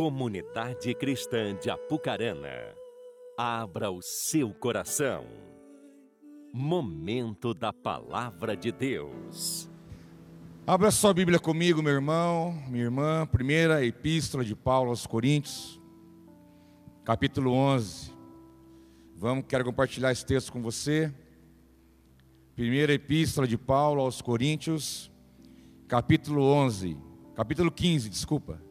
Comunidade 0.00 0.94
Cristã 0.94 1.54
de 1.54 1.68
Apucarana, 1.68 2.74
abra 3.36 3.90
o 3.90 4.00
seu 4.00 4.48
coração. 4.54 5.26
Momento 6.54 7.52
da 7.52 7.70
Palavra 7.70 8.56
de 8.56 8.72
Deus. 8.72 9.68
Abra 10.66 10.90
sua 10.90 11.12
Bíblia 11.12 11.38
comigo, 11.38 11.82
meu 11.82 11.92
irmão, 11.92 12.50
minha 12.68 12.84
irmã. 12.84 13.26
Primeira 13.26 13.84
Epístola 13.84 14.42
de 14.42 14.56
Paulo 14.56 14.88
aos 14.88 15.06
Coríntios, 15.06 15.78
capítulo 17.04 17.52
11. 17.52 18.10
Vamos, 19.16 19.44
quero 19.46 19.66
compartilhar 19.66 20.12
esse 20.12 20.24
texto 20.24 20.50
com 20.50 20.62
você. 20.62 21.12
Primeira 22.56 22.94
Epístola 22.94 23.46
de 23.46 23.58
Paulo 23.58 24.00
aos 24.00 24.22
Coríntios, 24.22 25.12
capítulo 25.86 26.42
11, 26.42 26.96
capítulo 27.36 27.70
15, 27.70 28.08
desculpa. 28.08 28.69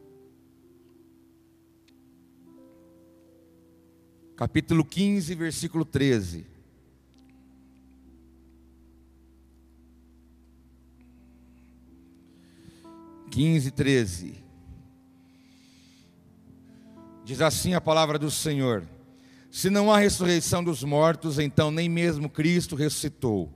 Capítulo 4.40 4.82
15, 4.82 5.34
versículo 5.34 5.84
13. 5.84 6.46
Quinze, 13.30 13.70
treze. 13.70 14.42
Diz 17.22 17.42
assim 17.42 17.74
a 17.74 17.82
palavra 17.82 18.18
do 18.18 18.30
Senhor: 18.30 18.88
Se 19.50 19.68
não 19.68 19.92
há 19.92 19.98
ressurreição 19.98 20.64
dos 20.64 20.82
mortos, 20.82 21.38
então 21.38 21.70
nem 21.70 21.86
mesmo 21.86 22.30
Cristo 22.30 22.74
ressuscitou. 22.74 23.52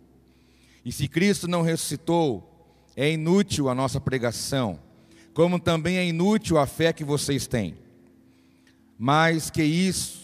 E 0.85 0.93
se 0.93 1.09
Cristo 1.09 1.49
não 1.49 1.63
ressuscitou, 1.63 2.69
é 2.95 3.11
inútil 3.11 3.71
a 3.71 3.75
nossa 3.75 3.99
pregação, 3.99 4.79
como 5.33 5.59
também 5.59 5.97
é 5.97 6.07
inútil 6.07 6.59
a 6.59 6.67
fé 6.67 6.93
que 6.93 7.05
vocês 7.05 7.47
têm. 7.47 7.75
Mais 8.99 9.49
que 9.49 9.63
isso, 9.63 10.24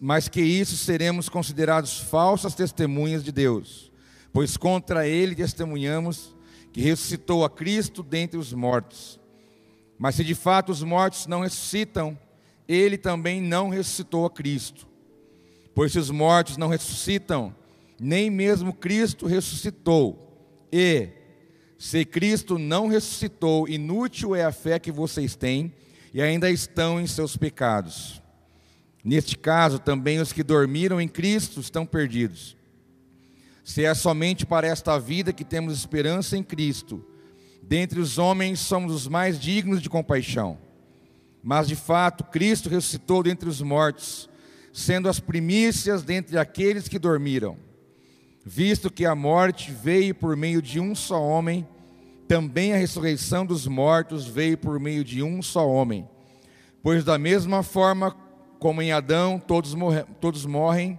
mas 0.00 0.28
que 0.28 0.40
isso 0.40 0.76
seremos 0.76 1.28
considerados 1.28 1.98
falsas 1.98 2.54
testemunhas 2.54 3.22
de 3.22 3.32
Deus, 3.32 3.90
pois 4.32 4.56
contra 4.56 5.06
ele 5.06 5.34
testemunhamos 5.34 6.34
que 6.72 6.80
ressuscitou 6.80 7.44
a 7.44 7.50
Cristo 7.50 8.02
dentre 8.02 8.38
os 8.38 8.52
mortos. 8.52 9.20
Mas 9.98 10.16
se 10.16 10.24
de 10.24 10.34
fato 10.34 10.72
os 10.72 10.82
mortos 10.82 11.26
não 11.26 11.42
ressuscitam, 11.42 12.18
ele 12.66 12.98
também 12.98 13.40
não 13.40 13.68
ressuscitou 13.68 14.26
a 14.26 14.30
Cristo. 14.30 14.86
Pois 15.74 15.92
se 15.92 15.98
os 15.98 16.10
mortos 16.10 16.56
não 16.56 16.68
ressuscitam, 16.68 17.54
nem 18.00 18.30
mesmo 18.30 18.72
Cristo 18.72 19.26
ressuscitou. 19.26 20.20
E, 20.72 21.08
se 21.78 22.04
Cristo 22.04 22.58
não 22.58 22.88
ressuscitou, 22.88 23.68
inútil 23.68 24.34
é 24.34 24.44
a 24.44 24.52
fé 24.52 24.78
que 24.78 24.90
vocês 24.90 25.36
têm 25.36 25.72
e 26.12 26.22
ainda 26.22 26.50
estão 26.50 27.00
em 27.00 27.06
seus 27.06 27.36
pecados. 27.36 28.22
Neste 29.04 29.36
caso, 29.36 29.78
também 29.78 30.18
os 30.18 30.32
que 30.32 30.42
dormiram 30.42 30.98
em 30.98 31.06
Cristo 31.06 31.60
estão 31.60 31.84
perdidos. 31.84 32.56
Se 33.62 33.84
é 33.84 33.92
somente 33.92 34.46
para 34.46 34.66
esta 34.66 34.98
vida 34.98 35.32
que 35.32 35.44
temos 35.44 35.74
esperança 35.74 36.38
em 36.38 36.42
Cristo, 36.42 37.04
dentre 37.62 38.00
os 38.00 38.16
homens 38.16 38.60
somos 38.60 38.94
os 38.94 39.06
mais 39.06 39.38
dignos 39.38 39.82
de 39.82 39.90
compaixão. 39.90 40.58
Mas 41.42 41.68
de 41.68 41.76
fato, 41.76 42.24
Cristo 42.24 42.70
ressuscitou 42.70 43.22
dentre 43.22 43.46
os 43.46 43.60
mortos, 43.60 44.30
sendo 44.72 45.08
as 45.08 45.20
primícias 45.20 46.02
dentre 46.02 46.38
aqueles 46.38 46.88
que 46.88 46.98
dormiram. 46.98 47.58
Visto 48.44 48.90
que 48.90 49.04
a 49.04 49.14
morte 49.14 49.70
veio 49.70 50.14
por 50.14 50.34
meio 50.34 50.62
de 50.62 50.80
um 50.80 50.94
só 50.94 51.22
homem, 51.22 51.66
também 52.26 52.72
a 52.72 52.76
ressurreição 52.76 53.44
dos 53.44 53.66
mortos 53.66 54.26
veio 54.26 54.56
por 54.56 54.80
meio 54.80 55.04
de 55.04 55.22
um 55.22 55.42
só 55.42 55.68
homem. 55.68 56.08
Pois 56.82 57.04
da 57.04 57.18
mesma 57.18 57.62
forma 57.62 58.14
como 58.64 58.80
em 58.80 58.92
Adão 58.92 59.38
todos, 59.38 59.74
morre, 59.74 60.04
todos 60.22 60.46
morrem, 60.46 60.98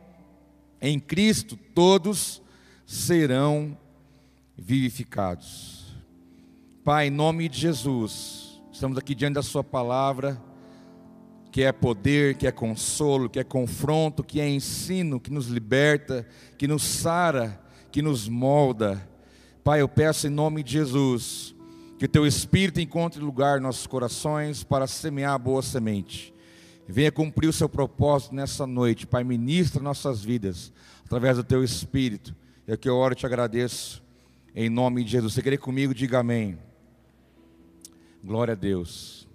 em 0.79 0.99
Cristo 0.99 1.57
todos 1.73 2.39
serão 2.85 3.75
vivificados. 4.55 5.87
Pai, 6.83 7.07
em 7.07 7.09
nome 7.09 7.49
de 7.49 7.59
Jesus, 7.59 8.61
estamos 8.71 8.99
aqui 8.99 9.15
diante 9.15 9.33
da 9.33 9.41
Sua 9.41 9.63
palavra, 9.63 10.39
que 11.51 11.63
é 11.63 11.71
poder, 11.71 12.37
que 12.37 12.45
é 12.45 12.51
consolo, 12.51 13.27
que 13.27 13.39
é 13.39 13.43
confronto, 13.43 14.23
que 14.23 14.39
é 14.39 14.47
ensino, 14.47 15.19
que 15.19 15.33
nos 15.33 15.47
liberta, 15.47 16.23
que 16.59 16.67
nos 16.67 16.83
sara, 16.83 17.59
que 17.91 17.99
nos 17.99 18.29
molda. 18.29 19.09
Pai, 19.63 19.81
eu 19.81 19.89
peço 19.89 20.27
em 20.27 20.29
nome 20.29 20.61
de 20.61 20.73
Jesus, 20.73 21.55
que 21.97 22.05
o 22.05 22.09
Teu 22.09 22.27
Espírito 22.27 22.79
encontre 22.79 23.19
lugar 23.19 23.57
em 23.57 23.63
nossos 23.63 23.87
corações 23.87 24.63
para 24.63 24.85
semear 24.85 25.33
a 25.33 25.39
boa 25.39 25.63
semente 25.63 26.34
Venha 26.87 27.11
cumprir 27.11 27.47
o 27.47 27.53
seu 27.53 27.67
propósito 27.67 28.35
nessa 28.35 28.67
noite, 28.67 29.07
Pai. 29.07 29.23
Ministra 29.23 29.81
nossas 29.81 30.23
vidas 30.23 30.71
através 31.03 31.37
do 31.37 31.43
teu 31.43 31.63
Espírito. 31.63 32.35
É 32.67 32.77
que 32.77 32.87
eu 32.87 32.95
oro 32.95 33.13
e 33.13 33.17
te 33.17 33.25
agradeço 33.25 34.03
em 34.55 34.69
nome 34.69 35.03
de 35.03 35.11
Jesus. 35.11 35.33
Você 35.33 35.41
querer 35.41 35.57
comigo, 35.57 35.95
diga 35.95 36.19
amém. 36.19 36.59
Glória 38.23 38.51
a 38.51 38.55
Deus. 38.55 39.27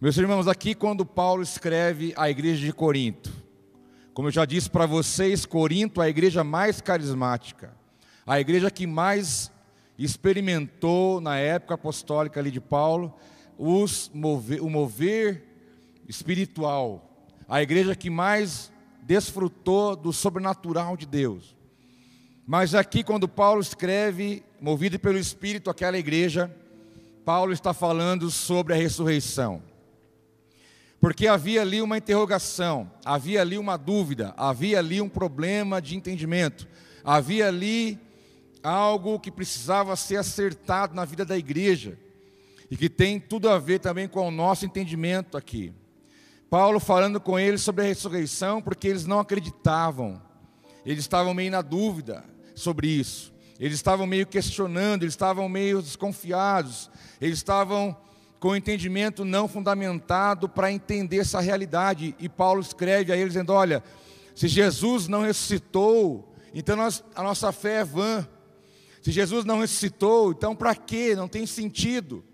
Meus 0.00 0.16
irmãos, 0.16 0.46
aqui 0.46 0.76
quando 0.76 1.04
Paulo 1.04 1.42
escreve 1.42 2.14
a 2.16 2.30
igreja 2.30 2.64
de 2.64 2.72
Corinto, 2.72 3.32
como 4.14 4.28
eu 4.28 4.32
já 4.32 4.44
disse 4.44 4.70
para 4.70 4.86
vocês, 4.86 5.44
Corinto 5.44 6.00
é 6.00 6.06
a 6.06 6.08
igreja 6.08 6.44
mais 6.44 6.80
carismática, 6.80 7.76
a 8.24 8.38
igreja 8.38 8.70
que 8.70 8.86
mais 8.86 9.50
experimentou 9.98 11.20
na 11.20 11.36
época 11.36 11.74
apostólica 11.74 12.38
ali 12.38 12.52
de 12.52 12.60
Paulo 12.60 13.12
os 13.58 14.08
mover, 14.14 14.62
o 14.62 14.70
mover 14.70 15.47
espiritual, 16.08 17.28
a 17.46 17.62
igreja 17.62 17.94
que 17.94 18.08
mais 18.08 18.72
desfrutou 19.02 19.94
do 19.94 20.12
sobrenatural 20.12 20.96
de 20.96 21.06
Deus. 21.06 21.56
Mas 22.46 22.74
aqui, 22.74 23.04
quando 23.04 23.28
Paulo 23.28 23.60
escreve, 23.60 24.42
movido 24.60 24.98
pelo 24.98 25.18
Espírito, 25.18 25.68
aquela 25.68 25.98
igreja, 25.98 26.50
Paulo 27.24 27.52
está 27.52 27.74
falando 27.74 28.30
sobre 28.30 28.72
a 28.72 28.76
ressurreição. 28.76 29.62
Porque 31.00 31.28
havia 31.28 31.60
ali 31.60 31.80
uma 31.80 31.98
interrogação, 31.98 32.90
havia 33.04 33.42
ali 33.42 33.58
uma 33.58 33.76
dúvida, 33.76 34.34
havia 34.36 34.78
ali 34.78 35.00
um 35.00 35.08
problema 35.08 35.80
de 35.80 35.94
entendimento, 35.94 36.66
havia 37.04 37.48
ali 37.48 38.00
algo 38.62 39.20
que 39.20 39.30
precisava 39.30 39.94
ser 39.94 40.16
acertado 40.16 40.94
na 40.94 41.04
vida 41.04 41.24
da 41.24 41.38
igreja, 41.38 41.98
e 42.70 42.76
que 42.76 42.88
tem 42.88 43.20
tudo 43.20 43.48
a 43.48 43.58
ver 43.58 43.78
também 43.78 44.08
com 44.08 44.26
o 44.26 44.30
nosso 44.30 44.66
entendimento 44.66 45.36
aqui. 45.36 45.72
Paulo 46.50 46.80
falando 46.80 47.20
com 47.20 47.38
eles 47.38 47.60
sobre 47.60 47.84
a 47.84 47.86
ressurreição, 47.86 48.62
porque 48.62 48.88
eles 48.88 49.04
não 49.04 49.20
acreditavam, 49.20 50.20
eles 50.84 51.00
estavam 51.00 51.34
meio 51.34 51.50
na 51.50 51.60
dúvida 51.60 52.24
sobre 52.54 52.88
isso, 52.88 53.34
eles 53.60 53.74
estavam 53.74 54.06
meio 54.06 54.26
questionando, 54.26 55.02
eles 55.02 55.12
estavam 55.12 55.46
meio 55.48 55.82
desconfiados, 55.82 56.90
eles 57.20 57.38
estavam 57.38 57.94
com 58.40 58.56
entendimento 58.56 59.24
não 59.24 59.46
fundamentado 59.46 60.48
para 60.48 60.72
entender 60.72 61.18
essa 61.18 61.40
realidade. 61.40 62.14
E 62.18 62.28
Paulo 62.28 62.60
escreve 62.60 63.12
a 63.12 63.16
eles 63.16 63.34
dizendo: 63.34 63.52
Olha, 63.52 63.82
se 64.34 64.48
Jesus 64.48 65.06
não 65.06 65.22
ressuscitou, 65.22 66.34
então 66.54 66.76
nós, 66.76 67.04
a 67.14 67.22
nossa 67.22 67.52
fé 67.52 67.80
é 67.80 67.84
vã. 67.84 68.26
Se 69.02 69.12
Jesus 69.12 69.44
não 69.44 69.60
ressuscitou, 69.60 70.32
então 70.32 70.56
para 70.56 70.74
quê? 70.74 71.14
Não 71.14 71.28
tem 71.28 71.46
sentido. 71.46 72.24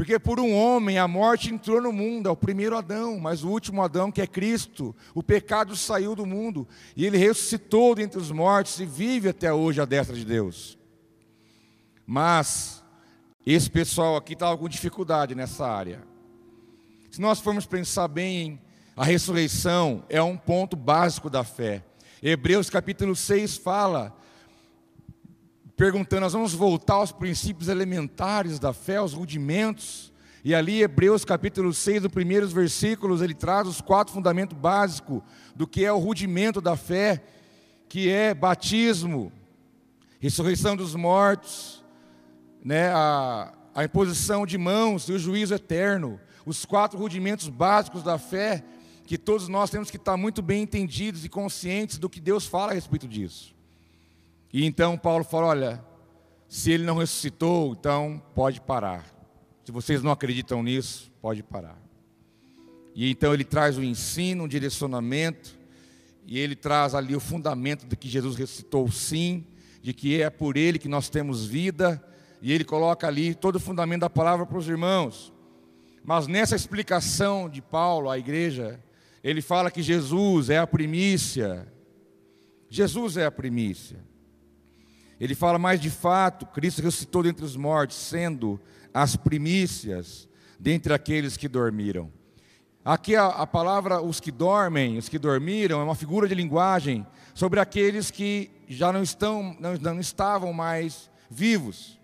Porque 0.00 0.18
por 0.18 0.40
um 0.40 0.54
homem 0.54 0.96
a 0.96 1.06
morte 1.06 1.52
entrou 1.52 1.78
no 1.78 1.92
mundo, 1.92 2.26
é 2.26 2.32
o 2.32 2.34
primeiro 2.34 2.74
Adão, 2.74 3.20
mas 3.20 3.44
o 3.44 3.50
último 3.50 3.82
Adão, 3.82 4.10
que 4.10 4.22
é 4.22 4.26
Cristo, 4.26 4.96
o 5.14 5.22
pecado 5.22 5.76
saiu 5.76 6.16
do 6.16 6.24
mundo 6.24 6.66
e 6.96 7.04
ele 7.04 7.18
ressuscitou 7.18 7.94
dentre 7.94 8.18
os 8.18 8.30
mortos 8.30 8.80
e 8.80 8.86
vive 8.86 9.28
até 9.28 9.52
hoje 9.52 9.78
à 9.78 9.84
destra 9.84 10.16
de 10.16 10.24
Deus. 10.24 10.78
Mas 12.06 12.82
esse 13.44 13.68
pessoal 13.68 14.16
aqui 14.16 14.32
estava 14.32 14.56
com 14.56 14.70
dificuldade 14.70 15.34
nessa 15.34 15.66
área. 15.66 16.02
Se 17.10 17.20
nós 17.20 17.38
formos 17.38 17.66
pensar 17.66 18.08
bem, 18.08 18.58
a 18.96 19.04
ressurreição 19.04 20.02
é 20.08 20.22
um 20.22 20.34
ponto 20.34 20.76
básico 20.76 21.28
da 21.28 21.44
fé. 21.44 21.84
Hebreus 22.22 22.70
capítulo 22.70 23.14
6 23.14 23.58
fala 23.58 24.16
perguntando, 25.80 26.20
nós 26.20 26.34
vamos 26.34 26.52
voltar 26.52 26.96
aos 26.96 27.10
princípios 27.10 27.70
elementares 27.70 28.58
da 28.58 28.70
fé, 28.70 28.96
aos 28.96 29.14
rudimentos. 29.14 30.12
E 30.44 30.54
ali, 30.54 30.82
Hebreus 30.82 31.24
capítulo 31.24 31.72
6, 31.72 32.04
os 32.04 32.10
primeiros 32.10 32.52
versículos, 32.52 33.22
ele 33.22 33.32
traz 33.32 33.66
os 33.66 33.80
quatro 33.80 34.12
fundamentos 34.12 34.54
básicos 34.58 35.22
do 35.56 35.66
que 35.66 35.82
é 35.82 35.90
o 35.90 35.96
rudimento 35.96 36.60
da 36.60 36.76
fé, 36.76 37.24
que 37.88 38.10
é 38.10 38.34
batismo, 38.34 39.32
ressurreição 40.18 40.76
dos 40.76 40.94
mortos, 40.94 41.82
né, 42.62 42.88
a, 42.88 43.50
a 43.74 43.82
imposição 43.82 44.44
de 44.44 44.58
mãos 44.58 45.08
e 45.08 45.12
o 45.12 45.18
juízo 45.18 45.54
eterno. 45.54 46.20
Os 46.44 46.66
quatro 46.66 46.98
rudimentos 46.98 47.48
básicos 47.48 48.02
da 48.02 48.18
fé, 48.18 48.62
que 49.06 49.16
todos 49.16 49.48
nós 49.48 49.70
temos 49.70 49.90
que 49.90 49.96
estar 49.96 50.18
muito 50.18 50.42
bem 50.42 50.62
entendidos 50.64 51.24
e 51.24 51.28
conscientes 51.30 51.96
do 51.96 52.10
que 52.10 52.20
Deus 52.20 52.44
fala 52.44 52.72
a 52.72 52.74
respeito 52.74 53.08
disso. 53.08 53.58
E 54.52 54.64
então 54.64 54.98
Paulo 54.98 55.24
fala: 55.24 55.46
olha, 55.48 55.84
se 56.48 56.70
ele 56.72 56.84
não 56.84 56.98
ressuscitou, 56.98 57.72
então 57.72 58.20
pode 58.34 58.60
parar. 58.60 59.06
Se 59.64 59.70
vocês 59.70 60.02
não 60.02 60.10
acreditam 60.10 60.62
nisso, 60.62 61.12
pode 61.22 61.42
parar. 61.42 61.80
E 62.94 63.10
então 63.10 63.32
ele 63.32 63.44
traz 63.44 63.78
o 63.78 63.80
um 63.80 63.84
ensino, 63.84 64.44
um 64.44 64.48
direcionamento, 64.48 65.56
e 66.26 66.38
ele 66.38 66.56
traz 66.56 66.94
ali 66.94 67.14
o 67.14 67.20
fundamento 67.20 67.86
de 67.86 67.96
que 67.96 68.08
Jesus 68.08 68.36
ressuscitou 68.36 68.90
sim, 68.90 69.46
de 69.80 69.92
que 69.92 70.20
é 70.20 70.28
por 70.28 70.56
ele 70.56 70.78
que 70.78 70.88
nós 70.88 71.08
temos 71.08 71.46
vida, 71.46 72.02
e 72.42 72.52
ele 72.52 72.64
coloca 72.64 73.06
ali 73.06 73.34
todo 73.34 73.56
o 73.56 73.60
fundamento 73.60 74.00
da 74.00 74.10
palavra 74.10 74.44
para 74.44 74.58
os 74.58 74.68
irmãos. 74.68 75.32
Mas 76.02 76.26
nessa 76.26 76.56
explicação 76.56 77.48
de 77.48 77.62
Paulo 77.62 78.10
à 78.10 78.18
igreja, 78.18 78.82
ele 79.22 79.42
fala 79.42 79.70
que 79.70 79.82
Jesus 79.82 80.50
é 80.50 80.58
a 80.58 80.66
primícia. 80.66 81.70
Jesus 82.68 83.16
é 83.16 83.26
a 83.26 83.30
primícia. 83.30 84.09
Ele 85.20 85.34
fala 85.34 85.58
mais 85.58 85.78
de 85.78 85.90
fato, 85.90 86.46
Cristo 86.46 86.80
ressuscitou 86.80 87.22
dentre 87.22 87.44
os 87.44 87.54
mortos, 87.54 87.96
sendo 87.96 88.58
as 88.92 89.16
primícias 89.16 90.26
dentre 90.58 90.94
aqueles 90.94 91.36
que 91.36 91.46
dormiram. 91.46 92.10
Aqui 92.82 93.14
a, 93.14 93.26
a, 93.26 93.46
palavra 93.46 94.00
os 94.00 94.18
que 94.18 94.32
dormem, 94.32 94.96
os 94.96 95.10
que 95.10 95.18
dormiram, 95.18 95.80
é 95.80 95.84
uma 95.84 95.94
figura 95.94 96.26
de 96.26 96.34
linguagem 96.34 97.06
sobre 97.34 97.60
aqueles 97.60 98.10
que 98.10 98.50
já 98.66 98.90
não 98.90 99.02
estão, 99.02 99.54
não, 99.60 99.74
não 99.74 100.00
estavam 100.00 100.54
mais 100.54 101.10
vivos. 101.30 101.98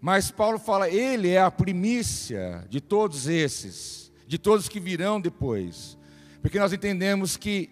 Mas 0.00 0.30
Paulo 0.30 0.58
fala, 0.58 0.88
ele 0.88 1.28
é 1.28 1.42
a 1.42 1.50
primícia 1.50 2.64
de 2.70 2.80
todos 2.80 3.26
esses, 3.26 4.10
de 4.26 4.38
todos 4.38 4.70
que 4.70 4.80
virão 4.80 5.20
depois. 5.20 5.98
Porque 6.40 6.58
nós 6.58 6.72
entendemos 6.72 7.36
que 7.36 7.68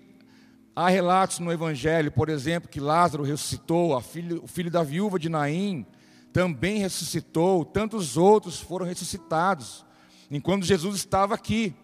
há 0.79 0.89
relatos 0.89 1.41
no 1.41 1.51
Evangelho, 1.51 2.13
por 2.13 2.29
exemplo, 2.29 2.69
que 2.69 2.79
Lázaro 2.79 3.25
ressuscitou, 3.25 3.97
o 3.97 4.47
filho 4.47 4.71
da 4.71 4.85
viúva 4.85 5.19
de 5.19 5.29
Naim 5.29 5.85
também 6.33 6.79
ressuscitou, 6.79 7.65
tantos 7.65 8.17
outros 8.17 8.61
foram 8.61 8.87
ressuscitados, 8.87 9.85
enquanto 10.31 10.65
Jesus 10.65 10.95
estava 10.95 11.35
aqui. 11.35 11.75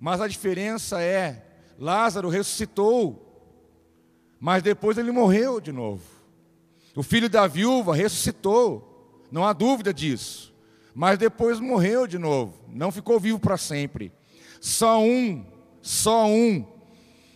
Mas 0.00 0.20
a 0.20 0.26
diferença 0.26 1.00
é, 1.00 1.46
Lázaro 1.78 2.28
ressuscitou, 2.28 3.54
mas 4.40 4.60
depois 4.60 4.98
ele 4.98 5.12
morreu 5.12 5.60
de 5.60 5.70
novo. 5.70 6.02
O 6.96 7.04
filho 7.04 7.30
da 7.30 7.46
viúva 7.46 7.94
ressuscitou, 7.94 9.24
não 9.30 9.46
há 9.46 9.52
dúvida 9.52 9.94
disso. 9.94 10.52
Mas 10.92 11.16
depois 11.16 11.60
morreu 11.60 12.08
de 12.08 12.18
novo, 12.18 12.60
não 12.66 12.90
ficou 12.90 13.20
vivo 13.20 13.38
para 13.38 13.56
sempre. 13.56 14.12
Só 14.60 15.00
um, 15.00 15.46
só 15.80 16.26
um, 16.26 16.66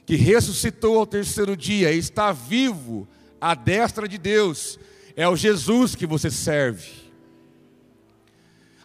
que 0.06 0.17
ressuscitou 0.17 0.99
ao 0.99 1.06
terceiro 1.06 1.56
dia 1.56 1.93
e 1.93 1.99
está 1.99 2.33
vivo 2.33 3.09
à 3.41 3.55
destra 3.55 4.06
de 4.06 4.19
Deus, 4.19 4.79
é 5.17 5.29
o 5.29 5.37
Jesus 5.37 5.95
que 5.95 6.06
você 6.06 6.31
serve. 6.31 7.05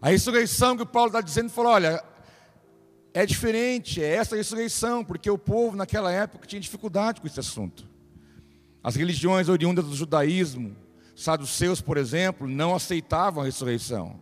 A 0.02 0.10
ressurreição 0.10 0.78
que 0.78 0.86
Paulo 0.86 1.10
está 1.10 1.22
dizendo, 1.22 1.50
falou: 1.50 1.74
olha, 1.74 2.04
é 3.14 3.26
diferente, 3.26 4.02
é 4.02 4.16
essa 4.16 4.36
ressurreição, 4.36 5.04
porque 5.04 5.30
o 5.30 5.38
povo 5.38 5.76
naquela 5.76 6.12
época 6.12 6.48
tinha 6.48 6.62
dificuldade 6.62 7.20
com 7.20 7.28
esse 7.28 7.40
assunto. 7.40 7.88
As 8.82 8.96
religiões 8.96 9.50
oriundas 9.50 9.86
do 9.86 9.96
judaísmo, 9.96 10.76
saduceus, 11.16 11.82
por 11.82 11.98
exemplo, 11.98 12.48
não 12.48 12.74
aceitavam 12.74 13.44
a 13.44 13.46
ressurreição. 13.46 14.22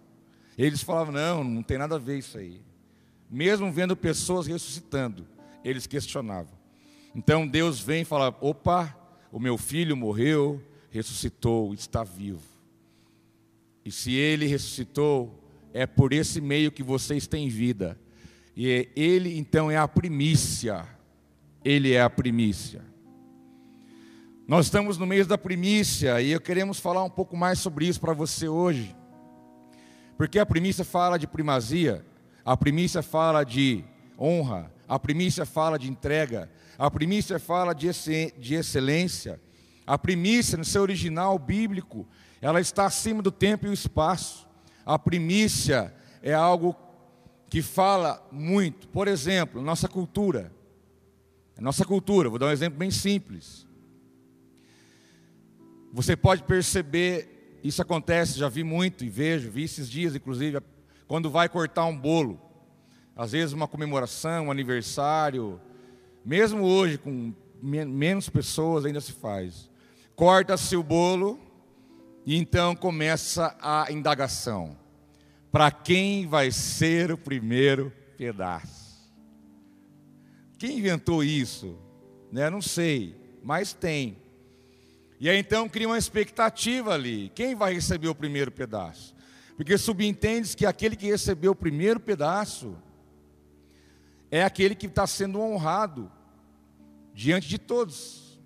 Eles 0.57 0.81
falavam: 0.81 1.13
não, 1.13 1.43
não 1.43 1.61
tem 1.61 1.77
nada 1.77 1.95
a 1.95 1.99
ver 1.99 2.17
isso 2.17 2.39
aí. 2.39 2.59
Mesmo 3.29 3.71
vendo 3.71 3.95
pessoas 3.95 4.47
ressuscitando, 4.47 5.27
eles 5.63 5.85
questionavam. 5.85 6.56
Então 7.15 7.47
Deus 7.47 7.79
vem 7.79 8.01
e 8.01 8.05
fala: 8.05 8.35
opa, 8.41 8.95
o 9.31 9.39
meu 9.39 9.57
filho 9.57 9.95
morreu, 9.95 10.61
ressuscitou, 10.89 11.73
está 11.73 12.03
vivo. 12.03 12.41
E 13.83 13.91
se 13.91 14.13
ele 14.13 14.45
ressuscitou, 14.47 15.33
é 15.73 15.85
por 15.85 16.11
esse 16.11 16.41
meio 16.41 16.71
que 16.71 16.83
vocês 16.83 17.27
têm 17.27 17.47
vida. 17.47 17.97
E 18.55 18.89
ele 18.95 19.37
então 19.37 19.69
é 19.69 19.77
a 19.77 19.87
primícia. 19.87 20.85
Ele 21.63 21.93
é 21.93 22.01
a 22.01 22.09
primícia. 22.09 22.81
Nós 24.47 24.67
estamos 24.67 24.97
no 24.97 25.05
mês 25.05 25.27
da 25.27 25.37
primícia 25.37 26.21
e 26.21 26.31
eu 26.31 26.39
queremos 26.39 26.79
falar 26.79 27.03
um 27.03 27.09
pouco 27.09 27.35
mais 27.35 27.59
sobre 27.59 27.85
isso 27.85 27.99
para 27.99 28.13
você 28.13 28.47
hoje. 28.47 28.95
Porque 30.17 30.39
a 30.39 30.45
primícia 30.45 30.85
fala 30.85 31.19
de 31.19 31.27
primazia, 31.27 32.05
a 32.43 32.55
primícia 32.55 33.03
fala 33.03 33.43
de 33.43 33.83
honra, 34.17 34.71
a 34.87 34.97
primícia 34.97 35.45
fala 35.45 35.77
de 35.77 35.89
entrega, 35.89 36.49
a 36.77 36.91
primícia 36.91 37.39
fala 37.39 37.73
de 37.73 37.87
excelência. 38.53 39.41
A 39.85 39.97
primícia, 39.97 40.57
no 40.57 40.65
seu 40.65 40.81
original 40.81 41.39
bíblico, 41.39 42.07
ela 42.41 42.61
está 42.61 42.85
acima 42.85 43.21
do 43.21 43.31
tempo 43.31 43.65
e 43.65 43.69
o 43.69 43.73
espaço. 43.73 44.47
A 44.85 44.99
primícia 44.99 45.93
é 46.21 46.33
algo 46.33 46.75
que 47.49 47.61
fala 47.61 48.25
muito. 48.31 48.87
Por 48.89 49.07
exemplo, 49.07 49.61
nossa 49.61 49.87
cultura. 49.87 50.51
Nossa 51.59 51.83
cultura, 51.83 52.29
vou 52.29 52.37
dar 52.37 52.47
um 52.47 52.51
exemplo 52.51 52.77
bem 52.77 52.91
simples. 52.91 53.65
Você 55.91 56.15
pode 56.15 56.43
perceber, 56.43 57.59
isso 57.63 57.81
acontece, 57.81 58.37
já 58.37 58.47
vi 58.47 58.63
muito 58.63 59.03
e 59.03 59.09
vejo, 59.09 59.49
vi 59.49 59.63
esses 59.63 59.89
dias, 59.89 60.15
inclusive, 60.15 60.59
quando 61.07 61.31
vai 61.31 61.49
cortar 61.49 61.85
um 61.85 61.97
bolo. 61.97 62.39
Às 63.15 63.31
vezes 63.31 63.53
uma 63.53 63.67
comemoração, 63.67 64.45
um 64.45 64.51
aniversário, 64.51 65.59
mesmo 66.27 66.65
hoje 66.65 66.97
com 66.97 67.33
menos 67.61 68.27
pessoas 68.27 68.83
ainda 68.83 68.99
se 68.99 69.13
faz. 69.13 69.69
Corta-se 70.13 70.75
o 70.75 70.83
bolo 70.83 71.39
e 72.25 72.35
então 72.35 72.75
começa 72.75 73.55
a 73.61 73.89
indagação. 73.89 74.77
Para 75.49 75.71
quem 75.71 76.27
vai 76.27 76.51
ser 76.51 77.13
o 77.13 77.17
primeiro 77.17 77.93
pedaço? 78.17 79.09
Quem 80.59 80.79
inventou 80.79 81.23
isso? 81.23 81.77
Né? 82.29 82.49
Não 82.49 82.61
sei, 82.61 83.15
mas 83.41 83.71
tem. 83.71 84.17
E 85.21 85.29
aí 85.29 85.37
então 85.37 85.69
cria 85.69 85.87
uma 85.87 85.97
expectativa 85.97 86.93
ali. 86.93 87.31
Quem 87.33 87.55
vai 87.55 87.73
receber 87.73 88.09
o 88.09 88.15
primeiro 88.15 88.51
pedaço? 88.51 89.15
Porque 89.55 89.77
subentende 89.77 90.57
que 90.57 90.65
aquele 90.65 90.97
que 90.97 91.05
recebeu 91.05 91.53
o 91.53 91.55
primeiro 91.55 92.01
pedaço 92.01 92.75
é 94.29 94.43
aquele 94.43 94.75
que 94.75 94.87
está 94.87 95.07
sendo 95.07 95.39
honrado 95.39 96.11
diante 97.17 97.47
de 97.47 97.57
todos. 97.57 98.39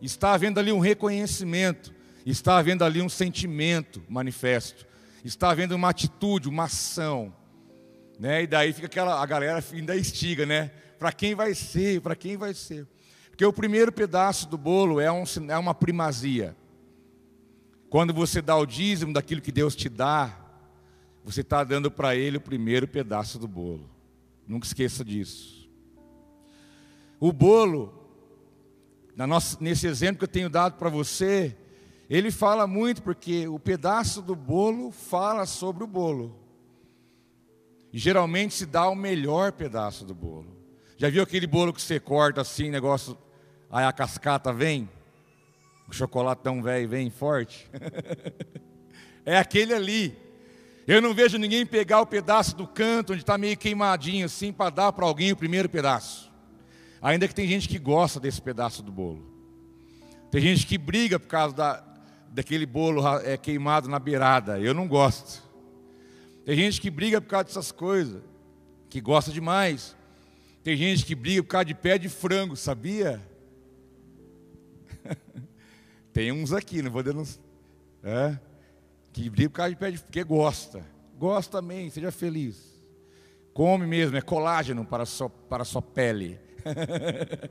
Está 0.00 0.34
havendo 0.34 0.60
ali 0.60 0.70
um 0.70 0.78
reconhecimento, 0.78 1.92
está 2.24 2.58
havendo 2.58 2.84
ali 2.84 3.02
um 3.02 3.08
sentimento 3.08 4.00
manifesto, 4.08 4.86
está 5.24 5.50
havendo 5.50 5.74
uma 5.74 5.88
atitude, 5.88 6.48
uma 6.48 6.64
ação. 6.64 7.34
Né? 8.18 8.44
E 8.44 8.46
daí 8.46 8.72
fica 8.72 8.86
aquela, 8.86 9.20
a 9.20 9.26
galera 9.26 9.62
ainda 9.72 9.96
estiga, 9.96 10.46
né? 10.46 10.70
Para 10.96 11.10
quem 11.10 11.34
vai 11.34 11.54
ser? 11.54 12.00
Para 12.00 12.14
quem 12.14 12.36
vai 12.36 12.54
ser? 12.54 12.86
Porque 13.30 13.44
o 13.44 13.52
primeiro 13.52 13.90
pedaço 13.90 14.48
do 14.48 14.56
bolo 14.56 15.00
é, 15.00 15.10
um, 15.10 15.24
é 15.48 15.58
uma 15.58 15.74
primazia. 15.74 16.56
Quando 17.90 18.14
você 18.14 18.40
dá 18.40 18.56
o 18.56 18.64
dízimo 18.64 19.12
daquilo 19.12 19.40
que 19.40 19.50
Deus 19.50 19.74
te 19.74 19.88
dá, 19.88 20.38
você 21.24 21.40
está 21.40 21.64
dando 21.64 21.90
para 21.90 22.14
Ele 22.14 22.36
o 22.36 22.40
primeiro 22.40 22.86
pedaço 22.86 23.40
do 23.40 23.48
bolo. 23.48 23.90
Nunca 24.46 24.66
esqueça 24.66 25.04
disso. 25.04 25.68
O 27.18 27.32
bolo, 27.32 28.03
nossa, 29.16 29.56
nesse 29.60 29.86
exemplo 29.86 30.18
que 30.18 30.24
eu 30.24 30.28
tenho 30.28 30.50
dado 30.50 30.76
para 30.76 30.88
você, 30.88 31.56
ele 32.10 32.30
fala 32.30 32.66
muito, 32.66 33.02
porque 33.02 33.46
o 33.48 33.58
pedaço 33.58 34.20
do 34.20 34.34
bolo 34.34 34.90
fala 34.90 35.46
sobre 35.46 35.84
o 35.84 35.86
bolo. 35.86 36.38
E 37.92 37.98
geralmente 37.98 38.54
se 38.54 38.66
dá 38.66 38.88
o 38.88 38.94
melhor 38.96 39.52
pedaço 39.52 40.04
do 40.04 40.14
bolo. 40.14 40.56
Já 40.96 41.08
viu 41.08 41.22
aquele 41.22 41.46
bolo 41.46 41.72
que 41.72 41.80
você 41.80 42.00
corta 42.00 42.40
assim, 42.40 42.70
negócio, 42.70 43.16
aí 43.70 43.84
a 43.84 43.92
cascata 43.92 44.52
vem? 44.52 44.88
O 45.88 45.92
chocolatão 45.92 46.60
velho 46.60 46.88
vem 46.88 47.08
forte? 47.08 47.70
é 49.24 49.38
aquele 49.38 49.72
ali. 49.72 50.18
Eu 50.86 51.00
não 51.00 51.14
vejo 51.14 51.38
ninguém 51.38 51.64
pegar 51.64 52.00
o 52.00 52.06
pedaço 52.06 52.56
do 52.56 52.66
canto, 52.66 53.12
onde 53.12 53.22
está 53.22 53.38
meio 53.38 53.56
queimadinho 53.56 54.26
assim, 54.26 54.52
para 54.52 54.70
dar 54.70 54.92
para 54.92 55.06
alguém 55.06 55.30
o 55.30 55.36
primeiro 55.36 55.68
pedaço. 55.68 56.33
Ainda 57.04 57.28
que 57.28 57.34
tem 57.34 57.46
gente 57.46 57.68
que 57.68 57.78
gosta 57.78 58.18
desse 58.18 58.40
pedaço 58.40 58.82
do 58.82 58.90
bolo. 58.90 59.22
Tem 60.30 60.40
gente 60.40 60.66
que 60.66 60.78
briga 60.78 61.20
por 61.20 61.28
causa 61.28 61.54
da, 61.54 61.84
daquele 62.30 62.64
bolo 62.64 63.06
é, 63.18 63.36
queimado 63.36 63.90
na 63.90 63.98
beirada. 63.98 64.58
Eu 64.58 64.72
não 64.72 64.88
gosto. 64.88 65.42
Tem 66.46 66.56
gente 66.56 66.80
que 66.80 66.88
briga 66.88 67.20
por 67.20 67.28
causa 67.28 67.44
dessas 67.44 67.70
coisas, 67.70 68.22
que 68.88 69.02
gosta 69.02 69.30
demais. 69.30 69.94
Tem 70.62 70.78
gente 70.78 71.04
que 71.04 71.14
briga 71.14 71.42
por 71.42 71.50
causa 71.50 71.66
de 71.66 71.74
pé 71.74 71.98
de 71.98 72.08
frango, 72.08 72.56
sabia? 72.56 73.22
Tem 76.10 76.32
uns 76.32 76.54
aqui, 76.54 76.80
não 76.80 76.90
vou 76.90 77.02
denunciar. 77.02 77.44
É, 78.02 78.38
que 79.12 79.28
briga 79.28 79.50
por 79.50 79.56
causa 79.56 79.70
de 79.72 79.76
pé 79.76 79.90
de 79.90 79.98
porque 79.98 80.24
gosta. 80.24 80.82
Gosta 81.18 81.58
também, 81.58 81.90
seja 81.90 82.10
feliz. 82.10 82.82
Come 83.52 83.86
mesmo, 83.86 84.16
é 84.16 84.22
colágeno 84.22 84.86
para 84.86 85.02
a 85.02 85.06
sua, 85.06 85.28
para 85.28 85.64
a 85.64 85.66
sua 85.66 85.82
pele. 85.82 86.42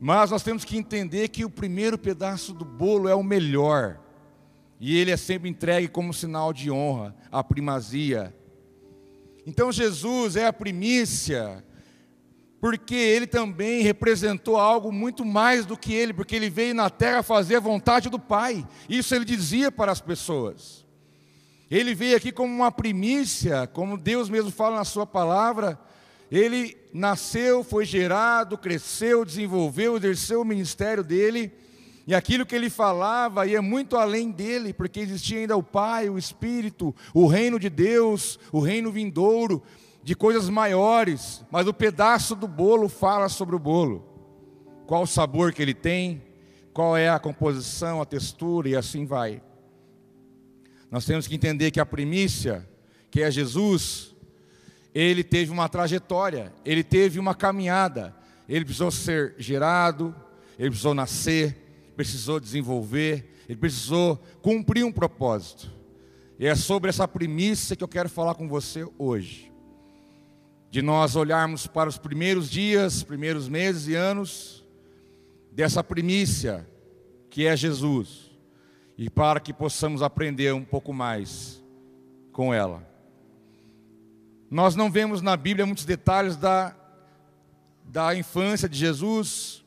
Mas 0.00 0.30
nós 0.30 0.42
temos 0.42 0.64
que 0.64 0.76
entender 0.76 1.28
que 1.28 1.44
o 1.44 1.50
primeiro 1.50 1.96
pedaço 1.96 2.52
do 2.52 2.64
bolo 2.64 3.08
é 3.08 3.14
o 3.14 3.22
melhor. 3.22 4.00
E 4.80 4.98
ele 4.98 5.10
é 5.10 5.16
sempre 5.16 5.48
entregue 5.48 5.88
como 5.88 6.12
sinal 6.12 6.52
de 6.52 6.70
honra, 6.70 7.14
a 7.30 7.42
primazia. 7.42 8.34
Então 9.46 9.70
Jesus 9.70 10.36
é 10.36 10.46
a 10.46 10.52
primícia, 10.52 11.64
porque 12.60 12.94
ele 12.94 13.26
também 13.26 13.82
representou 13.82 14.56
algo 14.56 14.90
muito 14.90 15.24
mais 15.24 15.64
do 15.66 15.76
que 15.76 15.92
ele, 15.92 16.12
porque 16.12 16.34
ele 16.34 16.50
veio 16.50 16.74
na 16.74 16.90
terra 16.90 17.22
fazer 17.22 17.56
a 17.56 17.60
vontade 17.60 18.08
do 18.08 18.18
Pai. 18.18 18.66
Isso 18.88 19.14
ele 19.14 19.24
dizia 19.24 19.70
para 19.70 19.92
as 19.92 20.00
pessoas. 20.00 20.84
Ele 21.70 21.94
veio 21.94 22.16
aqui 22.16 22.30
como 22.30 22.54
uma 22.54 22.70
primícia, 22.70 23.66
como 23.66 23.96
Deus 23.96 24.28
mesmo 24.28 24.50
fala 24.50 24.76
na 24.76 24.84
sua 24.84 25.06
palavra. 25.06 25.78
Ele 26.30 26.76
nasceu, 26.92 27.62
foi 27.62 27.84
gerado, 27.84 28.58
cresceu, 28.58 29.24
desenvolveu, 29.24 29.96
exerceu 29.96 30.40
o 30.40 30.44
ministério 30.44 31.04
dele 31.04 31.52
e 32.06 32.14
aquilo 32.14 32.44
que 32.44 32.54
ele 32.54 32.68
falava 32.68 33.46
ia 33.46 33.62
muito 33.62 33.96
além 33.96 34.30
dele, 34.30 34.72
porque 34.72 35.00
existia 35.00 35.38
ainda 35.38 35.56
o 35.56 35.62
Pai, 35.62 36.10
o 36.10 36.18
Espírito, 36.18 36.94
o 37.14 37.26
reino 37.26 37.58
de 37.58 37.70
Deus, 37.70 38.38
o 38.52 38.60
reino 38.60 38.92
vindouro, 38.92 39.62
de 40.02 40.14
coisas 40.14 40.50
maiores, 40.50 41.42
mas 41.50 41.66
o 41.66 41.72
pedaço 41.72 42.34
do 42.34 42.46
bolo 42.46 42.90
fala 42.90 43.28
sobre 43.30 43.56
o 43.56 43.58
bolo. 43.58 44.04
Qual 44.86 45.02
o 45.02 45.06
sabor 45.06 45.54
que 45.54 45.62
ele 45.62 45.72
tem, 45.72 46.22
qual 46.74 46.94
é 46.94 47.08
a 47.08 47.18
composição, 47.18 48.02
a 48.02 48.04
textura 48.04 48.68
e 48.68 48.76
assim 48.76 49.06
vai. 49.06 49.40
Nós 50.90 51.06
temos 51.06 51.26
que 51.26 51.34
entender 51.34 51.70
que 51.70 51.80
a 51.80 51.86
primícia, 51.86 52.68
que 53.10 53.22
é 53.22 53.30
Jesus, 53.30 54.13
ele 54.94 55.24
teve 55.24 55.50
uma 55.50 55.68
trajetória, 55.68 56.52
ele 56.64 56.84
teve 56.84 57.18
uma 57.18 57.34
caminhada, 57.34 58.14
ele 58.48 58.64
precisou 58.64 58.90
ser 58.92 59.34
gerado, 59.36 60.14
ele 60.58 60.70
precisou 60.70 60.94
nascer, 60.94 61.56
precisou 61.96 62.38
desenvolver, 62.38 63.28
ele 63.48 63.58
precisou 63.58 64.22
cumprir 64.40 64.84
um 64.84 64.92
propósito. 64.92 65.72
E 66.38 66.46
é 66.46 66.54
sobre 66.54 66.90
essa 66.90 67.08
primícia 67.08 67.74
que 67.74 67.82
eu 67.82 67.88
quero 67.88 68.08
falar 68.08 68.34
com 68.34 68.48
você 68.48 68.86
hoje. 68.96 69.52
De 70.70 70.80
nós 70.82 71.16
olharmos 71.16 71.66
para 71.66 71.88
os 71.88 71.98
primeiros 71.98 72.50
dias, 72.50 73.02
primeiros 73.02 73.48
meses 73.48 73.88
e 73.88 73.94
anos 73.94 74.64
dessa 75.52 75.82
primícia 75.82 76.68
que 77.30 77.46
é 77.46 77.56
Jesus, 77.56 78.30
e 78.96 79.10
para 79.10 79.40
que 79.40 79.52
possamos 79.52 80.02
aprender 80.02 80.54
um 80.54 80.64
pouco 80.64 80.92
mais 80.92 81.60
com 82.32 82.54
ela. 82.54 82.93
Nós 84.54 84.76
não 84.76 84.88
vemos 84.88 85.20
na 85.20 85.36
Bíblia 85.36 85.66
muitos 85.66 85.84
detalhes 85.84 86.36
da, 86.36 86.76
da 87.86 88.14
infância 88.14 88.68
de 88.68 88.78
Jesus, 88.78 89.64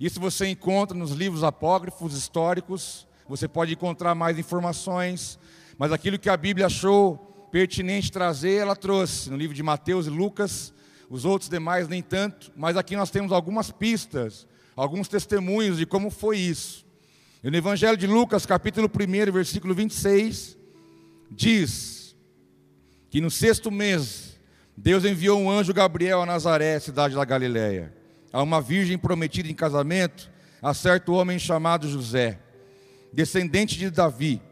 isso 0.00 0.18
você 0.18 0.48
encontra 0.48 0.98
nos 0.98 1.12
livros 1.12 1.44
apócrifos 1.44 2.16
históricos, 2.16 3.06
você 3.28 3.46
pode 3.46 3.74
encontrar 3.74 4.12
mais 4.16 4.36
informações, 4.36 5.38
mas 5.78 5.92
aquilo 5.92 6.18
que 6.18 6.28
a 6.28 6.36
Bíblia 6.36 6.66
achou 6.66 7.16
pertinente 7.52 8.10
trazer, 8.10 8.54
ela 8.54 8.74
trouxe 8.74 9.30
no 9.30 9.36
livro 9.36 9.54
de 9.54 9.62
Mateus 9.62 10.08
e 10.08 10.10
Lucas, 10.10 10.74
os 11.08 11.24
outros 11.24 11.48
demais 11.48 11.86
nem 11.86 12.02
tanto, 12.02 12.50
mas 12.56 12.76
aqui 12.76 12.96
nós 12.96 13.12
temos 13.12 13.30
algumas 13.30 13.70
pistas, 13.70 14.48
alguns 14.74 15.06
testemunhos 15.06 15.78
de 15.78 15.86
como 15.86 16.10
foi 16.10 16.38
isso. 16.38 16.84
E 17.40 17.48
no 17.48 17.56
Evangelho 17.56 17.96
de 17.96 18.08
Lucas, 18.08 18.44
capítulo 18.44 18.90
1, 18.90 19.30
versículo 19.30 19.72
26, 19.76 20.58
diz 21.30 21.94
que 23.14 23.20
no 23.20 23.30
sexto 23.30 23.70
mês, 23.70 24.23
Deus 24.76 25.04
enviou 25.04 25.40
um 25.40 25.50
anjo 25.50 25.72
Gabriel 25.72 26.22
a 26.22 26.26
Nazaré, 26.26 26.78
cidade 26.80 27.14
da 27.14 27.24
Galiléia 27.24 28.04
a 28.34 28.42
uma 28.42 28.60
virgem 28.60 28.98
prometida 28.98 29.48
em 29.48 29.54
casamento 29.54 30.28
a 30.60 30.74
certo 30.74 31.12
homem 31.12 31.38
chamado 31.38 31.88
José, 31.88 32.40
descendente 33.12 33.78
de 33.78 33.90
Davi. 33.90 34.42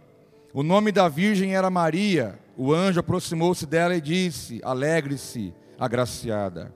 O 0.55 0.63
nome 0.63 0.93
da 0.93 1.09
virgem 1.09 1.57
era 1.57 1.69
Maria. 1.69 2.39
O 2.57 2.73
anjo 2.73 3.01
aproximou-se 3.01 3.67
dela 3.67 3.97
e 3.97 4.01
disse: 4.01 4.61
Alegre-se, 4.63 5.53
agraciada, 5.77 6.73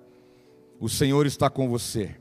o 0.81 0.89
Senhor 0.89 1.27
está 1.27 1.49
com 1.49 1.69
você. 1.69 2.17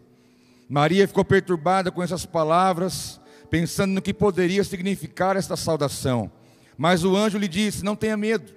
Maria 0.70 1.08
ficou 1.08 1.26
perturbada 1.26 1.90
com 1.90 2.04
essas 2.04 2.24
palavras, 2.24 3.20
pensando 3.50 3.94
no 3.94 4.04
que 4.04 4.14
poderia 4.14 4.64
significar 4.64 5.36
esta 5.36 5.56
saudação. 5.56 6.30
Mas 6.78 7.04
o 7.04 7.16
anjo 7.16 7.40
lhe 7.40 7.48
disse: 7.48 7.84
Não 7.84 7.96
tenha 7.96 8.16
medo. 8.16 8.54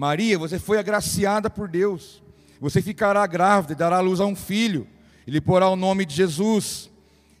Maria, 0.00 0.38
você 0.38 0.58
foi 0.58 0.78
agraciada 0.78 1.50
por 1.50 1.68
Deus. 1.68 2.22
Você 2.58 2.80
ficará 2.80 3.26
grávida 3.26 3.74
e 3.74 3.76
dará 3.76 4.00
luz 4.00 4.18
a 4.18 4.24
um 4.24 4.34
filho, 4.34 4.88
e 5.26 5.30
lhe 5.30 5.42
porá 5.42 5.68
o 5.68 5.76
nome 5.76 6.06
de 6.06 6.14
Jesus. 6.14 6.90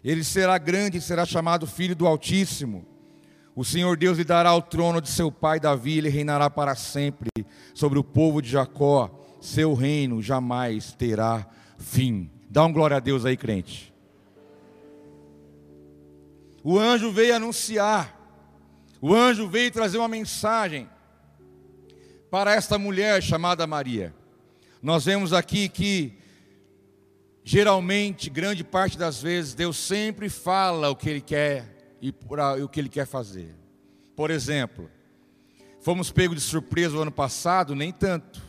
Ele 0.04 0.22
será 0.22 0.58
grande 0.58 0.98
e 0.98 1.00
será 1.00 1.24
chamado 1.24 1.66
Filho 1.66 1.96
do 1.96 2.06
Altíssimo. 2.06 2.84
O 3.56 3.64
Senhor 3.64 3.96
Deus 3.96 4.18
lhe 4.18 4.24
dará 4.24 4.54
o 4.54 4.60
trono 4.60 5.00
de 5.00 5.08
seu 5.08 5.32
pai 5.32 5.58
Davi, 5.58 5.96
ele 5.96 6.10
reinará 6.10 6.50
para 6.50 6.74
sempre 6.74 7.30
sobre 7.72 7.98
o 7.98 8.04
povo 8.04 8.42
de 8.42 8.50
Jacó. 8.50 9.10
Seu 9.40 9.72
reino 9.72 10.20
jamais 10.20 10.92
terá 10.92 11.46
fim. 11.78 12.30
Dá 12.50 12.62
um 12.66 12.72
glória 12.74 12.98
a 12.98 13.00
Deus 13.00 13.24
aí, 13.24 13.38
crente. 13.38 13.90
O 16.62 16.78
anjo 16.78 17.10
veio 17.10 17.36
anunciar, 17.36 18.20
o 19.00 19.14
anjo 19.14 19.48
veio 19.48 19.70
trazer 19.70 19.96
uma 19.96 20.08
mensagem 20.08 20.86
para 22.30 22.54
esta 22.54 22.78
mulher 22.78 23.22
chamada 23.22 23.66
Maria. 23.66 24.14
Nós 24.82 25.04
vemos 25.04 25.32
aqui 25.32 25.68
que, 25.68 26.16
geralmente, 27.42 28.30
grande 28.30 28.62
parte 28.64 28.96
das 28.96 29.20
vezes, 29.20 29.54
Deus 29.54 29.76
sempre 29.76 30.28
fala 30.28 30.88
o 30.90 30.96
que 30.96 31.10
Ele 31.10 31.20
quer 31.20 31.96
e 32.00 32.14
o 32.62 32.68
que 32.68 32.80
Ele 32.80 32.88
quer 32.88 33.06
fazer. 33.06 33.54
Por 34.14 34.30
exemplo, 34.30 34.90
fomos 35.80 36.10
pegos 36.10 36.36
de 36.36 36.42
surpresa 36.42 36.96
o 36.96 37.00
ano 37.00 37.12
passado? 37.12 37.74
Nem 37.74 37.92
tanto. 37.92 38.40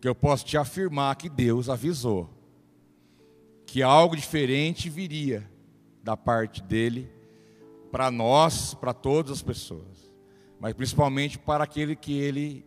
Que 0.00 0.08
eu 0.08 0.14
posso 0.14 0.44
te 0.44 0.56
afirmar 0.56 1.16
que 1.16 1.28
Deus 1.28 1.68
avisou 1.68 2.28
que 3.70 3.84
algo 3.84 4.16
diferente 4.16 4.90
viria 4.90 5.48
da 6.02 6.16
parte 6.16 6.60
dele 6.60 7.08
para 7.92 8.10
nós, 8.10 8.74
para 8.74 8.92
todas 8.92 9.30
as 9.30 9.42
pessoas, 9.42 10.09
mas 10.60 10.74
principalmente 10.74 11.38
para 11.38 11.64
aquele 11.64 11.96
que 11.96 12.18
ele 12.18 12.64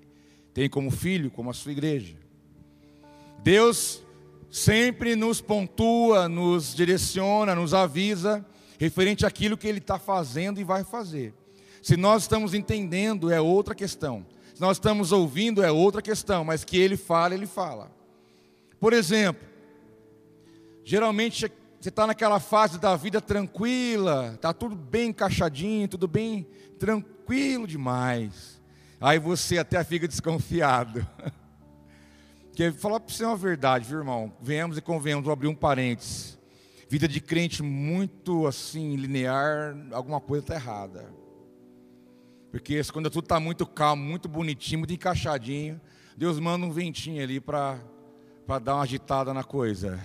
tem 0.54 0.70
como 0.70 0.92
filho, 0.92 1.32
como 1.32 1.50
a 1.50 1.54
sua 1.54 1.72
igreja. 1.72 2.18
Deus 3.44 4.04
sempre 4.50 5.16
nos 5.16 5.42
pontua, 5.42 6.28
nos 6.28 6.76
direciona, 6.76 7.56
nos 7.56 7.74
avisa 7.74 8.46
referente 8.80 9.26
àquilo 9.26 9.58
que 9.58 9.68
Ele 9.68 9.80
está 9.80 9.98
fazendo 9.98 10.60
e 10.60 10.64
vai 10.64 10.84
fazer. 10.84 11.34
Se 11.82 11.98
nós 11.98 12.24
estamos 12.24 12.54
entendendo, 12.54 13.32
é 13.32 13.40
outra 13.42 13.74
questão. 13.74 14.26
Se 14.54 14.62
nós 14.62 14.78
estamos 14.78 15.12
ouvindo, 15.12 15.64
é 15.64 15.72
outra 15.72 16.02
questão. 16.02 16.44
Mas 16.44 16.64
que 16.64 16.78
Ele 16.78 16.98
fala, 16.98 17.34
Ele 17.34 17.46
fala. 17.46 17.92
Por 18.80 18.94
exemplo, 18.94 19.48
geralmente 20.84 21.52
você 21.84 21.90
está 21.90 22.08
naquela 22.08 22.40
fase 22.40 22.80
da 22.80 22.96
vida 22.96 23.20
tranquila, 23.20 24.32
está 24.36 24.54
tudo 24.54 24.74
bem 24.74 25.10
encaixadinho, 25.10 25.86
tudo 25.86 26.08
bem 26.08 26.48
tranquilo 26.80 27.68
demais. 27.68 28.62
Aí 29.02 29.20
você 29.20 29.58
até 29.58 29.84
fica 29.84 30.08
desconfiado. 30.08 31.06
Que 32.56 32.72
falar 32.72 33.00
para 33.00 33.12
você 33.12 33.26
uma 33.26 33.36
verdade, 33.36 33.84
viu, 33.90 33.98
irmão? 33.98 34.32
Venhamos 34.40 34.78
e 34.78 34.82
convenhamos, 34.82 35.26
vou 35.26 35.34
abrir 35.34 35.48
um 35.48 35.56
parênteses. 35.56 36.38
Vida 36.88 37.08
de 37.08 37.20
crente 37.20 37.64
muito 37.64 38.46
assim, 38.46 38.96
linear, 38.96 39.76
alguma 39.92 40.22
coisa 40.22 40.44
está 40.44 40.54
errada. 40.54 41.12
Porque 42.52 42.80
quando 42.94 43.10
tudo 43.10 43.26
está 43.26 43.40
muito 43.40 43.66
calmo, 43.66 44.04
muito 44.04 44.30
bonitinho, 44.30 44.80
muito 44.80 44.94
encaixadinho, 44.94 45.82
Deus 46.16 46.40
manda 46.40 46.64
um 46.64 46.72
ventinho 46.72 47.24
ali 47.24 47.40
para 47.40 47.80
dar 48.64 48.76
uma 48.76 48.84
agitada 48.84 49.34
na 49.34 49.44
coisa. 49.44 50.00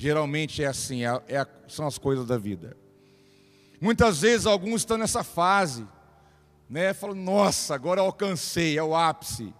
Geralmente 0.00 0.62
é 0.62 0.66
assim, 0.66 1.04
é, 1.04 1.22
é, 1.28 1.46
são 1.68 1.86
as 1.86 1.98
coisas 1.98 2.26
da 2.26 2.38
vida. 2.38 2.76
Muitas 3.80 4.20
vezes 4.20 4.46
alguns 4.46 4.82
estão 4.82 4.96
nessa 4.96 5.22
fase, 5.22 5.86
né? 6.68 6.94
Falam, 6.94 7.16
nossa, 7.16 7.74
agora 7.74 8.00
alcancei, 8.00 8.78
é 8.78 8.82
o 8.82 8.96
ápice 8.96 9.52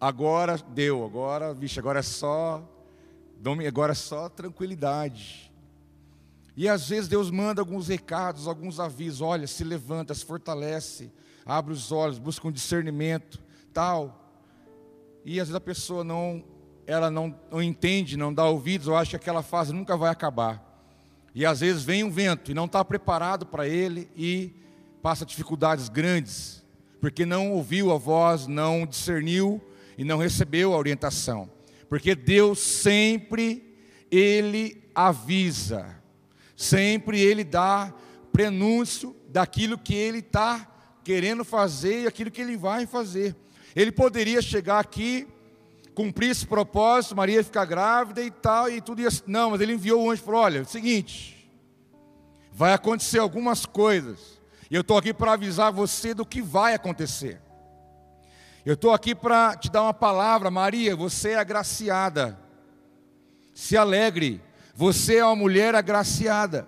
agora 0.00 0.56
deu, 0.56 1.04
agora, 1.04 1.52
vixe, 1.52 1.78
agora 1.78 1.98
é 1.98 2.02
só, 2.02 2.66
agora 3.68 3.92
é 3.92 3.94
só 3.94 4.28
tranquilidade. 4.30 5.52
E 6.56 6.66
às 6.66 6.88
vezes 6.88 7.08
Deus 7.08 7.30
manda 7.30 7.60
alguns 7.60 7.88
recados, 7.88 8.48
alguns 8.48 8.80
avisos, 8.80 9.20
olha, 9.20 9.46
se 9.46 9.62
levanta, 9.62 10.14
se 10.14 10.24
fortalece, 10.24 11.12
abre 11.44 11.74
os 11.74 11.92
olhos, 11.92 12.18
busca 12.18 12.48
um 12.48 12.52
discernimento, 12.52 13.38
tal. 13.74 14.32
E 15.24 15.38
às 15.38 15.48
vezes 15.48 15.54
a 15.54 15.60
pessoa 15.60 16.02
não, 16.02 16.42
ela 16.90 17.08
não, 17.08 17.32
não 17.48 17.62
entende, 17.62 18.16
não 18.16 18.34
dá 18.34 18.44
ouvidos, 18.46 18.88
ou 18.88 18.96
acha 18.96 19.10
que 19.10 19.16
aquela 19.16 19.44
fase 19.44 19.72
nunca 19.72 19.96
vai 19.96 20.10
acabar. 20.10 20.60
E 21.32 21.46
às 21.46 21.60
vezes 21.60 21.84
vem 21.84 22.02
um 22.02 22.10
vento 22.10 22.50
e 22.50 22.54
não 22.54 22.64
está 22.64 22.84
preparado 22.84 23.46
para 23.46 23.68
ele 23.68 24.10
e 24.16 24.52
passa 25.00 25.24
dificuldades 25.24 25.88
grandes, 25.88 26.64
porque 27.00 27.24
não 27.24 27.52
ouviu 27.52 27.92
a 27.92 27.96
voz, 27.96 28.48
não 28.48 28.84
discerniu 28.84 29.62
e 29.96 30.02
não 30.02 30.18
recebeu 30.18 30.74
a 30.74 30.76
orientação. 30.76 31.48
Porque 31.88 32.16
Deus 32.16 32.58
sempre 32.58 33.78
ele 34.10 34.82
avisa, 34.92 35.96
sempre 36.56 37.20
ele 37.20 37.44
dá 37.44 37.94
prenúncio 38.32 39.14
daquilo 39.28 39.78
que 39.78 39.94
ele 39.94 40.18
está 40.18 40.68
querendo 41.04 41.44
fazer 41.44 42.02
e 42.02 42.06
aquilo 42.08 42.32
que 42.32 42.40
ele 42.40 42.56
vai 42.56 42.84
fazer. 42.84 43.36
Ele 43.76 43.92
poderia 43.92 44.42
chegar 44.42 44.80
aqui, 44.80 45.28
cumprir 46.00 46.30
esse 46.30 46.46
propósito, 46.46 47.14
Maria 47.14 47.44
ficar 47.44 47.66
grávida 47.66 48.22
e 48.22 48.30
tal, 48.30 48.70
e 48.70 48.80
tudo 48.80 49.02
isso. 49.02 49.22
Não, 49.26 49.50
mas 49.50 49.60
ele 49.60 49.74
enviou 49.74 50.02
o 50.02 50.10
anjo 50.10 50.22
e 50.22 50.24
falou: 50.24 50.40
olha, 50.40 50.58
é 50.60 50.62
o 50.62 50.66
seguinte, 50.66 51.50
vai 52.50 52.72
acontecer 52.72 53.18
algumas 53.18 53.66
coisas, 53.66 54.40
e 54.70 54.74
eu 54.74 54.80
estou 54.80 54.96
aqui 54.96 55.12
para 55.12 55.34
avisar 55.34 55.70
você 55.70 56.14
do 56.14 56.24
que 56.24 56.40
vai 56.40 56.72
acontecer. 56.72 57.38
Eu 58.64 58.74
estou 58.74 58.92
aqui 58.92 59.14
para 59.14 59.56
te 59.56 59.70
dar 59.70 59.82
uma 59.82 59.92
palavra, 59.94 60.50
Maria, 60.50 60.96
você 60.96 61.30
é 61.30 61.36
agraciada. 61.36 62.38
Se 63.54 63.76
alegre, 63.76 64.40
você 64.74 65.16
é 65.16 65.24
uma 65.24 65.36
mulher 65.36 65.74
agraciada. 65.74 66.66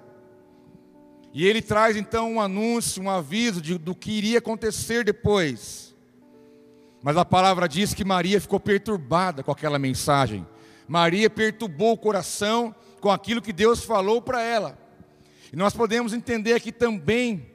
E 1.33 1.47
ele 1.47 1.63
traz 1.63 1.97
então 1.97 2.33
um 2.33 2.41
anúncio, 2.41 3.03
um 3.03 3.09
aviso 3.09 3.63
de, 3.63 3.79
do 3.79 3.95
que 3.95 4.11
iria 4.11 4.39
acontecer 4.39 5.05
depois. 5.05 5.92
Mas 7.03 7.17
a 7.17 7.25
palavra 7.25 7.69
diz 7.69 7.93
que 7.93 8.05
Maria 8.05 8.41
ficou 8.41 8.61
perturbada 8.61 9.43
com 9.43 9.51
aquela 9.51 9.79
mensagem. 9.79 10.47
Maria 10.87 11.29
perturbou 11.29 11.93
o 11.93 11.99
coração 11.99 12.75
com 13.01 13.11
aquilo 13.11 13.43
que 13.43 13.53
Deus 13.53 13.83
falou 13.83 14.23
para 14.23 14.41
ela. 14.41 14.79
E 15.53 15.57
nós 15.57 15.75
podemos 15.75 16.13
entender 16.13 16.55
aqui 16.55 16.71
também 16.71 17.51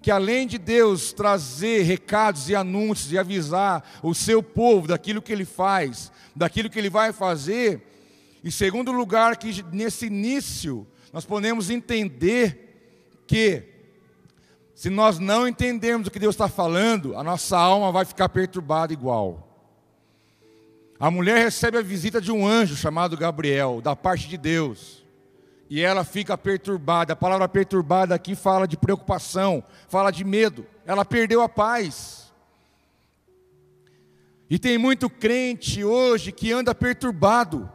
que 0.00 0.10
além 0.10 0.46
de 0.46 0.58
Deus 0.58 1.12
trazer 1.12 1.82
recados 1.82 2.48
e 2.48 2.54
anúncios 2.54 3.12
e 3.12 3.18
avisar 3.18 4.00
o 4.02 4.14
seu 4.14 4.42
povo 4.42 4.88
daquilo 4.88 5.22
que 5.22 5.32
ele 5.32 5.44
faz, 5.44 6.10
daquilo 6.34 6.70
que 6.70 6.78
ele 6.78 6.90
vai 6.90 7.12
fazer, 7.12 7.82
em 8.44 8.50
segundo 8.50 8.90
lugar, 8.90 9.36
que 9.36 9.64
nesse 9.72 10.06
início 10.06 10.86
nós 11.12 11.24
podemos 11.24 11.70
entender 11.70 13.22
que 13.26 13.71
se 14.82 14.90
nós 14.90 15.20
não 15.20 15.46
entendermos 15.46 16.08
o 16.08 16.10
que 16.10 16.18
Deus 16.18 16.34
está 16.34 16.48
falando, 16.48 17.16
a 17.16 17.22
nossa 17.22 17.56
alma 17.56 17.92
vai 17.92 18.04
ficar 18.04 18.28
perturbada 18.28 18.92
igual. 18.92 19.48
A 20.98 21.08
mulher 21.08 21.38
recebe 21.38 21.78
a 21.78 21.82
visita 21.82 22.20
de 22.20 22.32
um 22.32 22.44
anjo 22.44 22.74
chamado 22.74 23.16
Gabriel, 23.16 23.80
da 23.80 23.94
parte 23.94 24.26
de 24.26 24.36
Deus 24.36 25.00
e 25.70 25.80
ela 25.82 26.02
fica 26.02 26.36
perturbada. 26.36 27.12
A 27.12 27.16
palavra 27.16 27.48
perturbada 27.48 28.12
aqui 28.12 28.34
fala 28.34 28.66
de 28.66 28.76
preocupação, 28.76 29.62
fala 29.86 30.10
de 30.10 30.24
medo. 30.24 30.66
Ela 30.84 31.04
perdeu 31.04 31.42
a 31.42 31.48
paz. 31.48 32.32
E 34.50 34.58
tem 34.58 34.76
muito 34.78 35.08
crente 35.08 35.84
hoje 35.84 36.32
que 36.32 36.50
anda 36.50 36.74
perturbado. 36.74 37.70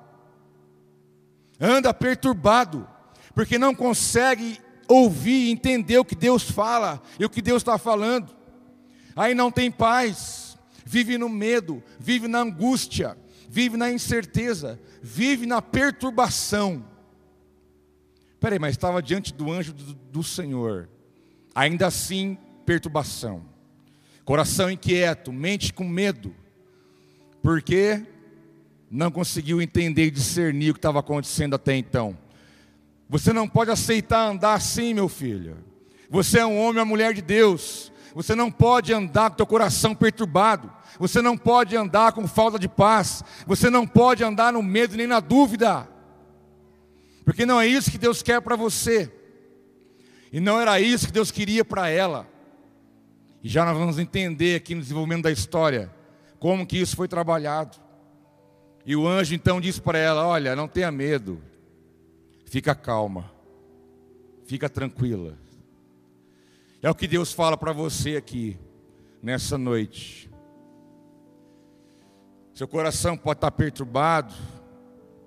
Anda 1.58 1.94
perturbado, 1.94 2.86
porque 3.34 3.58
não 3.58 3.74
consegue 3.74 4.60
ouvir 4.88 5.50
entender 5.50 5.98
o 5.98 6.06
que 6.06 6.16
Deus 6.16 6.44
fala 6.44 7.02
e 7.20 7.26
o 7.26 7.30
que 7.30 7.42
Deus 7.42 7.62
está 7.62 7.78
falando. 7.78 8.36
Aí 9.16 9.34
não 9.34 9.52
tem 9.52 9.72
paz, 9.72 10.58
vive 10.86 11.18
no 11.18 11.28
medo, 11.28 11.84
vive 12.00 12.28
na 12.28 12.40
angústia, 12.40 13.18
vive 13.50 13.78
na 13.78 13.92
incerteza, 13.92 14.80
vive 15.02 15.46
na 15.46 15.62
perturbação. 15.62 16.86
Peraí, 18.40 18.60
mas 18.60 18.72
estava 18.72 19.02
diante 19.02 19.34
do 19.34 19.52
anjo 19.52 19.74
do, 19.74 19.94
do 19.94 20.24
Senhor. 20.24 20.88
Ainda 21.56 21.88
assim, 21.88 22.38
perturbação. 22.66 23.44
Coração 24.24 24.70
inquieto, 24.70 25.34
mente 25.34 25.74
com 25.74 25.84
medo. 25.84 26.36
Porque 27.42 28.06
não 28.92 29.10
conseguiu 29.10 29.62
entender 29.62 30.06
e 30.06 30.12
discernir 30.12 30.70
o 30.70 30.74
que 30.74 30.80
estava 30.80 31.00
acontecendo 31.00 31.56
até 31.56 31.76
então. 31.76 32.18
Você 33.10 33.32
não 33.32 33.48
pode 33.48 33.72
aceitar 33.72 34.28
andar 34.28 34.54
assim, 34.54 34.94
meu 34.94 35.08
filho. 35.08 35.58
Você 36.10 36.40
é 36.40 36.46
um 36.46 36.60
homem, 36.60 36.80
uma 36.80 36.86
mulher 36.86 37.14
de 37.14 37.22
Deus. 37.22 37.92
Você 38.14 38.36
não 38.36 38.52
pode 38.52 38.94
andar 38.94 39.30
com 39.30 39.38
teu 39.38 39.46
coração 39.46 39.96
perturbado. 39.96 40.72
Você 41.00 41.22
não 41.22 41.38
pode 41.38 41.76
andar 41.76 42.12
com 42.12 42.28
falta 42.28 42.58
de 42.58 42.68
paz. 42.68 43.24
Você 43.46 43.70
não 43.70 43.86
pode 43.86 44.24
andar 44.24 44.52
no 44.52 44.64
medo 44.64 44.98
nem 44.98 45.08
na 45.08 45.20
dúvida. 45.20 45.88
Porque 47.24 47.46
não 47.46 47.60
é 47.60 47.68
isso 47.68 47.92
que 47.92 47.98
Deus 47.98 48.22
quer 48.22 48.42
para 48.42 48.56
você. 48.56 49.12
E 50.32 50.40
não 50.40 50.60
era 50.60 50.80
isso 50.80 51.08
que 51.08 51.14
Deus 51.14 51.32
queria 51.32 51.64
para 51.64 51.90
ela. 51.90 52.28
E 53.44 53.50
já 53.50 53.64
nós 53.66 53.78
vamos 53.78 54.00
entender 54.00 54.56
aqui 54.56 54.76
no 54.76 54.82
desenvolvimento 54.82 55.24
da 55.24 55.32
história 55.32 55.94
como 56.40 56.66
que 56.66 56.78
isso 56.78 56.96
foi 56.96 57.08
trabalhado. 57.08 57.78
E 58.86 58.96
o 58.96 59.08
anjo 59.08 59.36
então 59.36 59.62
disse 59.62 59.82
para 59.82 59.98
ela: 59.98 60.26
"Olha, 60.26 60.56
não 60.56 60.68
tenha 60.68 60.92
medo. 60.92 61.42
Fica 62.48 62.74
calma. 62.74 63.32
Fica 64.46 64.68
tranquila." 64.68 65.38
É 66.82 66.90
o 66.90 66.96
que 66.96 67.08
Deus 67.08 67.32
fala 67.32 67.56
para 67.56 67.72
você 67.72 68.16
aqui 68.16 68.58
nessa 69.22 69.58
noite. 69.58 70.30
Seu 72.54 72.68
coração 72.68 73.16
pode 73.16 73.38
estar 73.38 73.52
perturbado, 73.52 74.34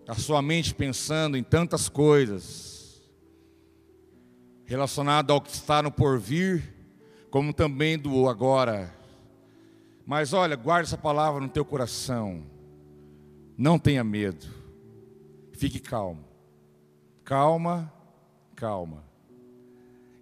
a 0.09 0.15
sua 0.17 0.43
mente 0.43 0.75
pensando 0.75 1.37
em 1.37 1.43
tantas 1.45 1.89
coisas 1.89 2.71
relacionado 4.71 5.33
ao 5.33 5.41
que 5.41 5.51
está 5.51 5.83
no 5.83 5.91
porvir, 5.91 6.63
como 7.29 7.53
também 7.53 7.99
do 7.99 8.29
agora. 8.29 8.95
Mas 10.07 10.33
olha, 10.33 10.55
guarde 10.55 10.87
essa 10.87 10.97
palavra 10.97 11.41
no 11.41 11.49
teu 11.49 11.65
coração. 11.65 12.45
Não 13.59 13.81
tenha 13.81 14.05
medo. 14.05 14.47
Fique 15.53 15.81
calmo. 15.81 16.25
Calma, 17.31 17.93
calma. 18.57 19.05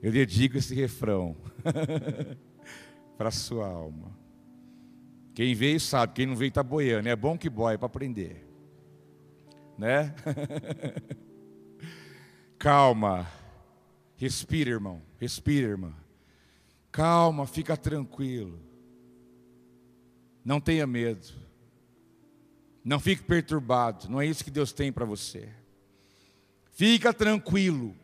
Eu 0.03 0.13
dedico 0.13 0.59
esse 0.59 0.75
refrão 0.75 1.35
para 3.17 3.31
a 3.31 3.33
sua 3.33 3.67
alma. 3.67 4.15
Quem 5.35 5.55
veio 5.55 5.81
sabe, 5.81 6.13
quem 6.13 6.27
não 6.27 6.37
veio 6.37 6.51
está 6.51 6.63
boiando. 6.63 7.09
É 7.09 7.17
bom 7.17 7.39
que 7.39 7.49
boia 7.49 7.79
para 7.79 7.87
aprender 7.87 8.47
né? 9.79 10.13
Calma. 12.59 13.31
Respira, 14.17 14.71
irmão. 14.71 15.01
Respira, 15.17 15.69
irmã. 15.69 15.95
Calma, 16.91 17.47
fica 17.47 17.77
tranquilo. 17.77 18.61
Não 20.45 20.61
tenha 20.61 20.87
medo. 20.87 21.29
Não 22.85 22.99
fique 22.99 23.23
perturbado. 23.23 24.11
Não 24.11 24.21
é 24.21 24.27
isso 24.27 24.45
que 24.45 24.51
Deus 24.51 24.73
tem 24.73 24.93
para 24.93 25.05
você. 25.05 25.49
Fica 26.79 27.13
tranquilo. 27.13 27.95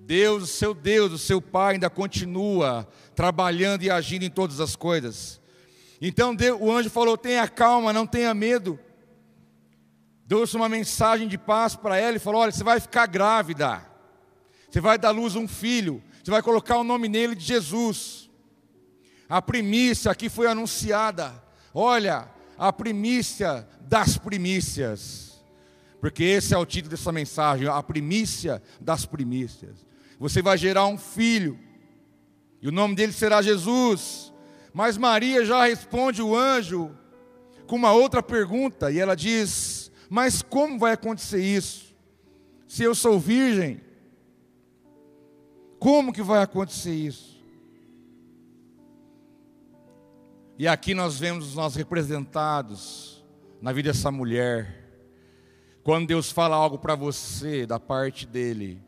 Deus, 0.00 0.42
o 0.42 0.46
seu 0.46 0.74
Deus, 0.74 1.12
o 1.12 1.18
seu 1.18 1.40
Pai 1.40 1.74
ainda 1.74 1.88
continua 1.88 2.88
trabalhando 3.14 3.82
e 3.82 3.90
agindo 3.90 4.24
em 4.24 4.30
todas 4.30 4.58
as 4.58 4.74
coisas. 4.74 5.40
Então 6.00 6.34
Deus, 6.34 6.58
o 6.60 6.72
anjo 6.72 6.90
falou: 6.90 7.16
tenha 7.16 7.46
calma, 7.46 7.92
não 7.92 8.06
tenha 8.06 8.34
medo 8.34 8.76
trouxe 10.32 10.56
uma 10.56 10.66
mensagem 10.66 11.28
de 11.28 11.36
paz 11.36 11.76
para 11.76 11.98
ela 11.98 12.16
e 12.16 12.18
falou: 12.18 12.40
Olha, 12.40 12.50
você 12.50 12.64
vai 12.64 12.80
ficar 12.80 13.04
grávida, 13.04 13.84
você 14.66 14.80
vai 14.80 14.96
dar 14.96 15.10
luz 15.10 15.36
a 15.36 15.38
um 15.38 15.46
filho, 15.46 16.02
você 16.24 16.30
vai 16.30 16.40
colocar 16.40 16.78
o 16.78 16.84
nome 16.84 17.06
nele 17.06 17.34
de 17.34 17.44
Jesus. 17.44 18.30
A 19.28 19.42
primícia 19.42 20.10
aqui 20.10 20.30
foi 20.30 20.46
anunciada. 20.46 21.34
Olha, 21.74 22.30
a 22.56 22.72
primícia 22.72 23.68
das 23.82 24.16
primícias, 24.16 25.31
porque 26.02 26.24
esse 26.24 26.52
é 26.52 26.58
o 26.58 26.66
título 26.66 26.90
dessa 26.90 27.12
mensagem: 27.12 27.68
a 27.68 27.80
primícia 27.80 28.60
das 28.80 29.06
primícias. 29.06 29.86
Você 30.18 30.42
vai 30.42 30.58
gerar 30.58 30.86
um 30.86 30.98
filho, 30.98 31.56
e 32.60 32.68
o 32.68 32.72
nome 32.72 32.96
dele 32.96 33.12
será 33.12 33.40
Jesus. 33.40 34.32
Mas 34.74 34.98
Maria 34.98 35.44
já 35.44 35.64
responde 35.64 36.20
o 36.20 36.34
anjo 36.34 36.90
com 37.68 37.76
uma 37.76 37.92
outra 37.92 38.20
pergunta, 38.20 38.90
e 38.90 38.98
ela 38.98 39.14
diz: 39.14 39.92
mas 40.10 40.42
como 40.42 40.76
vai 40.76 40.92
acontecer 40.94 41.40
isso? 41.40 41.94
Se 42.66 42.82
eu 42.82 42.96
sou 42.96 43.20
virgem, 43.20 43.80
como 45.78 46.12
que 46.12 46.22
vai 46.22 46.42
acontecer 46.42 46.94
isso? 46.94 47.40
E 50.58 50.66
aqui 50.66 50.94
nós 50.94 51.16
vemos 51.16 51.46
os 51.46 51.54
nossos 51.54 51.76
representados 51.76 53.24
na 53.60 53.72
vida 53.72 53.92
dessa 53.92 54.10
mulher. 54.10 54.81
Quando 55.82 56.06
Deus 56.06 56.30
fala 56.30 56.54
algo 56.54 56.78
para 56.78 56.94
você 56.94 57.66
da 57.66 57.80
parte 57.80 58.24
dele, 58.24 58.80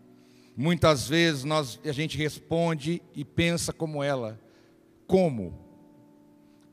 muitas 0.57 1.09
vezes 1.09 1.42
nós, 1.42 1.80
a 1.85 1.92
gente 1.92 2.16
responde 2.16 3.02
e 3.14 3.24
pensa 3.24 3.72
como 3.72 4.02
ela: 4.02 4.40
como? 5.07 5.59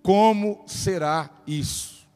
Como 0.04 0.64
será 0.68 1.30
isso? 1.48 2.08